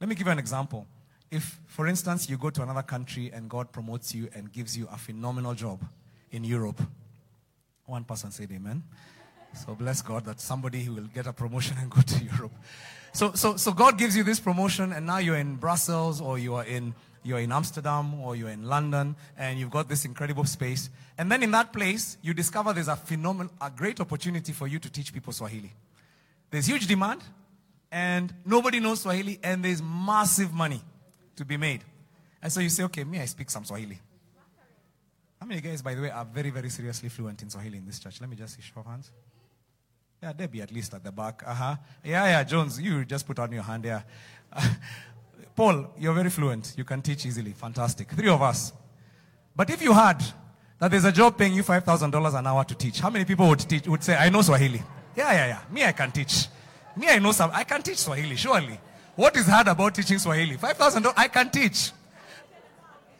Let 0.00 0.08
me 0.08 0.14
give 0.14 0.26
you 0.26 0.32
an 0.32 0.38
example. 0.38 0.86
If, 1.30 1.60
for 1.66 1.86
instance, 1.86 2.28
you 2.28 2.36
go 2.36 2.50
to 2.50 2.62
another 2.62 2.82
country 2.82 3.30
and 3.32 3.48
God 3.48 3.72
promotes 3.72 4.14
you 4.14 4.28
and 4.34 4.52
gives 4.52 4.76
you 4.76 4.88
a 4.92 4.98
phenomenal 4.98 5.54
job, 5.54 5.80
in 6.32 6.44
Europe. 6.44 6.80
One 7.86 8.04
person 8.04 8.30
said 8.30 8.50
amen. 8.50 8.82
So 9.54 9.74
bless 9.74 10.00
God 10.00 10.24
that 10.24 10.40
somebody 10.40 10.88
will 10.88 11.08
get 11.14 11.26
a 11.26 11.32
promotion 11.32 11.76
and 11.78 11.90
go 11.90 12.00
to 12.00 12.24
Europe. 12.36 12.52
So, 13.12 13.32
so, 13.34 13.56
so 13.56 13.72
God 13.72 13.98
gives 13.98 14.16
you 14.16 14.24
this 14.24 14.40
promotion 14.40 14.92
and 14.92 15.06
now 15.06 15.18
you're 15.18 15.36
in 15.36 15.56
Brussels 15.56 16.20
or 16.20 16.38
you 16.38 16.54
are 16.54 16.64
in, 16.64 16.94
you're 17.22 17.40
in 17.40 17.52
Amsterdam 17.52 18.18
or 18.20 18.34
you're 18.34 18.48
in 18.48 18.64
London 18.64 19.14
and 19.36 19.58
you've 19.58 19.70
got 19.70 19.90
this 19.90 20.06
incredible 20.06 20.44
space. 20.44 20.88
And 21.18 21.30
then 21.30 21.42
in 21.42 21.50
that 21.50 21.74
place, 21.74 22.16
you 22.22 22.32
discover 22.32 22.72
there's 22.72 22.88
a 22.88 22.96
phenomenal, 22.96 23.52
a 23.60 23.70
great 23.70 24.00
opportunity 24.00 24.52
for 24.52 24.66
you 24.66 24.78
to 24.78 24.90
teach 24.90 25.12
people 25.12 25.34
Swahili. 25.34 25.72
There's 26.52 26.66
huge 26.66 26.86
demand 26.86 27.22
and 27.90 28.32
nobody 28.44 28.78
knows 28.78 29.00
Swahili 29.00 29.40
and 29.42 29.64
there's 29.64 29.82
massive 29.82 30.52
money 30.52 30.82
to 31.34 31.46
be 31.46 31.56
made. 31.56 31.82
And 32.42 32.52
so 32.52 32.60
you 32.60 32.68
say, 32.68 32.84
okay, 32.84 33.04
me, 33.04 33.20
I 33.20 33.24
speak 33.24 33.48
some 33.48 33.64
Swahili. 33.64 33.98
How 35.40 35.46
many 35.46 35.62
guys, 35.62 35.80
by 35.80 35.94
the 35.94 36.02
way, 36.02 36.10
are 36.10 36.26
very, 36.26 36.50
very 36.50 36.68
seriously 36.68 37.08
fluent 37.08 37.42
in 37.42 37.48
Swahili 37.48 37.78
in 37.78 37.86
this 37.86 37.98
church? 37.98 38.20
Let 38.20 38.28
me 38.28 38.36
just 38.36 38.54
see 38.54 38.62
show 38.62 38.80
of 38.80 38.86
hands. 38.86 39.10
Yeah, 40.22 40.34
Debbie 40.34 40.60
at 40.60 40.70
least 40.70 40.92
at 40.92 41.02
the 41.02 41.10
back. 41.10 41.42
Uh-huh. 41.44 41.74
Yeah, 42.04 42.26
yeah, 42.26 42.44
Jones, 42.44 42.78
you 42.78 43.06
just 43.06 43.26
put 43.26 43.38
on 43.38 43.50
your 43.50 43.62
hand 43.62 43.84
there. 43.84 44.04
Uh, 44.52 44.68
Paul, 45.56 45.90
you're 45.98 46.14
very 46.14 46.30
fluent. 46.30 46.74
You 46.76 46.84
can 46.84 47.00
teach 47.00 47.24
easily. 47.24 47.52
Fantastic. 47.52 48.10
Three 48.10 48.28
of 48.28 48.42
us. 48.42 48.74
But 49.56 49.70
if 49.70 49.80
you 49.80 49.94
had 49.94 50.22
that 50.78 50.90
there's 50.90 51.06
a 51.06 51.12
job 51.12 51.38
paying 51.38 51.54
you 51.54 51.62
$5,000 51.62 52.38
an 52.38 52.46
hour 52.46 52.62
to 52.64 52.74
teach, 52.74 53.00
how 53.00 53.08
many 53.08 53.24
people 53.24 53.48
would 53.48 53.60
teach, 53.60 53.88
would 53.88 54.04
say, 54.04 54.16
I 54.16 54.28
know 54.28 54.42
Swahili? 54.42 54.82
Yeah, 55.16 55.32
yeah, 55.32 55.46
yeah. 55.46 55.60
Me, 55.70 55.84
I 55.84 55.92
can 55.92 56.10
teach. 56.10 56.48
Me, 56.96 57.08
I 57.08 57.18
know 57.18 57.32
some. 57.32 57.50
I 57.52 57.64
can 57.64 57.82
teach 57.82 57.98
Swahili, 57.98 58.36
surely. 58.36 58.78
What 59.14 59.36
is 59.36 59.46
hard 59.46 59.68
about 59.68 59.94
teaching 59.94 60.18
Swahili? 60.18 60.56
$5,000, 60.56 61.12
I 61.16 61.28
can 61.28 61.50
teach. 61.50 61.92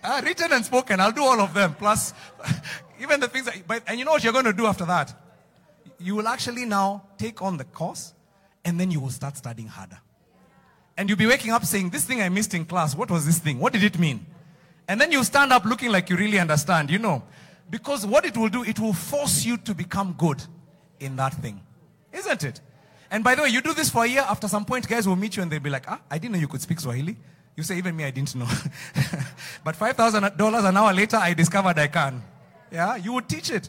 Uh, 0.03 0.21
written 0.25 0.53
and 0.53 0.65
spoken, 0.65 0.99
I'll 1.01 1.13
do 1.13 1.23
all 1.23 1.41
of 1.41 1.55
them. 1.55 1.75
Plus, 1.75 2.13
even 3.01 3.21
the 3.21 3.29
things 3.29 3.47
that, 3.47 3.63
but, 3.67 3.83
and 3.87 3.99
you 3.99 4.05
know 4.05 4.13
what 4.13 4.25
you're 4.25 4.33
going 4.33 4.47
to 4.47 4.53
do 4.53 4.67
after 4.67 4.85
that? 4.87 5.15
You 5.99 6.17
will 6.17 6.27
actually 6.29 6.65
now 6.65 7.05
take 7.19 7.43
on 7.43 7.57
the 7.57 7.65
course 7.65 8.15
and 8.65 8.81
then 8.81 8.91
you 8.91 9.01
will 9.01 9.11
start 9.11 9.37
studying 9.37 9.69
harder. 9.69 9.99
And 10.97 11.09
you'll 11.09 11.19
be 11.19 11.27
waking 11.27 11.53
up 11.53 11.65
saying, 11.65 11.91
This 11.91 12.05
thing 12.05 12.21
I 12.21 12.29
missed 12.29 12.55
in 12.55 12.65
class, 12.65 12.95
what 12.95 13.11
was 13.11 13.25
this 13.25 13.39
thing? 13.39 13.59
What 13.59 13.73
did 13.73 13.83
it 13.83 13.99
mean? 13.99 14.27
And 14.89 15.01
then 15.01 15.13
you 15.13 15.23
stand 15.25 15.53
up 15.53 15.65
looking 15.65 15.91
like 15.91 16.11
you 16.11 16.17
really 16.17 16.39
understand. 16.39 16.91
You 16.91 16.99
know, 16.99 17.23
Because 17.71 18.05
what 18.05 18.25
it 18.25 18.37
will 18.37 18.49
do, 18.49 18.65
it 18.65 18.79
will 18.79 18.93
force 18.93 19.45
you 19.45 19.57
to 19.59 19.75
become 19.75 20.15
good 20.19 20.43
in 21.01 21.17
that 21.17 21.35
thing. 21.35 21.61
Isn't 22.13 22.45
it? 22.45 22.61
And 23.11 23.23
by 23.23 23.35
the 23.35 23.43
way, 23.43 23.49
you 23.49 23.61
do 23.61 23.75
this 23.75 23.91
for 23.91 24.05
a 24.05 24.07
year, 24.07 24.25
after 24.27 24.49
some 24.49 24.65
point, 24.65 24.89
guys 24.89 25.07
will 25.07 25.17
meet 25.17 25.37
you 25.37 25.43
and 25.43 25.53
they'll 25.53 25.61
be 25.61 25.71
like, 25.71 25.85
ah, 25.89 26.01
I 26.11 26.19
didn't 26.19 26.33
know 26.33 26.39
you 26.39 26.49
could 26.49 26.63
speak 26.63 26.81
Swahili. 26.81 27.17
You 27.57 27.63
say, 27.63 27.77
even 27.77 27.95
me, 27.95 28.05
I 28.05 28.11
didn't 28.11 28.35
know. 28.35 28.47
but 29.65 29.77
$5,000 29.77 30.69
an 30.69 30.77
hour 30.77 30.93
later, 30.95 31.19
I 31.19 31.35
discovered 31.35 31.79
I 31.79 31.89
can. 31.89 32.23
Yeah, 32.71 32.97
you 32.97 33.13
would 33.13 33.29
teach 33.29 33.51
it. 33.51 33.69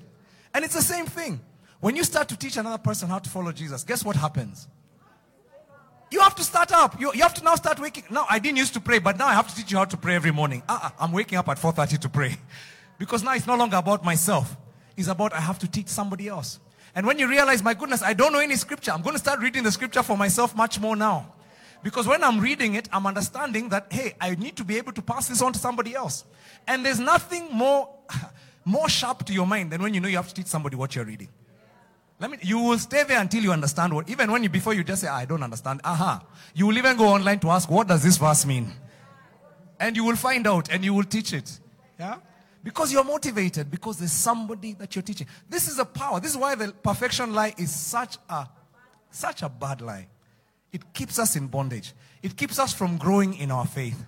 And 0.54 0.64
it's 0.64 0.76
the 0.76 0.82
same 0.82 1.06
thing. 1.06 1.42
When 1.82 1.98
you 1.98 2.06
start 2.06 2.30
to 2.30 2.38
teach 2.38 2.56
another 2.56 2.78
person 2.78 3.10
how 3.10 3.20
to 3.20 3.30
follow 3.30 3.52
Jesus, 3.52 3.84
guess 3.84 4.06
what 4.06 4.16
happens? 4.16 4.70
You 6.10 6.22
have 6.22 6.36
to 6.36 6.44
start 6.44 6.72
up. 6.72 6.98
You, 7.02 7.12
you 7.14 7.24
have 7.24 7.34
to 7.34 7.44
now 7.44 7.56
start 7.56 7.80
waking. 7.80 8.06
Now, 8.10 8.26
I 8.30 8.40
didn't 8.40 8.58
used 8.58 8.74
to 8.76 8.80
pray, 8.80 9.00
but 9.00 9.18
now 9.18 9.28
I 9.28 9.34
have 9.34 9.50
to 9.50 9.56
teach 9.56 9.72
you 9.72 9.80
how 9.80 9.86
to 9.86 9.98
pray 9.98 10.16
every 10.16 10.32
morning. 10.32 10.64
Uh-uh, 10.70 10.92
I'm 11.00 11.12
waking 11.12 11.38
up 11.38 11.50
at 11.50 11.58
4.30 11.58 12.00
to 12.00 12.10
pray. 12.10 12.38
Because 13.00 13.24
now 13.24 13.34
it's 13.34 13.48
no 13.48 13.58
longer 13.58 13.76
about 13.76 14.06
myself. 14.06 14.56
It's 14.96 15.08
about 15.08 15.34
I 15.34 15.42
have 15.42 15.60
to 15.60 15.68
teach 15.68 15.88
somebody 15.88 16.28
else. 16.28 16.60
And 16.96 17.08
when 17.08 17.18
you 17.18 17.28
realize, 17.28 17.64
my 17.64 17.74
goodness, 17.74 18.04
I 18.04 18.14
don't 18.14 18.32
know 18.32 18.40
any 18.40 18.56
scripture, 18.56 18.92
I'm 18.92 19.02
going 19.02 19.14
to 19.16 19.20
start 19.20 19.40
reading 19.40 19.64
the 19.64 19.72
scripture 19.72 20.04
for 20.04 20.18
myself 20.18 20.56
much 20.56 20.80
more 20.80 20.96
now. 20.96 21.34
Because 21.82 22.08
when 22.08 22.24
I'm 22.24 22.40
reading 22.40 22.76
it, 22.76 22.88
I'm 22.94 23.06
understanding 23.06 23.70
that, 23.70 23.92
hey, 23.92 24.14
I 24.22 24.36
need 24.36 24.56
to 24.58 24.64
be 24.64 24.78
able 24.78 24.94
to 24.94 25.02
pass 25.02 25.28
this 25.28 25.42
on 25.42 25.52
to 25.54 25.60
somebody 25.60 25.94
else. 25.94 26.24
And 26.66 26.86
there's 26.86 27.00
nothing 27.00 27.50
more, 27.52 27.90
more 28.66 28.88
sharp 28.88 29.26
to 29.26 29.34
your 29.34 29.46
mind 29.46 29.72
than 29.72 29.82
when 29.82 29.94
you 29.94 30.00
know 30.00 30.08
you 30.08 30.16
have 30.16 30.30
to 30.30 30.34
teach 30.34 30.48
somebody 30.48 30.78
what 30.78 30.96
you're 30.96 31.04
reading. 31.04 31.28
Let 32.20 32.32
me, 32.32 32.38
you 32.42 32.60
will 32.60 32.78
stay 32.78 33.04
there 33.04 33.20
until 33.20 33.44
you 33.44 33.52
understand 33.52 33.94
what, 33.94 34.10
even 34.10 34.32
when 34.32 34.44
you, 34.44 34.50
before 34.50 34.74
you 34.74 34.84
just 34.84 35.02
say, 35.02 35.10
ah, 35.10 35.18
I 35.18 35.26
don't 35.26 35.44
understand. 35.44 35.82
Aha. 35.84 36.24
You 36.54 36.68
will 36.68 36.78
even 36.78 36.96
go 36.96 37.08
online 37.08 37.40
to 37.40 37.50
ask, 37.50 37.70
what 37.70 37.88
does 37.88 38.02
this 38.02 38.18
verse 38.18 38.46
mean? 38.46 38.72
And 39.78 39.98
you 39.98 40.06
will 40.06 40.16
find 40.16 40.48
out 40.48 40.72
and 40.72 40.86
you 40.86 40.94
will 40.94 41.04
teach 41.04 41.34
it. 41.34 41.60
Yeah? 42.00 42.18
Because 42.64 42.94
you're 42.94 43.04
motivated, 43.04 43.70
because 43.70 43.98
there's 44.00 44.14
somebody 44.14 44.74
that 44.74 44.96
you're 44.96 45.04
teaching. 45.04 45.28
This 45.50 45.68
is 45.68 45.80
a 45.80 45.86
power. 45.86 46.20
This 46.20 46.32
is 46.32 46.38
why 46.38 46.56
the 46.56 46.72
perfection 46.72 47.34
lie 47.34 47.54
is 47.58 47.76
such 47.76 48.18
a, 48.30 48.48
such 49.12 49.42
a 49.42 49.50
bad 49.50 49.82
lie. 49.82 50.08
It 50.72 50.94
keeps 50.94 51.20
us 51.20 51.36
in 51.36 51.48
bondage. 51.48 51.94
It 52.22 52.38
keeps 52.38 52.58
us 52.60 52.74
from 52.74 52.98
growing 52.98 53.36
in 53.36 53.52
our 53.52 53.66
faith. 53.66 54.06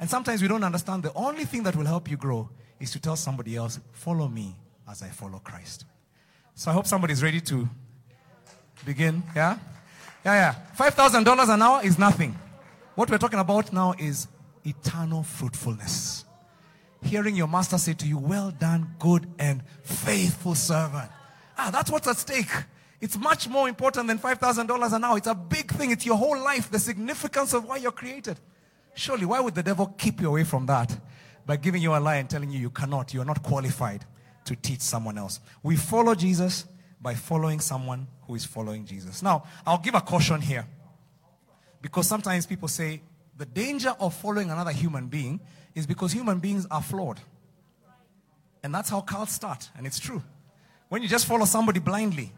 And 0.00 0.08
sometimes 0.08 0.40
we 0.40 0.48
don't 0.48 0.64
understand 0.64 1.02
the 1.02 1.12
only 1.12 1.44
thing 1.44 1.62
that 1.64 1.76
will 1.76 1.84
help 1.84 2.10
you 2.10 2.16
grow 2.16 2.48
is 2.80 2.90
to 2.92 2.98
tell 2.98 3.16
somebody 3.16 3.54
else, 3.54 3.78
follow 3.92 4.26
me 4.28 4.56
as 4.90 5.02
I 5.02 5.08
follow 5.08 5.38
Christ. 5.38 5.84
So 6.54 6.70
I 6.70 6.74
hope 6.74 6.86
somebody's 6.86 7.22
ready 7.22 7.40
to 7.42 7.68
begin. 8.86 9.22
Yeah? 9.36 9.58
Yeah, 10.24 10.34
yeah. 10.34 10.54
$5,000 10.76 11.54
an 11.54 11.62
hour 11.62 11.84
is 11.84 11.98
nothing. 11.98 12.36
What 12.94 13.10
we're 13.10 13.18
talking 13.18 13.38
about 13.38 13.72
now 13.72 13.94
is 13.98 14.26
eternal 14.64 15.22
fruitfulness. 15.22 16.24
Hearing 17.02 17.34
your 17.34 17.48
master 17.48 17.78
say 17.78 17.94
to 17.94 18.06
you, 18.06 18.18
Well 18.18 18.50
done, 18.50 18.94
good 18.98 19.26
and 19.38 19.62
faithful 19.82 20.54
servant. 20.54 21.10
Ah, 21.56 21.70
that's 21.70 21.90
what's 21.90 22.06
at 22.06 22.16
stake. 22.16 22.50
It's 23.00 23.18
much 23.18 23.48
more 23.48 23.68
important 23.68 24.08
than 24.08 24.18
$5,000 24.18 24.92
an 24.92 25.04
hour. 25.04 25.16
It's 25.16 25.26
a 25.26 25.34
big 25.34 25.70
thing. 25.72 25.90
It's 25.90 26.04
your 26.04 26.16
whole 26.16 26.38
life, 26.38 26.70
the 26.70 26.78
significance 26.78 27.54
of 27.54 27.64
why 27.64 27.78
you're 27.78 27.92
created. 27.92 28.38
Surely, 28.94 29.24
why 29.24 29.40
would 29.40 29.54
the 29.54 29.62
devil 29.62 29.86
keep 29.96 30.20
you 30.20 30.28
away 30.28 30.44
from 30.44 30.66
that? 30.66 30.98
By 31.46 31.56
giving 31.56 31.80
you 31.80 31.96
a 31.96 31.98
lie 31.98 32.16
and 32.16 32.28
telling 32.28 32.50
you 32.50 32.58
you 32.58 32.70
cannot, 32.70 33.14
you're 33.14 33.24
not 33.24 33.42
qualified 33.42 34.04
to 34.44 34.54
teach 34.54 34.80
someone 34.80 35.16
else. 35.16 35.40
We 35.62 35.76
follow 35.76 36.14
Jesus 36.14 36.66
by 37.00 37.14
following 37.14 37.60
someone 37.60 38.06
who 38.26 38.34
is 38.34 38.44
following 38.44 38.84
Jesus. 38.84 39.22
Now, 39.22 39.44
I'll 39.66 39.78
give 39.78 39.94
a 39.94 40.00
caution 40.00 40.40
here. 40.40 40.66
Because 41.80 42.06
sometimes 42.06 42.44
people 42.44 42.68
say 42.68 43.00
the 43.38 43.46
danger 43.46 43.94
of 43.98 44.12
following 44.14 44.50
another 44.50 44.72
human 44.72 45.06
being 45.06 45.40
is 45.80 45.86
because 45.86 46.12
human 46.12 46.38
beings 46.38 46.66
are 46.70 46.82
flawed. 46.82 47.20
And 48.62 48.74
that's 48.74 48.90
how 48.90 49.00
cults 49.00 49.32
start. 49.32 49.68
And 49.76 49.86
it's 49.86 49.98
true. 49.98 50.22
When 50.88 51.02
you 51.02 51.08
just 51.08 51.26
follow 51.26 51.44
somebody 51.44 51.80
blindly 51.80 52.32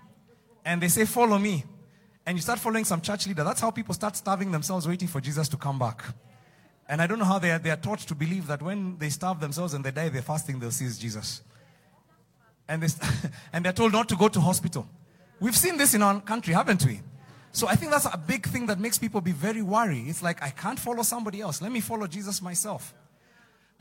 and 0.64 0.80
they 0.80 0.88
say, 0.88 1.05
Follow 1.05 1.38
me, 1.38 1.64
and 2.24 2.38
you 2.38 2.43
start 2.43 2.59
following 2.59 2.84
some 2.84 3.01
church 3.01 3.26
leader, 3.26 3.45
that's 3.45 3.61
how 3.61 3.70
people 3.70 3.95
start 3.95 4.16
starving 4.16 4.53
themselves 4.53 4.86
waiting 4.86 5.09
for 5.09 5.20
Jesus 5.20 5.49
to 5.49 5.57
come 5.57 5.78
back. 5.78 6.03
And 6.88 7.03
I 7.03 7.07
don't 7.07 7.18
know 7.18 7.24
how 7.24 7.38
they 7.38 7.51
are, 7.51 7.59
they 7.59 7.70
are 7.70 7.76
taught 7.76 8.01
to 8.01 8.14
believe 8.14 8.47
that 8.47 8.62
when 8.62 8.99
they 8.99 9.09
starve 9.09 9.40
themselves 9.40 9.74
and 9.74 9.84
they 9.84 9.90
die, 9.90 10.09
they're 10.09 10.22
fasting, 10.22 10.59
they'll 10.59 10.70
see 10.70 10.88
Jesus 10.99 11.43
and, 12.68 12.82
they, 12.82 12.88
and 13.53 13.64
they're 13.64 13.72
told 13.72 13.93
not 13.93 14.09
to 14.09 14.16
go 14.16 14.28
to 14.28 14.40
hospital. 14.40 14.86
We've 15.40 15.57
seen 15.57 15.76
this 15.76 15.95
in 15.95 16.03
our 16.03 16.20
country, 16.20 16.55
haven't 16.55 16.84
we? 16.84 17.01
So 17.53 17.68
I 17.68 17.76
think 17.76 17.93
that's 17.93 18.07
a 18.07 18.16
big 18.16 18.47
thing 18.47 18.66
that 18.66 18.80
makes 18.80 18.99
people 18.99 19.20
be 19.20 19.32
very 19.32 19.61
worried. 19.61 20.05
It's 20.07 20.22
like, 20.22 20.43
I 20.43 20.51
can't 20.51 20.78
follow 20.78 21.03
somebody 21.03 21.40
else. 21.40 21.61
Let 21.61 21.70
me 21.70 21.80
follow 21.80 22.07
Jesus 22.07 22.40
myself. 22.40 22.95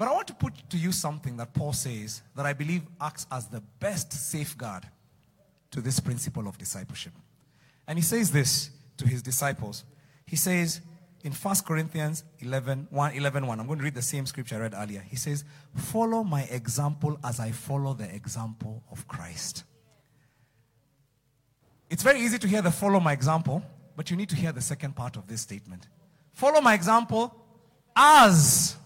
But 0.01 0.07
I 0.07 0.13
want 0.13 0.27
to 0.29 0.33
put 0.33 0.67
to 0.71 0.77
you 0.77 0.91
something 0.91 1.37
that 1.37 1.53
Paul 1.53 1.73
says 1.73 2.23
that 2.35 2.43
I 2.43 2.53
believe 2.53 2.81
acts 2.99 3.27
as 3.31 3.45
the 3.45 3.61
best 3.79 4.11
safeguard 4.11 4.87
to 5.69 5.79
this 5.79 5.99
principle 5.99 6.47
of 6.47 6.57
discipleship. 6.57 7.13
And 7.87 7.99
he 7.99 8.03
says 8.03 8.31
this 8.31 8.71
to 8.97 9.07
his 9.07 9.21
disciples. 9.21 9.83
He 10.25 10.35
says, 10.35 10.81
in 11.23 11.33
1 11.33 11.55
Corinthians 11.67 12.23
11 12.39 12.87
1, 12.89 13.13
11, 13.13 13.45
1, 13.45 13.59
I'm 13.59 13.67
going 13.67 13.77
to 13.77 13.83
read 13.83 13.93
the 13.93 14.01
same 14.01 14.25
scripture 14.25 14.55
I 14.55 14.61
read 14.61 14.73
earlier. 14.75 15.01
He 15.07 15.17
says, 15.17 15.43
Follow 15.75 16.23
my 16.23 16.45
example 16.45 17.19
as 17.23 17.39
I 17.39 17.51
follow 17.51 17.93
the 17.93 18.11
example 18.11 18.81
of 18.91 19.07
Christ. 19.07 19.65
It's 21.91 22.01
very 22.01 22.21
easy 22.21 22.39
to 22.39 22.47
hear 22.47 22.63
the 22.63 22.71
follow 22.71 22.99
my 22.99 23.13
example, 23.13 23.61
but 23.95 24.09
you 24.09 24.17
need 24.17 24.29
to 24.29 24.35
hear 24.35 24.51
the 24.51 24.61
second 24.61 24.95
part 24.95 25.15
of 25.15 25.27
this 25.27 25.41
statement. 25.41 25.89
Follow 26.33 26.59
my 26.59 26.73
example 26.73 27.35
as 27.95 28.77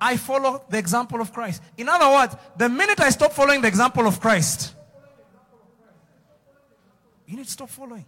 I 0.00 0.16
follow 0.16 0.64
the 0.68 0.78
example 0.78 1.20
of 1.20 1.32
Christ. 1.32 1.62
In 1.76 1.88
other 1.88 2.08
words, 2.08 2.36
the 2.56 2.68
minute 2.68 3.00
I 3.00 3.10
stop 3.10 3.32
following 3.32 3.60
the 3.60 3.68
example 3.68 4.06
of 4.06 4.20
Christ, 4.20 4.74
you 7.26 7.36
need 7.36 7.46
to 7.46 7.50
stop 7.50 7.68
following. 7.68 8.06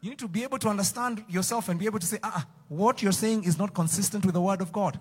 You 0.00 0.10
need 0.10 0.18
to 0.18 0.28
be 0.28 0.42
able 0.42 0.58
to 0.58 0.68
understand 0.68 1.24
yourself 1.28 1.68
and 1.68 1.80
be 1.80 1.86
able 1.86 1.98
to 1.98 2.06
say, 2.06 2.18
ah, 2.22 2.46
what 2.68 3.02
you're 3.02 3.12
saying 3.12 3.44
is 3.44 3.58
not 3.58 3.74
consistent 3.74 4.24
with 4.24 4.34
the 4.34 4.40
word 4.40 4.60
of 4.60 4.72
God. 4.72 5.00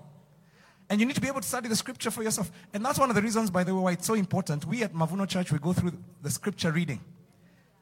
And 0.89 0.99
you 0.99 1.06
need 1.06 1.16
to 1.16 1.22
be 1.22 1.28
able 1.28 1.41
to 1.41 1.47
study 1.47 1.68
the 1.68 1.76
scripture 1.76 2.12
for 2.12 2.24
yourself. 2.24 2.51
And 2.74 2.86
that's 2.86 2.99
one 2.99 3.10
of 3.10 3.16
the 3.16 3.22
reasons, 3.22 3.49
by 3.49 3.64
the 3.64 3.74
way, 3.74 3.82
why 3.82 3.91
it's 3.93 4.06
so 4.06 4.14
important. 4.14 4.66
We 4.66 4.84
at 4.84 4.93
Mavuno 4.93 5.28
Church, 5.28 5.51
we 5.51 5.60
go 5.60 5.74
through 5.74 5.93
the 6.22 6.30
scripture 6.30 6.72
reading. 6.72 7.01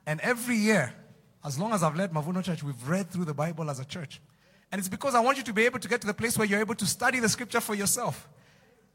And 0.06 0.20
every 0.22 0.56
year, 0.56 0.94
as 1.46 1.60
long 1.60 1.74
as 1.74 1.84
I've 1.84 1.96
led 1.96 2.12
Mavuno 2.12 2.44
Church, 2.44 2.64
we've 2.64 2.88
read 2.88 3.10
through 3.10 3.26
the 3.26 3.34
Bible 3.34 3.70
as 3.70 3.80
a 3.80 3.86
church. 3.86 4.22
And 4.74 4.80
it's 4.80 4.90
because 4.90 5.14
I 5.14 5.20
want 5.20 5.38
you 5.38 5.44
to 5.44 5.54
be 5.54 5.66
able 5.66 5.78
to 5.78 5.88
get 5.88 6.02
to 6.02 6.08
the 6.08 6.16
place 6.16 6.36
where 6.36 6.48
you're 6.48 6.60
able 6.60 6.74
to 6.74 6.86
study 6.88 7.20
the 7.20 7.30
scripture 7.30 7.62
for 7.62 7.76
yourself 7.76 8.28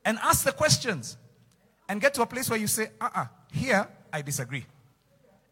and 0.05 0.19
ask 0.25 0.45
the 0.45 0.51
questions 0.51 1.17
and 1.89 2.01
get 2.01 2.15
to 2.15 2.23
a 2.23 2.27
place 2.27 2.51
where 2.51 2.59
you 2.59 2.67
say, 2.67 2.89
uh 3.01 3.05
uh-uh, 3.05 3.21
uh, 3.21 3.27
here 3.53 3.89
I 4.13 4.23
disagree. 4.23 4.67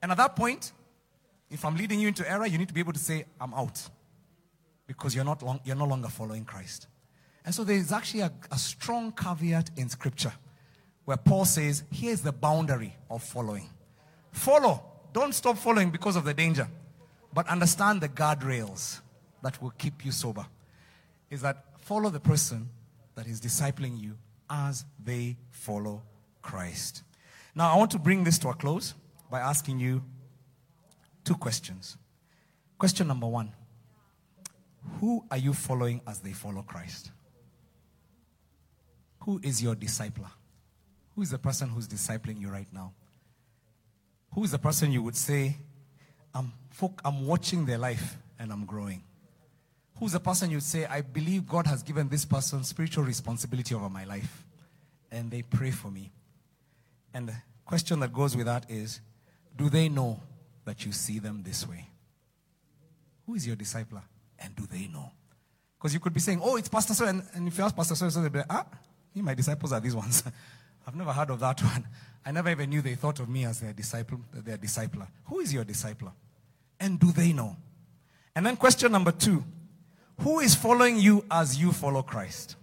And 0.02 0.10
at 0.10 0.18
that 0.18 0.34
point, 0.34 0.72
if 1.48 1.64
I'm 1.64 1.76
leading 1.76 2.00
you 2.00 2.08
into 2.08 2.28
error, 2.28 2.44
you 2.44 2.58
need 2.58 2.66
to 2.66 2.74
be 2.74 2.80
able 2.80 2.92
to 2.94 2.98
say, 2.98 3.24
I'm 3.40 3.54
out. 3.54 3.80
Because 4.88 5.14
you're, 5.14 5.24
not 5.24 5.44
long, 5.44 5.60
you're 5.64 5.76
no 5.76 5.86
longer 5.86 6.08
following 6.08 6.44
Christ. 6.44 6.88
And 7.44 7.54
so 7.54 7.62
there's 7.62 7.92
actually 7.92 8.22
a, 8.22 8.32
a 8.50 8.58
strong 8.58 9.12
caveat 9.12 9.70
in 9.76 9.88
Scripture 9.88 10.32
where 11.04 11.18
Paul 11.18 11.44
says, 11.44 11.84
here's 11.92 12.22
the 12.22 12.32
boundary 12.32 12.96
of 13.08 13.22
following. 13.22 13.68
Follow. 14.32 14.82
Don't 15.12 15.36
stop 15.36 15.56
following 15.56 15.90
because 15.90 16.16
of 16.16 16.24
the 16.24 16.34
danger. 16.34 16.66
But 17.32 17.46
understand 17.48 18.00
the 18.00 18.08
guardrails 18.08 19.02
that 19.46 19.62
will 19.62 19.70
keep 19.70 20.04
you 20.04 20.10
sober. 20.10 20.44
Is 21.30 21.40
that 21.42 21.64
follow 21.78 22.10
the 22.10 22.18
person 22.18 22.68
that 23.14 23.28
is 23.28 23.40
discipling 23.40 24.00
you 24.00 24.18
as 24.50 24.84
they 25.02 25.36
follow 25.50 26.02
Christ. 26.42 27.04
Now, 27.54 27.72
I 27.72 27.76
want 27.76 27.92
to 27.92 27.98
bring 27.98 28.24
this 28.24 28.38
to 28.40 28.48
a 28.48 28.54
close 28.54 28.94
by 29.30 29.38
asking 29.38 29.78
you 29.78 30.02
two 31.24 31.34
questions. 31.34 31.96
Question 32.76 33.06
number 33.06 33.28
one 33.28 33.52
Who 35.00 35.24
are 35.30 35.38
you 35.38 35.52
following 35.52 36.00
as 36.08 36.18
they 36.18 36.32
follow 36.32 36.62
Christ? 36.62 37.12
Who 39.20 39.40
is 39.44 39.62
your 39.62 39.76
discipler? 39.76 40.30
Who 41.14 41.22
is 41.22 41.30
the 41.30 41.38
person 41.38 41.68
who's 41.68 41.86
discipling 41.86 42.40
you 42.40 42.48
right 42.48 42.68
now? 42.72 42.92
Who 44.34 44.42
is 44.42 44.50
the 44.50 44.58
person 44.58 44.90
you 44.90 45.02
would 45.02 45.16
say, 45.16 45.56
I'm, 46.34 46.52
I'm 47.04 47.26
watching 47.26 47.64
their 47.64 47.78
life 47.78 48.18
and 48.40 48.52
I'm 48.52 48.66
growing? 48.66 49.02
Who's 49.98 50.12
the 50.12 50.20
person 50.20 50.50
you'd 50.50 50.62
say, 50.62 50.84
I 50.84 51.00
believe 51.00 51.46
God 51.46 51.66
has 51.66 51.82
given 51.82 52.08
this 52.08 52.24
person 52.24 52.62
spiritual 52.64 53.04
responsibility 53.04 53.74
over 53.74 53.88
my 53.88 54.04
life 54.04 54.44
and 55.10 55.30
they 55.30 55.42
pray 55.42 55.70
for 55.70 55.90
me? 55.90 56.12
And 57.14 57.28
the 57.28 57.34
question 57.64 58.00
that 58.00 58.12
goes 58.12 58.36
with 58.36 58.46
that 58.46 58.70
is, 58.70 59.00
do 59.56 59.70
they 59.70 59.88
know 59.88 60.20
that 60.66 60.84
you 60.84 60.92
see 60.92 61.18
them 61.18 61.42
this 61.42 61.66
way? 61.66 61.88
Who 63.26 63.34
is 63.34 63.46
your 63.46 63.56
discipler? 63.56 64.02
And 64.38 64.54
do 64.54 64.66
they 64.66 64.86
know? 64.86 65.10
Because 65.78 65.94
you 65.94 66.00
could 66.00 66.12
be 66.12 66.20
saying, 66.20 66.40
oh, 66.42 66.56
it's 66.56 66.68
Pastor 66.68 66.92
So. 66.92 67.06
And, 67.06 67.22
and 67.32 67.48
if 67.48 67.56
you 67.56 67.64
ask 67.64 67.74
Pastor 67.74 67.94
So, 67.94 68.08
they'll 68.08 68.28
be 68.28 68.38
like, 68.38 68.46
ah, 68.50 68.66
me, 69.14 69.22
my 69.22 69.34
disciples 69.34 69.72
are 69.72 69.80
these 69.80 69.96
ones. 69.96 70.22
I've 70.86 70.94
never 70.94 71.12
heard 71.12 71.30
of 71.30 71.40
that 71.40 71.62
one. 71.62 71.86
I 72.24 72.32
never 72.32 72.50
even 72.50 72.68
knew 72.68 72.82
they 72.82 72.96
thought 72.96 73.18
of 73.20 73.28
me 73.28 73.44
as 73.44 73.60
their 73.60 73.72
disciple, 73.72 74.20
their 74.32 74.58
discipler. 74.58 75.08
Who 75.24 75.40
is 75.40 75.54
your 75.54 75.64
discipler? 75.64 76.12
And 76.78 77.00
do 77.00 77.12
they 77.12 77.32
know? 77.32 77.56
And 78.34 78.44
then 78.44 78.56
question 78.56 78.92
number 78.92 79.12
two, 79.12 79.42
who 80.20 80.40
is 80.40 80.54
following 80.54 80.98
you 80.98 81.24
as 81.30 81.58
you 81.58 81.72
follow 81.72 82.02
Christ? 82.02 82.56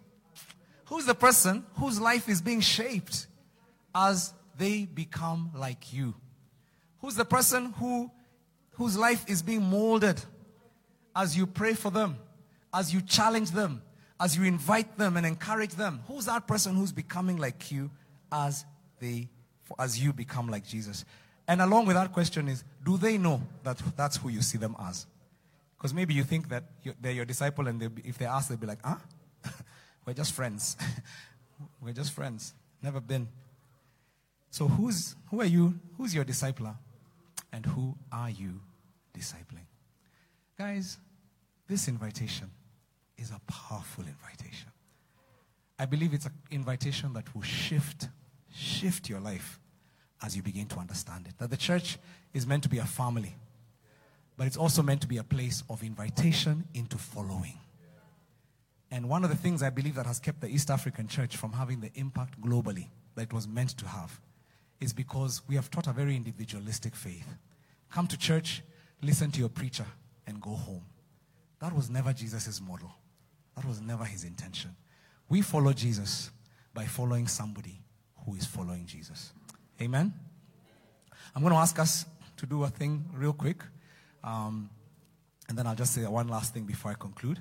Who's 0.86 1.06
the 1.06 1.16
person 1.16 1.66
whose 1.76 2.00
life 2.00 2.30
is 2.30 2.42
being 2.42 2.62
shaped 2.62 3.28
as 3.96 4.34
they 4.58 4.86
become 4.86 5.52
like 5.56 5.94
you. 5.94 6.14
Who's 7.02 7.16
the 7.16 7.26
person 7.26 7.74
who 7.74 8.12
whose 8.72 8.98
life 8.98 9.24
is 9.28 9.42
being 9.42 9.64
molded 9.64 10.20
as 11.16 11.38
you 11.38 11.46
pray 11.46 11.74
for 11.74 11.92
them, 11.92 12.18
as 12.74 12.94
you 12.94 13.02
challenge 13.02 13.52
them, 13.52 13.82
as 14.20 14.36
you 14.36 14.44
invite 14.44 14.98
them 14.98 15.18
and 15.18 15.26
encourage 15.26 15.72
them? 15.72 16.02
Who's 16.08 16.26
that 16.26 16.48
person 16.48 16.76
who's 16.76 16.92
becoming 16.92 17.38
like 17.38 17.72
you 17.72 17.92
as 18.32 18.66
they 19.00 19.30
as 19.78 20.00
you 20.00 20.14
become 20.14 20.50
like 20.50 20.66
Jesus? 20.66 21.06
And 21.48 21.62
along 21.62 21.88
with 21.88 21.96
that 21.96 22.14
question 22.14 22.48
is, 22.48 22.64
do 22.86 22.98
they 22.98 23.18
know 23.18 23.42
that 23.64 23.82
that's 23.98 24.18
who 24.18 24.30
you 24.30 24.42
see 24.42 24.58
them 24.58 24.76
as? 24.80 25.06
Because 25.84 25.94
maybe 25.94 26.14
you 26.14 26.24
think 26.24 26.48
that 26.48 26.64
they're 27.02 27.12
your 27.12 27.26
disciple, 27.26 27.68
and 27.68 27.78
be, 27.78 28.04
if 28.06 28.18
they 28.18 28.26
ask, 28.26 28.48
they'll 28.48 28.58
be 28.58 28.68
like, 28.68 28.80
huh? 28.86 28.96
We're 30.06 30.14
just 30.14 30.32
friends. 30.32 30.78
We're 31.82 31.92
just 31.92 32.14
friends. 32.14 32.54
Never 32.82 33.02
been. 33.02 33.28
So 34.50 34.70
who's 34.70 35.18
who 35.30 35.42
are 35.42 35.46
you? 35.46 35.78
Who's 35.98 36.16
your 36.16 36.24
discipler? 36.24 36.78
And 37.52 37.66
who 37.66 37.98
are 38.14 38.30
you 38.30 38.62
discipling? 39.14 39.68
Guys, 40.58 41.00
this 41.68 41.90
invitation 41.90 42.50
is 43.18 43.32
a 43.32 43.42
powerful 43.52 44.06
invitation. 44.06 44.72
I 45.78 45.86
believe 45.86 46.14
it's 46.14 46.28
an 46.28 46.34
invitation 46.50 47.12
that 47.12 47.36
will 47.36 47.42
shift, 47.42 48.08
shift 48.56 49.10
your 49.10 49.20
life 49.20 49.60
as 50.22 50.34
you 50.34 50.44
begin 50.44 50.68
to 50.68 50.80
understand 50.80 51.28
it. 51.28 51.38
That 51.40 51.50
the 51.50 51.58
church 51.58 51.98
is 52.34 52.48
meant 52.48 52.64
to 52.64 52.70
be 52.70 52.78
a 52.78 52.86
family, 52.86 53.36
but 54.38 54.48
it's 54.48 54.58
also 54.58 54.82
meant 54.82 55.02
to 55.02 55.08
be 55.08 55.18
a 55.18 55.24
place 55.24 55.64
of 55.70 55.84
invitation 55.84 56.66
into 56.74 56.98
following. 56.98 57.60
And 58.92 59.10
one 59.10 59.24
of 59.24 59.30
the 59.30 59.36
things 59.36 59.64
I 59.64 59.70
believe 59.70 59.96
that 59.96 60.06
has 60.06 60.20
kept 60.20 60.42
the 60.42 60.48
East 60.48 60.70
African 60.70 61.08
church 61.08 61.36
from 61.36 61.54
having 61.54 61.80
the 61.82 61.92
impact 61.96 62.40
globally 62.40 62.90
that 63.16 63.24
it 63.24 63.34
was 63.34 63.48
meant 63.48 63.72
to 63.78 63.88
have 63.88 64.20
is 64.80 64.94
because 64.94 65.42
we 65.48 65.56
have 65.56 65.72
taught 65.72 65.88
a 65.88 65.94
very 65.94 66.16
individualistic 66.16 66.96
faith. 66.96 67.28
Come 67.90 68.08
to 68.08 68.18
church, 68.18 68.62
listen 69.02 69.32
to 69.32 69.40
your 69.40 69.50
preacher, 69.50 69.86
and 70.28 70.42
go 70.42 70.52
home. 70.52 70.86
That 71.60 71.74
was 71.74 71.90
never 71.90 72.14
Jesus' 72.14 72.62
model. 72.62 72.92
That 73.56 73.66
was 73.66 73.82
never 73.82 74.04
his 74.04 74.24
intention. 74.24 74.76
We 75.30 75.42
follow 75.42 75.74
Jesus 75.74 76.32
by 76.74 76.86
following 76.86 77.28
somebody 77.28 77.82
who 78.26 78.36
is 78.36 78.46
following 78.46 78.86
Jesus. 78.86 79.32
Amen? 79.82 80.14
I'm 81.36 81.42
going 81.42 81.54
to 81.54 81.60
ask 81.60 81.80
us 81.80 82.06
to 82.38 82.46
do 82.46 82.64
a 82.64 82.70
thing 82.70 83.06
real 83.14 83.34
quick. 83.34 83.64
Um, 84.24 84.70
and 85.50 85.58
then 85.58 85.68
I'll 85.68 85.76
just 85.76 85.94
say 85.94 86.06
one 86.06 86.28
last 86.28 86.54
thing 86.54 86.64
before 86.64 86.92
I 86.92 86.96
conclude. 86.96 87.40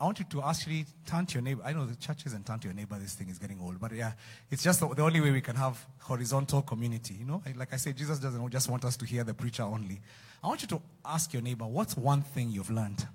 I 0.00 0.04
want 0.04 0.20
you 0.20 0.26
to 0.30 0.42
actually 0.42 0.86
turn 1.06 1.26
to 1.26 1.34
your 1.34 1.42
neighbor. 1.42 1.62
I 1.64 1.72
know 1.72 1.84
the 1.84 1.96
church 1.96 2.24
isn't 2.26 2.46
turn 2.46 2.60
to 2.60 2.68
your 2.68 2.74
neighbor. 2.74 2.96
This 3.00 3.14
thing 3.14 3.28
is 3.28 3.38
getting 3.38 3.58
old, 3.60 3.80
but 3.80 3.92
yeah, 3.92 4.12
it's 4.48 4.62
just 4.62 4.78
the, 4.78 4.88
the 4.94 5.02
only 5.02 5.20
way 5.20 5.32
we 5.32 5.40
can 5.40 5.56
have 5.56 5.84
horizontal 6.00 6.62
community. 6.62 7.14
You 7.14 7.24
know, 7.24 7.42
like 7.56 7.72
I 7.72 7.76
said, 7.76 7.96
Jesus 7.96 8.20
doesn't 8.20 8.48
just 8.50 8.68
want 8.68 8.84
us 8.84 8.96
to 8.96 9.04
hear 9.04 9.24
the 9.24 9.34
preacher 9.34 9.64
only. 9.64 10.00
I 10.42 10.46
want 10.46 10.62
you 10.62 10.68
to 10.68 10.82
ask 11.04 11.32
your 11.32 11.42
neighbor, 11.42 11.66
what's 11.66 11.96
one 11.96 12.22
thing 12.22 12.50
you've 12.50 12.70
learned 12.70 13.06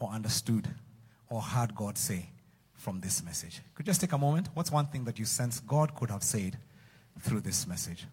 or 0.00 0.10
understood 0.10 0.68
or 1.30 1.40
heard 1.40 1.74
God 1.74 1.96
say 1.96 2.28
from 2.74 3.00
this 3.00 3.24
message? 3.24 3.62
Could 3.74 3.86
you 3.86 3.90
just 3.90 4.02
take 4.02 4.12
a 4.12 4.18
moment? 4.18 4.48
What's 4.52 4.70
one 4.70 4.88
thing 4.88 5.04
that 5.04 5.18
you 5.18 5.24
sense 5.24 5.60
God 5.60 5.94
could 5.94 6.10
have 6.10 6.22
said 6.22 6.58
through 7.20 7.40
this 7.40 7.66
message? 7.66 8.06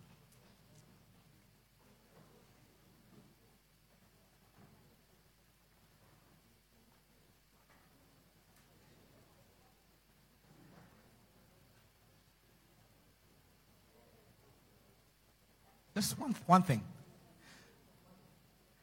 Just 16.00 16.18
one, 16.18 16.34
one 16.46 16.64
thing. 16.64 16.82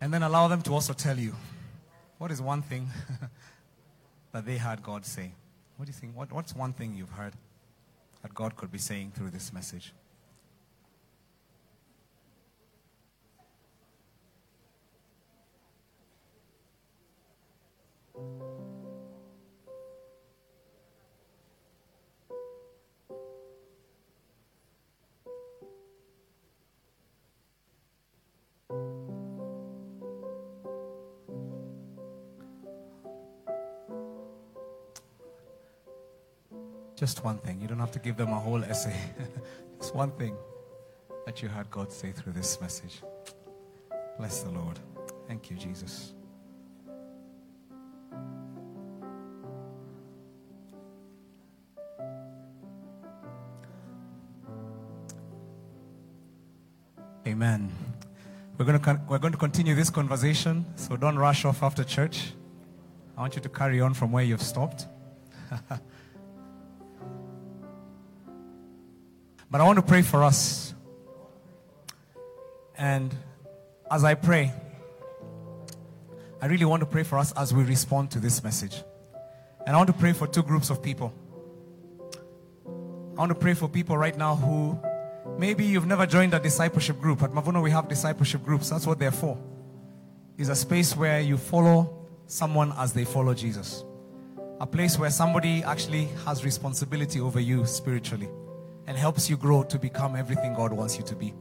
And 0.02 0.12
then 0.12 0.22
allow 0.22 0.48
them 0.48 0.60
to 0.60 0.74
also 0.74 0.92
tell 0.92 1.18
you 1.18 1.34
what 2.18 2.30
is 2.30 2.42
one 2.42 2.60
thing 2.60 2.90
that 4.32 4.44
they 4.44 4.58
heard 4.58 4.82
God 4.82 5.06
say. 5.06 5.32
What 5.78 5.86
do 5.86 5.88
you 5.88 5.94
think? 5.94 6.14
What, 6.14 6.30
what's 6.30 6.54
one 6.54 6.74
thing 6.74 6.94
you've 6.94 7.08
heard 7.08 7.32
that 8.20 8.34
God 8.34 8.54
could 8.54 8.70
be 8.70 8.76
saying 8.76 9.12
through 9.14 9.30
this 9.30 9.50
message? 9.50 9.94
Just 37.06 37.22
one 37.22 37.38
thing. 37.38 37.60
You 37.60 37.68
don't 37.68 37.78
have 37.78 37.92
to 37.92 38.00
give 38.00 38.16
them 38.16 38.30
a 38.30 38.40
whole 38.40 38.64
essay. 38.64 38.96
Just 39.78 39.94
one 39.94 40.10
thing 40.10 40.34
that 41.24 41.40
you 41.40 41.48
heard 41.48 41.70
God 41.70 41.92
say 41.92 42.10
through 42.10 42.32
this 42.32 42.60
message. 42.60 43.00
Bless 44.18 44.40
the 44.40 44.50
Lord. 44.50 44.80
Thank 45.28 45.48
you, 45.48 45.56
Jesus. 45.56 46.14
Amen. 57.24 57.70
We're 58.58 58.64
going, 58.64 58.80
to, 58.80 59.00
we're 59.08 59.18
going 59.18 59.32
to 59.32 59.38
continue 59.38 59.76
this 59.76 59.90
conversation, 59.90 60.66
so 60.74 60.96
don't 60.96 61.16
rush 61.16 61.44
off 61.44 61.62
after 61.62 61.84
church. 61.84 62.32
I 63.16 63.20
want 63.20 63.36
you 63.36 63.42
to 63.42 63.48
carry 63.48 63.80
on 63.80 63.94
from 63.94 64.10
where 64.10 64.24
you've 64.24 64.42
stopped. 64.42 64.88
But 69.50 69.60
I 69.60 69.64
want 69.64 69.76
to 69.76 69.82
pray 69.82 70.02
for 70.02 70.24
us. 70.24 70.74
And 72.76 73.14
as 73.90 74.04
I 74.04 74.14
pray, 74.14 74.52
I 76.42 76.46
really 76.46 76.64
want 76.64 76.80
to 76.80 76.86
pray 76.86 77.04
for 77.04 77.18
us 77.18 77.32
as 77.32 77.54
we 77.54 77.62
respond 77.62 78.10
to 78.12 78.20
this 78.20 78.42
message. 78.42 78.82
And 79.66 79.74
I 79.74 79.78
want 79.78 79.88
to 79.88 79.92
pray 79.92 80.12
for 80.12 80.26
two 80.26 80.42
groups 80.42 80.70
of 80.70 80.82
people. 80.82 81.14
I 82.66 83.20
want 83.20 83.30
to 83.30 83.34
pray 83.34 83.54
for 83.54 83.68
people 83.68 83.96
right 83.96 84.16
now 84.16 84.36
who 84.36 84.78
maybe 85.38 85.64
you've 85.64 85.86
never 85.86 86.06
joined 86.06 86.34
a 86.34 86.40
discipleship 86.40 87.00
group. 87.00 87.22
At 87.22 87.30
Mavuno, 87.30 87.62
we 87.62 87.70
have 87.70 87.88
discipleship 87.88 88.44
groups. 88.44 88.68
That's 88.68 88.86
what 88.86 88.98
they're 88.98 89.10
for. 89.10 89.38
It's 90.36 90.50
a 90.50 90.56
space 90.56 90.94
where 90.96 91.20
you 91.20 91.38
follow 91.38 92.06
someone 92.26 92.72
as 92.76 92.92
they 92.92 93.04
follow 93.04 93.32
Jesus. 93.32 93.84
A 94.60 94.66
place 94.66 94.98
where 94.98 95.10
somebody 95.10 95.62
actually 95.62 96.06
has 96.24 96.44
responsibility 96.44 97.20
over 97.20 97.40
you 97.40 97.64
spiritually 97.64 98.28
and 98.86 98.96
helps 98.96 99.28
you 99.28 99.36
grow 99.36 99.62
to 99.64 99.78
become 99.78 100.16
everything 100.16 100.54
God 100.54 100.72
wants 100.72 100.96
you 100.96 101.04
to 101.04 101.16
be. 101.16 101.34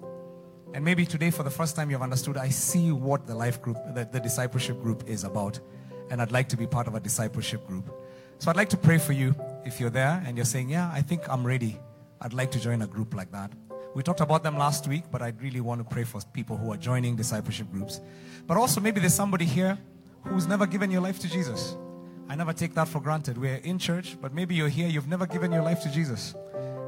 And 0.74 0.84
maybe 0.84 1.06
today, 1.06 1.32
for 1.32 1.44
the 1.44 1.50
first 1.50 1.76
time, 1.76 1.90
you've 1.90 2.02
understood 2.02 2.38
I 2.38 2.50
see 2.50 2.92
what 2.92 3.28
the 3.28 3.36
life 3.36 3.62
group, 3.62 3.78
the, 3.94 4.08
the 4.12 4.20
discipleship 4.20 4.82
group 4.82 5.08
is 5.08 5.24
about. 5.24 5.60
And 6.10 6.22
I'd 6.22 6.32
like 6.32 6.50
to 6.50 6.58
be 6.58 6.68
part 6.68 6.88
of 6.88 6.96
a 6.96 7.00
discipleship 7.00 7.66
group. 7.66 7.86
So 8.40 8.50
I'd 8.50 8.58
like 8.58 8.70
to 8.70 8.78
pray 8.78 8.98
for 8.98 9.14
you 9.14 9.34
if 9.64 9.80
you're 9.80 9.90
there 9.90 10.22
and 10.26 10.36
you're 10.36 10.46
saying, 10.46 10.70
Yeah, 10.70 10.92
I 10.94 11.02
think 11.02 11.22
I'm 11.30 11.48
ready. 11.48 11.80
I'd 12.20 12.34
like 12.34 12.52
to 12.52 12.60
join 12.60 12.82
a 12.82 12.88
group 12.88 13.14
like 13.14 13.32
that. 13.32 13.52
We 13.94 14.04
talked 14.04 14.20
about 14.20 14.44
them 14.44 14.58
last 14.58 14.88
week, 14.88 15.06
but 15.10 15.22
I'd 15.22 15.42
really 15.42 15.62
want 15.62 15.80
to 15.80 15.86
pray 15.86 16.04
for 16.04 16.20
people 16.34 16.58
who 16.58 16.74
are 16.74 16.78
joining 16.78 17.16
discipleship 17.16 17.72
groups. 17.72 18.02
But 18.46 18.58
also, 18.58 18.82
maybe 18.82 19.00
there's 19.00 19.14
somebody 19.14 19.46
here 19.46 19.78
who's 20.26 20.48
never 20.48 20.66
given 20.66 20.92
your 20.92 21.02
life 21.02 21.20
to 21.20 21.30
Jesus. 21.30 21.78
I 22.28 22.36
never 22.36 22.52
take 22.52 22.74
that 22.74 22.90
for 22.90 23.00
granted. 23.00 23.38
We're 23.38 23.62
in 23.64 23.80
church, 23.80 24.18
but 24.22 24.34
maybe 24.34 24.56
you're 24.56 24.68
here, 24.68 24.90
you've 24.90 25.08
never 25.08 25.26
given 25.26 25.54
your 25.54 25.64
life 25.64 25.82
to 25.84 25.90
Jesus 25.90 26.36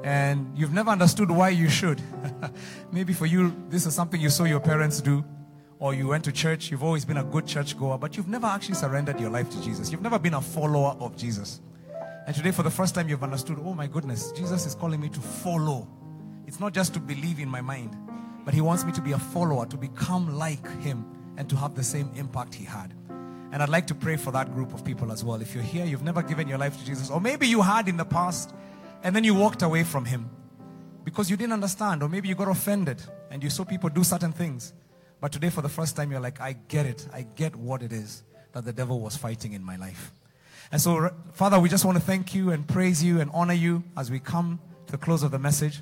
and 0.08 0.58
you've 0.58 0.72
never 0.72 0.90
understood 0.90 1.30
why 1.30 1.50
you 1.50 1.68
should. 1.68 2.02
Maybe 2.94 3.12
for 3.12 3.26
you, 3.26 3.54
this 3.68 3.86
is 3.86 3.94
something 3.94 4.22
you 4.22 4.30
saw 4.30 4.46
your 4.46 4.62
parents 4.62 5.02
do, 5.02 5.22
or 5.80 5.94
you 5.94 6.08
went 6.08 6.24
to 6.24 6.32
church, 6.32 6.72
you've 6.72 6.82
always 6.82 7.04
been 7.04 7.18
a 7.18 7.26
good 7.26 7.46
church 7.46 7.78
goer, 7.78 7.98
but 7.98 8.16
you've 8.16 8.30
never 8.30 8.48
actually 8.48 8.76
surrendered 8.76 9.20
your 9.20 9.30
life 9.30 9.50
to 9.50 9.62
Jesus. 9.62 9.92
You've 9.92 10.02
never 10.02 10.18
been 10.18 10.36
a 10.36 10.40
follower 10.42 10.96
of 11.02 11.18
Jesus. 11.18 11.60
And 12.26 12.34
today, 12.34 12.52
for 12.52 12.64
the 12.64 12.72
first 12.72 12.96
time, 12.96 13.10
you've 13.10 13.22
understood 13.22 13.60
oh 13.62 13.74
my 13.74 13.86
goodness, 13.86 14.32
Jesus 14.32 14.66
is 14.66 14.76
calling 14.76 15.02
me 15.02 15.10
to 15.10 15.20
follow. 15.20 15.90
It's 16.46 16.62
not 16.62 16.74
just 16.74 16.94
to 16.94 17.02
believe 17.02 17.40
in 17.40 17.50
my 17.50 17.60
mind, 17.60 17.94
but 18.46 18.54
He 18.54 18.62
wants 18.62 18.86
me 18.86 18.94
to 18.94 19.02
be 19.02 19.12
a 19.12 19.20
follower, 19.20 19.66
to 19.66 19.76
become 19.76 20.38
like 20.38 20.66
Him, 20.80 21.06
and 21.36 21.50
to 21.50 21.58
have 21.58 21.76
the 21.76 21.84
same 21.84 22.10
impact 22.16 22.56
He 22.56 22.64
had. 22.64 22.94
And 23.52 23.62
I'd 23.62 23.68
like 23.68 23.88
to 23.88 23.96
pray 23.96 24.16
for 24.16 24.32
that 24.32 24.54
group 24.54 24.74
of 24.74 24.86
people 24.86 25.12
as 25.12 25.26
well. 25.26 25.42
If 25.42 25.54
you're 25.54 25.64
here, 25.66 25.86
you've 25.86 26.04
never 26.04 26.22
given 26.22 26.48
your 26.48 26.60
life 26.60 26.80
to 26.80 26.86
Jesus, 26.86 27.10
or 27.10 27.20
maybe 27.20 27.46
you 27.46 27.62
had 27.62 27.90
in 27.90 27.98
the 27.98 28.06
past, 28.06 28.54
and 29.04 29.16
then 29.16 29.24
you 29.24 29.36
walked 29.36 29.62
away 29.62 29.84
from 29.84 30.06
him 30.06 30.30
because 31.04 31.30
you 31.30 31.38
didn't 31.38 31.54
understand, 31.54 32.04
or 32.04 32.10
maybe 32.10 32.28
you 32.28 32.36
got 32.36 32.50
offended 32.50 33.02
and 33.32 33.44
you 33.44 33.50
saw 33.50 33.64
people 33.64 33.90
do 33.90 34.04
certain 34.04 34.32
things. 34.32 34.74
But 35.20 35.32
today, 35.32 35.50
for 35.50 35.62
the 35.62 35.70
first 35.70 35.96
time, 35.96 36.12
you're 36.12 36.20
like, 36.20 36.40
I 36.40 36.54
get 36.68 36.86
it. 36.86 37.08
I 37.12 37.24
get 37.24 37.56
what 37.56 37.82
it 37.82 37.92
is 37.92 38.24
that 38.52 38.66
the 38.66 38.74
devil 38.74 39.00
was 39.00 39.16
fighting 39.18 39.54
in 39.54 39.64
my 39.64 39.76
life. 39.76 40.12
And 40.72 40.82
so, 40.82 41.10
Father, 41.34 41.60
we 41.60 41.70
just 41.70 41.86
want 41.86 41.98
to 41.98 42.04
thank 42.04 42.36
you 42.36 42.52
and 42.52 42.68
praise 42.68 43.04
you 43.04 43.20
and 43.20 43.32
honor 43.34 43.54
you 43.54 43.84
as 43.96 44.12
we 44.12 44.20
come 44.20 44.60
to 44.86 44.92
the 44.92 44.98
close 44.98 45.24
of 45.24 45.32
the 45.32 45.40
message. 45.40 45.82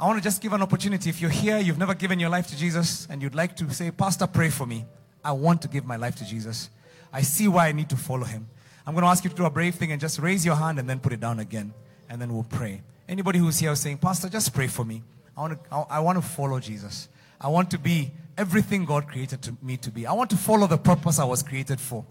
I 0.00 0.06
want 0.06 0.18
to 0.18 0.22
just 0.22 0.40
give 0.40 0.52
an 0.52 0.62
opportunity. 0.62 1.10
If 1.10 1.20
you're 1.20 1.30
here, 1.30 1.58
you've 1.58 1.78
never 1.78 1.94
given 1.94 2.20
your 2.20 2.30
life 2.30 2.46
to 2.48 2.56
Jesus, 2.56 3.08
and 3.10 3.20
you'd 3.20 3.34
like 3.34 3.56
to 3.56 3.68
say, 3.74 3.90
Pastor, 3.90 4.28
pray 4.28 4.48
for 4.48 4.64
me. 4.64 4.86
I 5.24 5.32
want 5.32 5.60
to 5.62 5.68
give 5.68 5.84
my 5.84 5.96
life 5.96 6.14
to 6.16 6.24
Jesus. 6.24 6.70
I 7.12 7.22
see 7.22 7.48
why 7.48 7.66
I 7.66 7.72
need 7.72 7.88
to 7.90 7.96
follow 7.96 8.24
him. 8.24 8.48
I'm 8.88 8.94
going 8.94 9.04
to 9.04 9.10
ask 9.10 9.22
you 9.22 9.28
to 9.28 9.36
do 9.36 9.44
a 9.44 9.50
brave 9.50 9.74
thing 9.74 9.92
and 9.92 10.00
just 10.00 10.18
raise 10.18 10.46
your 10.46 10.54
hand 10.54 10.78
and 10.78 10.88
then 10.88 10.98
put 10.98 11.12
it 11.12 11.20
down 11.20 11.40
again. 11.40 11.74
And 12.08 12.18
then 12.18 12.32
we'll 12.32 12.44
pray. 12.44 12.80
Anybody 13.06 13.38
who's 13.38 13.58
here 13.58 13.74
saying, 13.74 13.98
Pastor, 13.98 14.30
just 14.30 14.54
pray 14.54 14.66
for 14.66 14.82
me. 14.82 15.02
I 15.36 15.42
want 15.42 15.62
to, 15.62 15.76
I 15.90 16.00
want 16.00 16.16
to 16.16 16.26
follow 16.26 16.58
Jesus. 16.58 17.10
I 17.38 17.48
want 17.48 17.70
to 17.72 17.78
be 17.78 18.12
everything 18.38 18.86
God 18.86 19.06
created 19.06 19.42
to 19.42 19.54
me 19.60 19.76
to 19.76 19.90
be. 19.90 20.06
I 20.06 20.14
want 20.14 20.30
to 20.30 20.38
follow 20.38 20.66
the 20.66 20.78
purpose 20.78 21.18
I 21.18 21.24
was 21.24 21.42
created 21.42 21.78
for. 21.78 22.06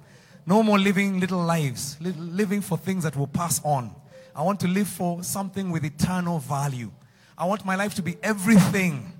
No 0.45 0.61
more 0.61 0.77
living 0.77 1.19
little 1.19 1.41
lives, 1.41 1.97
living 1.99 2.61
for 2.61 2.77
things 2.77 3.05
that 3.05 3.15
will 3.15 3.25
pass 3.25 3.59
on. 3.65 3.95
I 4.35 4.43
want 4.43 4.59
to 4.59 4.67
live 4.67 4.87
for 4.87 5.23
something 5.23 5.71
with 5.71 5.83
eternal 5.83 6.37
value. 6.37 6.91
I 7.39 7.45
want 7.45 7.65
my 7.65 7.75
life 7.75 7.95
to 7.95 8.03
be 8.03 8.17
everything 8.21 9.13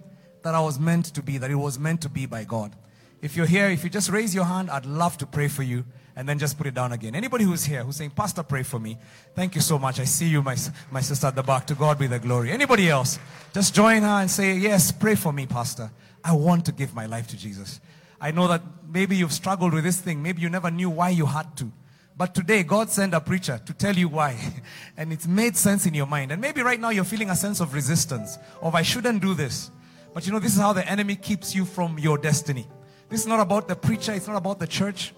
that 0.43 0.53
I 0.53 0.59
was 0.59 0.79
meant 0.79 1.05
to 1.05 1.23
be, 1.23 1.39
that 1.39 1.49
it 1.49 1.55
was 1.55 1.79
meant 1.79 2.01
to 2.01 2.09
be 2.09 2.27
by 2.27 2.43
God. 2.43 2.75
If 3.19 3.35
you're 3.35 3.47
here, 3.47 3.67
if 3.71 3.83
you 3.83 3.89
just 3.89 4.11
raise 4.11 4.35
your 4.35 4.45
hand, 4.45 4.69
I'd 4.69 4.85
love 4.85 5.17
to 5.17 5.25
pray 5.25 5.47
for 5.47 5.63
you 5.63 5.85
and 6.17 6.27
then 6.27 6.39
just 6.39 6.57
put 6.57 6.65
it 6.65 6.73
down 6.73 6.91
again. 6.93 7.13
Anybody 7.13 7.43
who's 7.43 7.63
here 7.63 7.83
who's 7.83 7.95
saying, 7.95 8.09
Pastor, 8.09 8.41
pray 8.41 8.63
for 8.63 8.79
me. 8.79 8.97
Thank 9.35 9.53
you 9.53 9.61
so 9.61 9.77
much. 9.77 9.99
I 9.99 10.05
see 10.05 10.27
you, 10.27 10.41
my, 10.41 10.57
my 10.89 10.99
sister 10.99 11.27
at 11.27 11.35
the 11.35 11.43
back. 11.43 11.67
To 11.67 11.75
God 11.75 11.99
be 11.99 12.07
the 12.07 12.17
glory. 12.17 12.51
Anybody 12.51 12.89
else? 12.89 13.19
Just 13.53 13.75
join 13.75 14.01
her 14.01 14.21
and 14.21 14.29
say, 14.29 14.55
Yes, 14.55 14.91
pray 14.91 15.13
for 15.13 15.31
me, 15.31 15.45
Pastor. 15.45 15.91
I 16.23 16.33
want 16.33 16.65
to 16.65 16.71
give 16.71 16.95
my 16.95 17.05
life 17.05 17.27
to 17.27 17.37
Jesus. 17.37 17.79
I 18.19 18.31
know 18.31 18.47
that 18.47 18.63
maybe 18.89 19.15
you've 19.15 19.31
struggled 19.31 19.75
with 19.75 19.83
this 19.83 20.01
thing. 20.01 20.23
Maybe 20.23 20.41
you 20.41 20.49
never 20.49 20.71
knew 20.71 20.89
why 20.89 21.09
you 21.09 21.27
had 21.27 21.55
to. 21.57 21.71
But 22.17 22.33
today, 22.33 22.63
God 22.63 22.89
sent 22.89 23.13
a 23.13 23.21
preacher 23.21 23.61
to 23.63 23.73
tell 23.73 23.95
you 23.95 24.07
why. 24.09 24.39
and 24.97 25.13
it's 25.13 25.27
made 25.27 25.55
sense 25.55 25.85
in 25.85 25.93
your 25.93 26.07
mind. 26.07 26.31
And 26.31 26.41
maybe 26.41 26.63
right 26.63 26.79
now 26.79 26.89
you're 26.89 27.03
feeling 27.03 27.29
a 27.29 27.35
sense 27.35 27.59
of 27.59 27.75
resistance, 27.75 28.39
of 28.59 28.73
I 28.73 28.81
shouldn't 28.81 29.21
do 29.21 29.35
this. 29.35 29.69
But 30.15 30.25
you 30.25 30.33
know, 30.33 30.39
this 30.39 30.55
is 30.55 30.59
how 30.59 30.73
the 30.73 30.89
enemy 30.89 31.15
keeps 31.15 31.53
you 31.53 31.63
from 31.63 31.99
your 31.99 32.17
destiny. 32.17 32.67
This 33.07 33.21
is 33.21 33.27
not 33.27 33.39
about 33.39 33.67
the 33.67 33.75
preacher, 33.75 34.13
it's 34.13 34.27
not 34.27 34.35
about 34.35 34.57
the 34.57 34.65
church. 34.65 35.13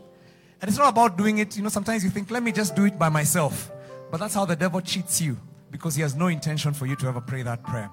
And 0.62 0.70
it's 0.70 0.78
not 0.78 0.89
about 0.89 1.18
doing 1.18 1.38
it. 1.38 1.55
You 1.55 1.64
know, 1.64 1.70
sometimes 1.70 2.03
you 2.03 2.10
think, 2.10 2.32
let 2.32 2.43
me 2.43 2.51
just 2.51 2.76
do 2.76 2.86
it 2.86 2.99
by 2.99 3.10
myself. 3.10 3.72
But 4.12 4.20
that's 4.20 4.34
how 4.34 4.45
the 4.45 4.55
devil 4.55 4.82
cheats 4.82 5.22
you 5.22 5.38
because 5.72 5.95
he 5.95 6.01
has 6.01 6.16
no 6.16 6.28
intention 6.28 6.74
for 6.74 6.86
you 6.86 6.95
to 6.97 7.07
ever 7.07 7.22
pray 7.22 7.43
that 7.43 7.64
prayer. 7.64 7.89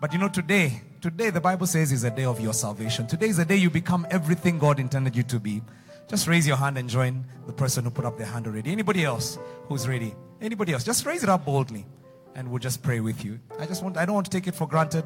But 0.00 0.12
you 0.12 0.18
know, 0.18 0.28
today, 0.28 0.82
today 1.00 1.30
the 1.30 1.40
Bible 1.40 1.66
says 1.66 1.92
is 1.92 2.04
a 2.04 2.10
day 2.10 2.24
of 2.24 2.40
your 2.40 2.52
salvation. 2.52 3.06
Today 3.06 3.28
is 3.28 3.36
the 3.36 3.44
day 3.44 3.56
you 3.56 3.70
become 3.70 4.06
everything 4.10 4.58
God 4.58 4.80
intended 4.80 5.14
you 5.14 5.22
to 5.24 5.38
be. 5.38 5.62
Just 6.08 6.26
raise 6.26 6.46
your 6.46 6.56
hand 6.56 6.76
and 6.76 6.88
join 6.88 7.24
the 7.46 7.52
person 7.52 7.84
who 7.84 7.90
put 7.90 8.04
up 8.04 8.18
their 8.18 8.26
hand 8.26 8.46
already. 8.46 8.72
Anybody 8.72 9.04
else 9.04 9.38
who's 9.66 9.86
ready? 9.86 10.14
Anybody 10.40 10.72
else? 10.72 10.84
Just 10.84 11.06
raise 11.06 11.22
it 11.22 11.28
up 11.28 11.44
boldly 11.44 11.86
and 12.34 12.50
we'll 12.50 12.58
just 12.58 12.82
pray 12.82 13.00
with 13.00 13.24
you. 13.24 13.38
I 13.58 13.66
just 13.66 13.82
want, 13.82 13.96
I 13.96 14.04
don't 14.04 14.14
want 14.14 14.26
to 14.26 14.30
take 14.30 14.48
it 14.48 14.54
for 14.54 14.66
granted 14.66 15.04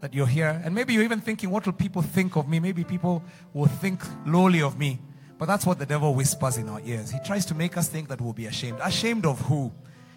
that 0.00 0.12
you're 0.12 0.26
here. 0.26 0.60
And 0.64 0.74
maybe 0.74 0.94
you're 0.94 1.04
even 1.04 1.20
thinking, 1.20 1.50
what 1.50 1.64
will 1.64 1.72
people 1.72 2.02
think 2.02 2.36
of 2.36 2.48
me? 2.48 2.58
Maybe 2.58 2.82
people 2.82 3.22
will 3.52 3.66
think 3.66 4.02
lowly 4.26 4.62
of 4.62 4.78
me. 4.78 4.98
But 5.38 5.46
that's 5.46 5.66
what 5.66 5.78
the 5.78 5.86
devil 5.86 6.14
whispers 6.14 6.56
in 6.56 6.68
our 6.68 6.80
ears. 6.84 7.10
He 7.10 7.18
tries 7.24 7.44
to 7.46 7.54
make 7.54 7.76
us 7.76 7.88
think 7.88 8.08
that 8.08 8.20
we'll 8.20 8.32
be 8.32 8.46
ashamed. 8.46 8.78
Ashamed 8.82 9.26
of 9.26 9.40
who? 9.40 9.72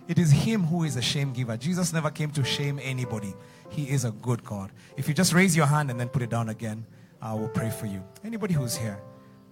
It 0.07 0.19
is 0.19 0.31
him 0.31 0.63
who 0.63 0.83
is 0.83 0.95
a 0.97 1.01
shame 1.01 1.33
giver. 1.33 1.57
Jesus 1.57 1.91
never 1.91 2.11
came 2.11 2.29
to 2.31 2.43
shame 2.43 2.79
anybody. 2.81 3.33
He 3.69 3.89
is 3.89 4.05
a 4.05 4.11
good 4.11 4.43
God. 4.43 4.71
If 4.97 5.07
you 5.07 5.13
just 5.13 5.33
raise 5.33 5.55
your 5.55 5.65
hand 5.65 5.89
and 5.89 5.99
then 5.99 6.09
put 6.09 6.21
it 6.21 6.29
down 6.29 6.49
again, 6.49 6.85
I 7.21 7.33
will 7.33 7.49
pray 7.49 7.71
for 7.71 7.87
you. 7.87 8.03
Anybody 8.23 8.53
who's 8.53 8.75
here. 8.75 8.99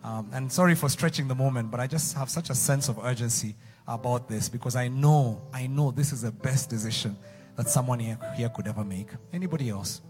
Um, 0.04 0.30
and 0.34 0.52
sorry 0.52 0.76
for 0.76 0.90
stretching 0.90 1.28
the 1.28 1.36
moment, 1.36 1.72
but 1.72 1.80
I 1.80 1.88
just 1.88 2.16
have 2.18 2.30
such 2.30 2.50
a 2.50 2.56
sense 2.56 2.90
of 2.90 3.00
urgency 3.04 3.56
about 3.88 4.28
this 4.28 4.50
because 4.50 4.76
I 4.76 4.90
know, 4.90 5.42
I 5.54 5.68
know 5.68 5.92
this 5.92 6.12
is 6.12 6.22
the 6.22 6.32
best 6.32 6.70
decision 6.70 7.18
that 7.56 7.70
someone 7.70 8.00
here, 8.00 8.18
here 8.36 8.50
could 8.50 8.68
ever 8.68 8.84
make. 8.84 9.08
Anybody 9.32 9.70
else? 9.70 10.02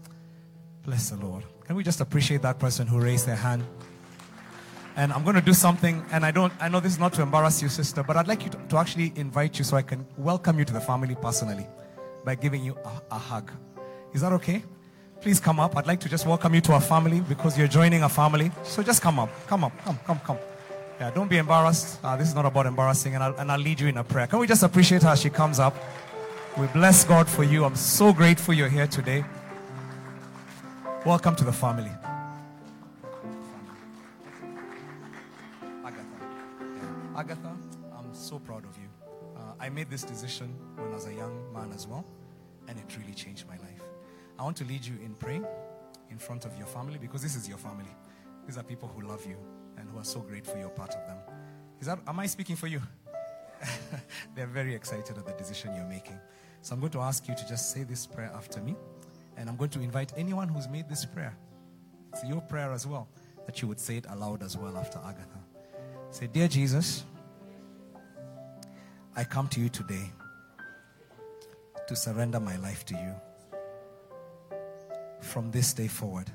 Bless 0.84 1.10
the 1.10 1.16
Lord. 1.16 1.44
Can 1.64 1.76
we 1.76 1.84
just 1.84 2.00
appreciate 2.00 2.42
that 2.42 2.58
person 2.58 2.86
who 2.86 3.00
raised 3.00 3.26
their 3.26 3.36
hand? 3.36 3.64
And 4.96 5.12
I'm 5.12 5.24
going 5.24 5.34
to 5.34 5.42
do 5.42 5.54
something, 5.54 6.04
and 6.12 6.24
I 6.24 6.30
don't, 6.30 6.52
I 6.60 6.68
know 6.68 6.78
this 6.78 6.92
is 6.92 6.98
not 7.00 7.12
to 7.14 7.22
embarrass 7.22 7.60
you, 7.60 7.68
sister, 7.68 8.04
but 8.04 8.16
I'd 8.16 8.28
like 8.28 8.44
you 8.44 8.50
to, 8.50 8.58
to 8.68 8.76
actually 8.76 9.12
invite 9.16 9.58
you 9.58 9.64
so 9.64 9.76
I 9.76 9.82
can 9.82 10.06
welcome 10.16 10.56
you 10.58 10.64
to 10.64 10.72
the 10.72 10.80
family 10.80 11.16
personally 11.20 11.66
by 12.24 12.36
giving 12.36 12.62
you 12.64 12.76
a, 12.84 13.14
a 13.14 13.18
hug. 13.18 13.50
Is 14.12 14.20
that 14.20 14.32
okay? 14.34 14.62
Please 15.20 15.40
come 15.40 15.58
up. 15.58 15.76
I'd 15.76 15.88
like 15.88 15.98
to 16.00 16.08
just 16.08 16.26
welcome 16.26 16.54
you 16.54 16.60
to 16.60 16.74
our 16.74 16.80
family 16.80 17.20
because 17.20 17.58
you're 17.58 17.66
joining 17.66 18.04
a 18.04 18.08
family. 18.08 18.52
So 18.62 18.84
just 18.84 19.02
come 19.02 19.18
up. 19.18 19.30
Come 19.48 19.64
up. 19.64 19.72
Come, 19.84 19.98
come, 20.06 20.20
come. 20.20 20.38
Yeah, 21.00 21.10
don't 21.10 21.28
be 21.28 21.38
embarrassed. 21.38 21.98
Uh, 22.04 22.16
this 22.16 22.28
is 22.28 22.34
not 22.36 22.46
about 22.46 22.66
embarrassing, 22.66 23.16
and 23.16 23.24
I'll, 23.24 23.34
and 23.34 23.50
I'll 23.50 23.58
lead 23.58 23.80
you 23.80 23.88
in 23.88 23.96
a 23.96 24.04
prayer. 24.04 24.28
Can 24.28 24.38
we 24.38 24.46
just 24.46 24.62
appreciate 24.62 25.02
her 25.02 25.08
as 25.08 25.20
she 25.20 25.30
comes 25.30 25.58
up? 25.58 25.76
We 26.56 26.68
bless 26.68 27.04
God 27.04 27.28
for 27.28 27.42
you. 27.42 27.64
I'm 27.64 27.74
so 27.74 28.12
grateful 28.12 28.54
you're 28.54 28.68
here 28.68 28.86
today. 28.86 29.24
Welcome 31.04 31.34
to 31.34 31.44
the 31.44 31.52
family. 31.52 31.90
Agatha, 37.16 37.56
I'm 37.96 38.12
so 38.12 38.40
proud 38.40 38.64
of 38.64 38.76
you. 38.76 38.88
Uh, 39.36 39.52
I 39.60 39.68
made 39.68 39.88
this 39.88 40.02
decision 40.02 40.52
when 40.74 40.90
I 40.90 40.94
was 40.94 41.06
a 41.06 41.14
young 41.14 41.52
man 41.52 41.70
as 41.72 41.86
well, 41.86 42.04
and 42.66 42.76
it 42.76 42.96
really 42.98 43.14
changed 43.14 43.46
my 43.46 43.56
life. 43.58 43.82
I 44.36 44.42
want 44.42 44.56
to 44.56 44.64
lead 44.64 44.84
you 44.84 44.94
in 45.04 45.14
praying 45.14 45.46
in 46.10 46.18
front 46.18 46.44
of 46.44 46.56
your 46.58 46.66
family 46.66 46.98
because 46.98 47.22
this 47.22 47.36
is 47.36 47.48
your 47.48 47.58
family. 47.58 47.94
These 48.46 48.58
are 48.58 48.64
people 48.64 48.88
who 48.88 49.06
love 49.06 49.24
you 49.24 49.36
and 49.78 49.88
who 49.88 49.98
are 49.98 50.04
so 50.04 50.20
grateful 50.20 50.58
you're 50.58 50.68
part 50.70 50.94
of 50.94 51.06
them. 51.06 51.18
Is 51.80 51.86
that, 51.86 52.00
am 52.06 52.18
I 52.18 52.26
speaking 52.26 52.56
for 52.56 52.66
you? 52.66 52.80
They're 54.34 54.48
very 54.48 54.74
excited 54.74 55.16
at 55.16 55.24
the 55.24 55.32
decision 55.34 55.72
you're 55.76 55.86
making. 55.86 56.18
So 56.62 56.74
I'm 56.74 56.80
going 56.80 56.92
to 56.92 57.00
ask 57.00 57.28
you 57.28 57.36
to 57.36 57.48
just 57.48 57.70
say 57.70 57.84
this 57.84 58.08
prayer 58.08 58.32
after 58.34 58.60
me. 58.60 58.74
And 59.36 59.48
I'm 59.48 59.56
going 59.56 59.70
to 59.70 59.80
invite 59.80 60.12
anyone 60.16 60.48
who's 60.48 60.68
made 60.68 60.88
this 60.88 61.04
prayer. 61.04 61.36
It's 62.12 62.24
your 62.24 62.40
prayer 62.40 62.72
as 62.72 62.86
well, 62.86 63.08
that 63.46 63.62
you 63.62 63.68
would 63.68 63.78
say 63.78 63.98
it 63.98 64.06
aloud 64.08 64.42
as 64.42 64.56
well 64.56 64.76
after 64.76 64.98
Agatha. 64.98 65.43
Say, 66.14 66.28
Dear 66.28 66.46
Jesus, 66.46 67.02
I 69.16 69.24
come 69.24 69.48
to 69.48 69.60
you 69.60 69.68
today 69.68 70.12
to 71.88 71.96
surrender 71.96 72.38
my 72.38 72.56
life 72.58 72.84
to 72.86 72.94
you 72.94 73.12
from 75.20 75.50
this 75.50 75.74
day 75.74 75.88
forward, 75.88 76.30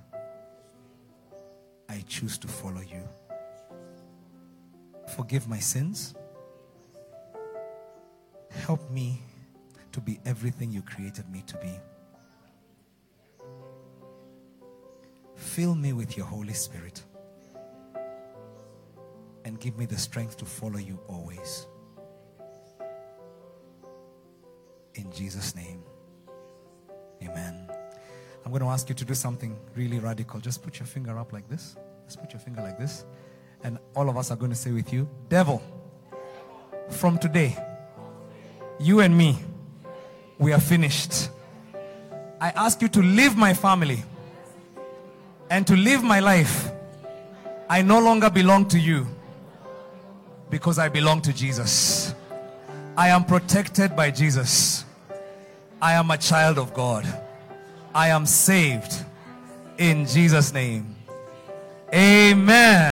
I 1.88 2.04
choose 2.10 2.38
to 2.40 2.50
follow 2.50 2.82
you. 2.82 3.08
Forgive 5.16 5.48
my 5.48 5.60
sins. 5.60 6.14
Help 8.52 8.92
me 8.92 9.22
to 9.94 10.02
be 10.02 10.20
everything 10.26 10.74
you 10.74 10.82
created 10.82 11.30
me 11.30 11.42
to 11.48 11.56
be. 11.56 11.72
Fill 15.38 15.74
me 15.74 15.94
with 15.94 16.18
your 16.18 16.26
Holy 16.26 16.54
Spirit 16.54 17.02
and 19.46 19.60
give 19.60 19.78
me 19.78 19.86
the 19.86 19.98
strength 19.98 20.38
to 20.38 20.46
follow 20.46 20.78
you 20.78 21.00
always. 21.08 21.68
In 24.96 25.12
Jesus' 25.12 25.56
name, 25.56 25.84
amen. 27.24 27.70
I'm 28.44 28.52
going 28.52 28.62
to 28.64 28.70
ask 28.70 28.90
you 28.90 28.96
to 28.96 29.06
do 29.06 29.14
something 29.14 29.58
really 29.76 30.00
radical. 30.00 30.40
Just 30.40 30.64
put 30.64 30.80
your 30.80 30.88
finger 30.88 31.18
up 31.18 31.32
like 31.34 31.48
this. 31.50 31.76
Just 32.06 32.20
put 32.20 32.34
your 32.34 32.40
finger 32.40 32.62
like 32.62 32.78
this. 32.78 33.06
And 33.64 33.78
all 33.96 34.10
of 34.10 34.18
us 34.18 34.32
are 34.32 34.36
going 34.36 34.52
to 34.52 34.58
say 34.58 34.72
with 34.72 34.92
you, 34.92 35.08
Devil, 35.28 35.62
from 36.90 37.18
today, 37.18 37.58
you 38.80 39.02
and 39.02 39.16
me, 39.18 39.38
we 40.38 40.54
are 40.54 40.60
finished. 40.60 41.30
I 42.42 42.50
ask 42.52 42.82
you 42.82 42.88
to 42.90 43.02
leave 43.02 43.36
my 43.36 43.54
family 43.54 44.04
and 45.50 45.68
to 45.68 45.76
live 45.76 46.04
my 46.04 46.20
life. 46.20 46.72
I 47.70 47.82
no 47.82 48.00
longer 48.00 48.30
belong 48.30 48.68
to 48.70 48.80
you 48.80 49.08
because 50.50 50.80
I 50.80 50.90
belong 50.90 51.22
to 51.22 51.34
Jesus. 51.34 52.14
I 52.98 53.10
am 53.10 53.24
protected 53.24 53.96
by 53.96 54.12
Jesus. 54.12 54.84
I 55.82 55.94
am 55.94 56.12
a 56.12 56.18
child 56.18 56.58
of 56.58 56.74
God. 56.74 57.08
I 57.94 58.10
am 58.10 58.26
saved 58.26 59.04
in 59.78 60.06
Jesus' 60.06 60.54
name. 60.54 60.96
Amen. 61.94 62.80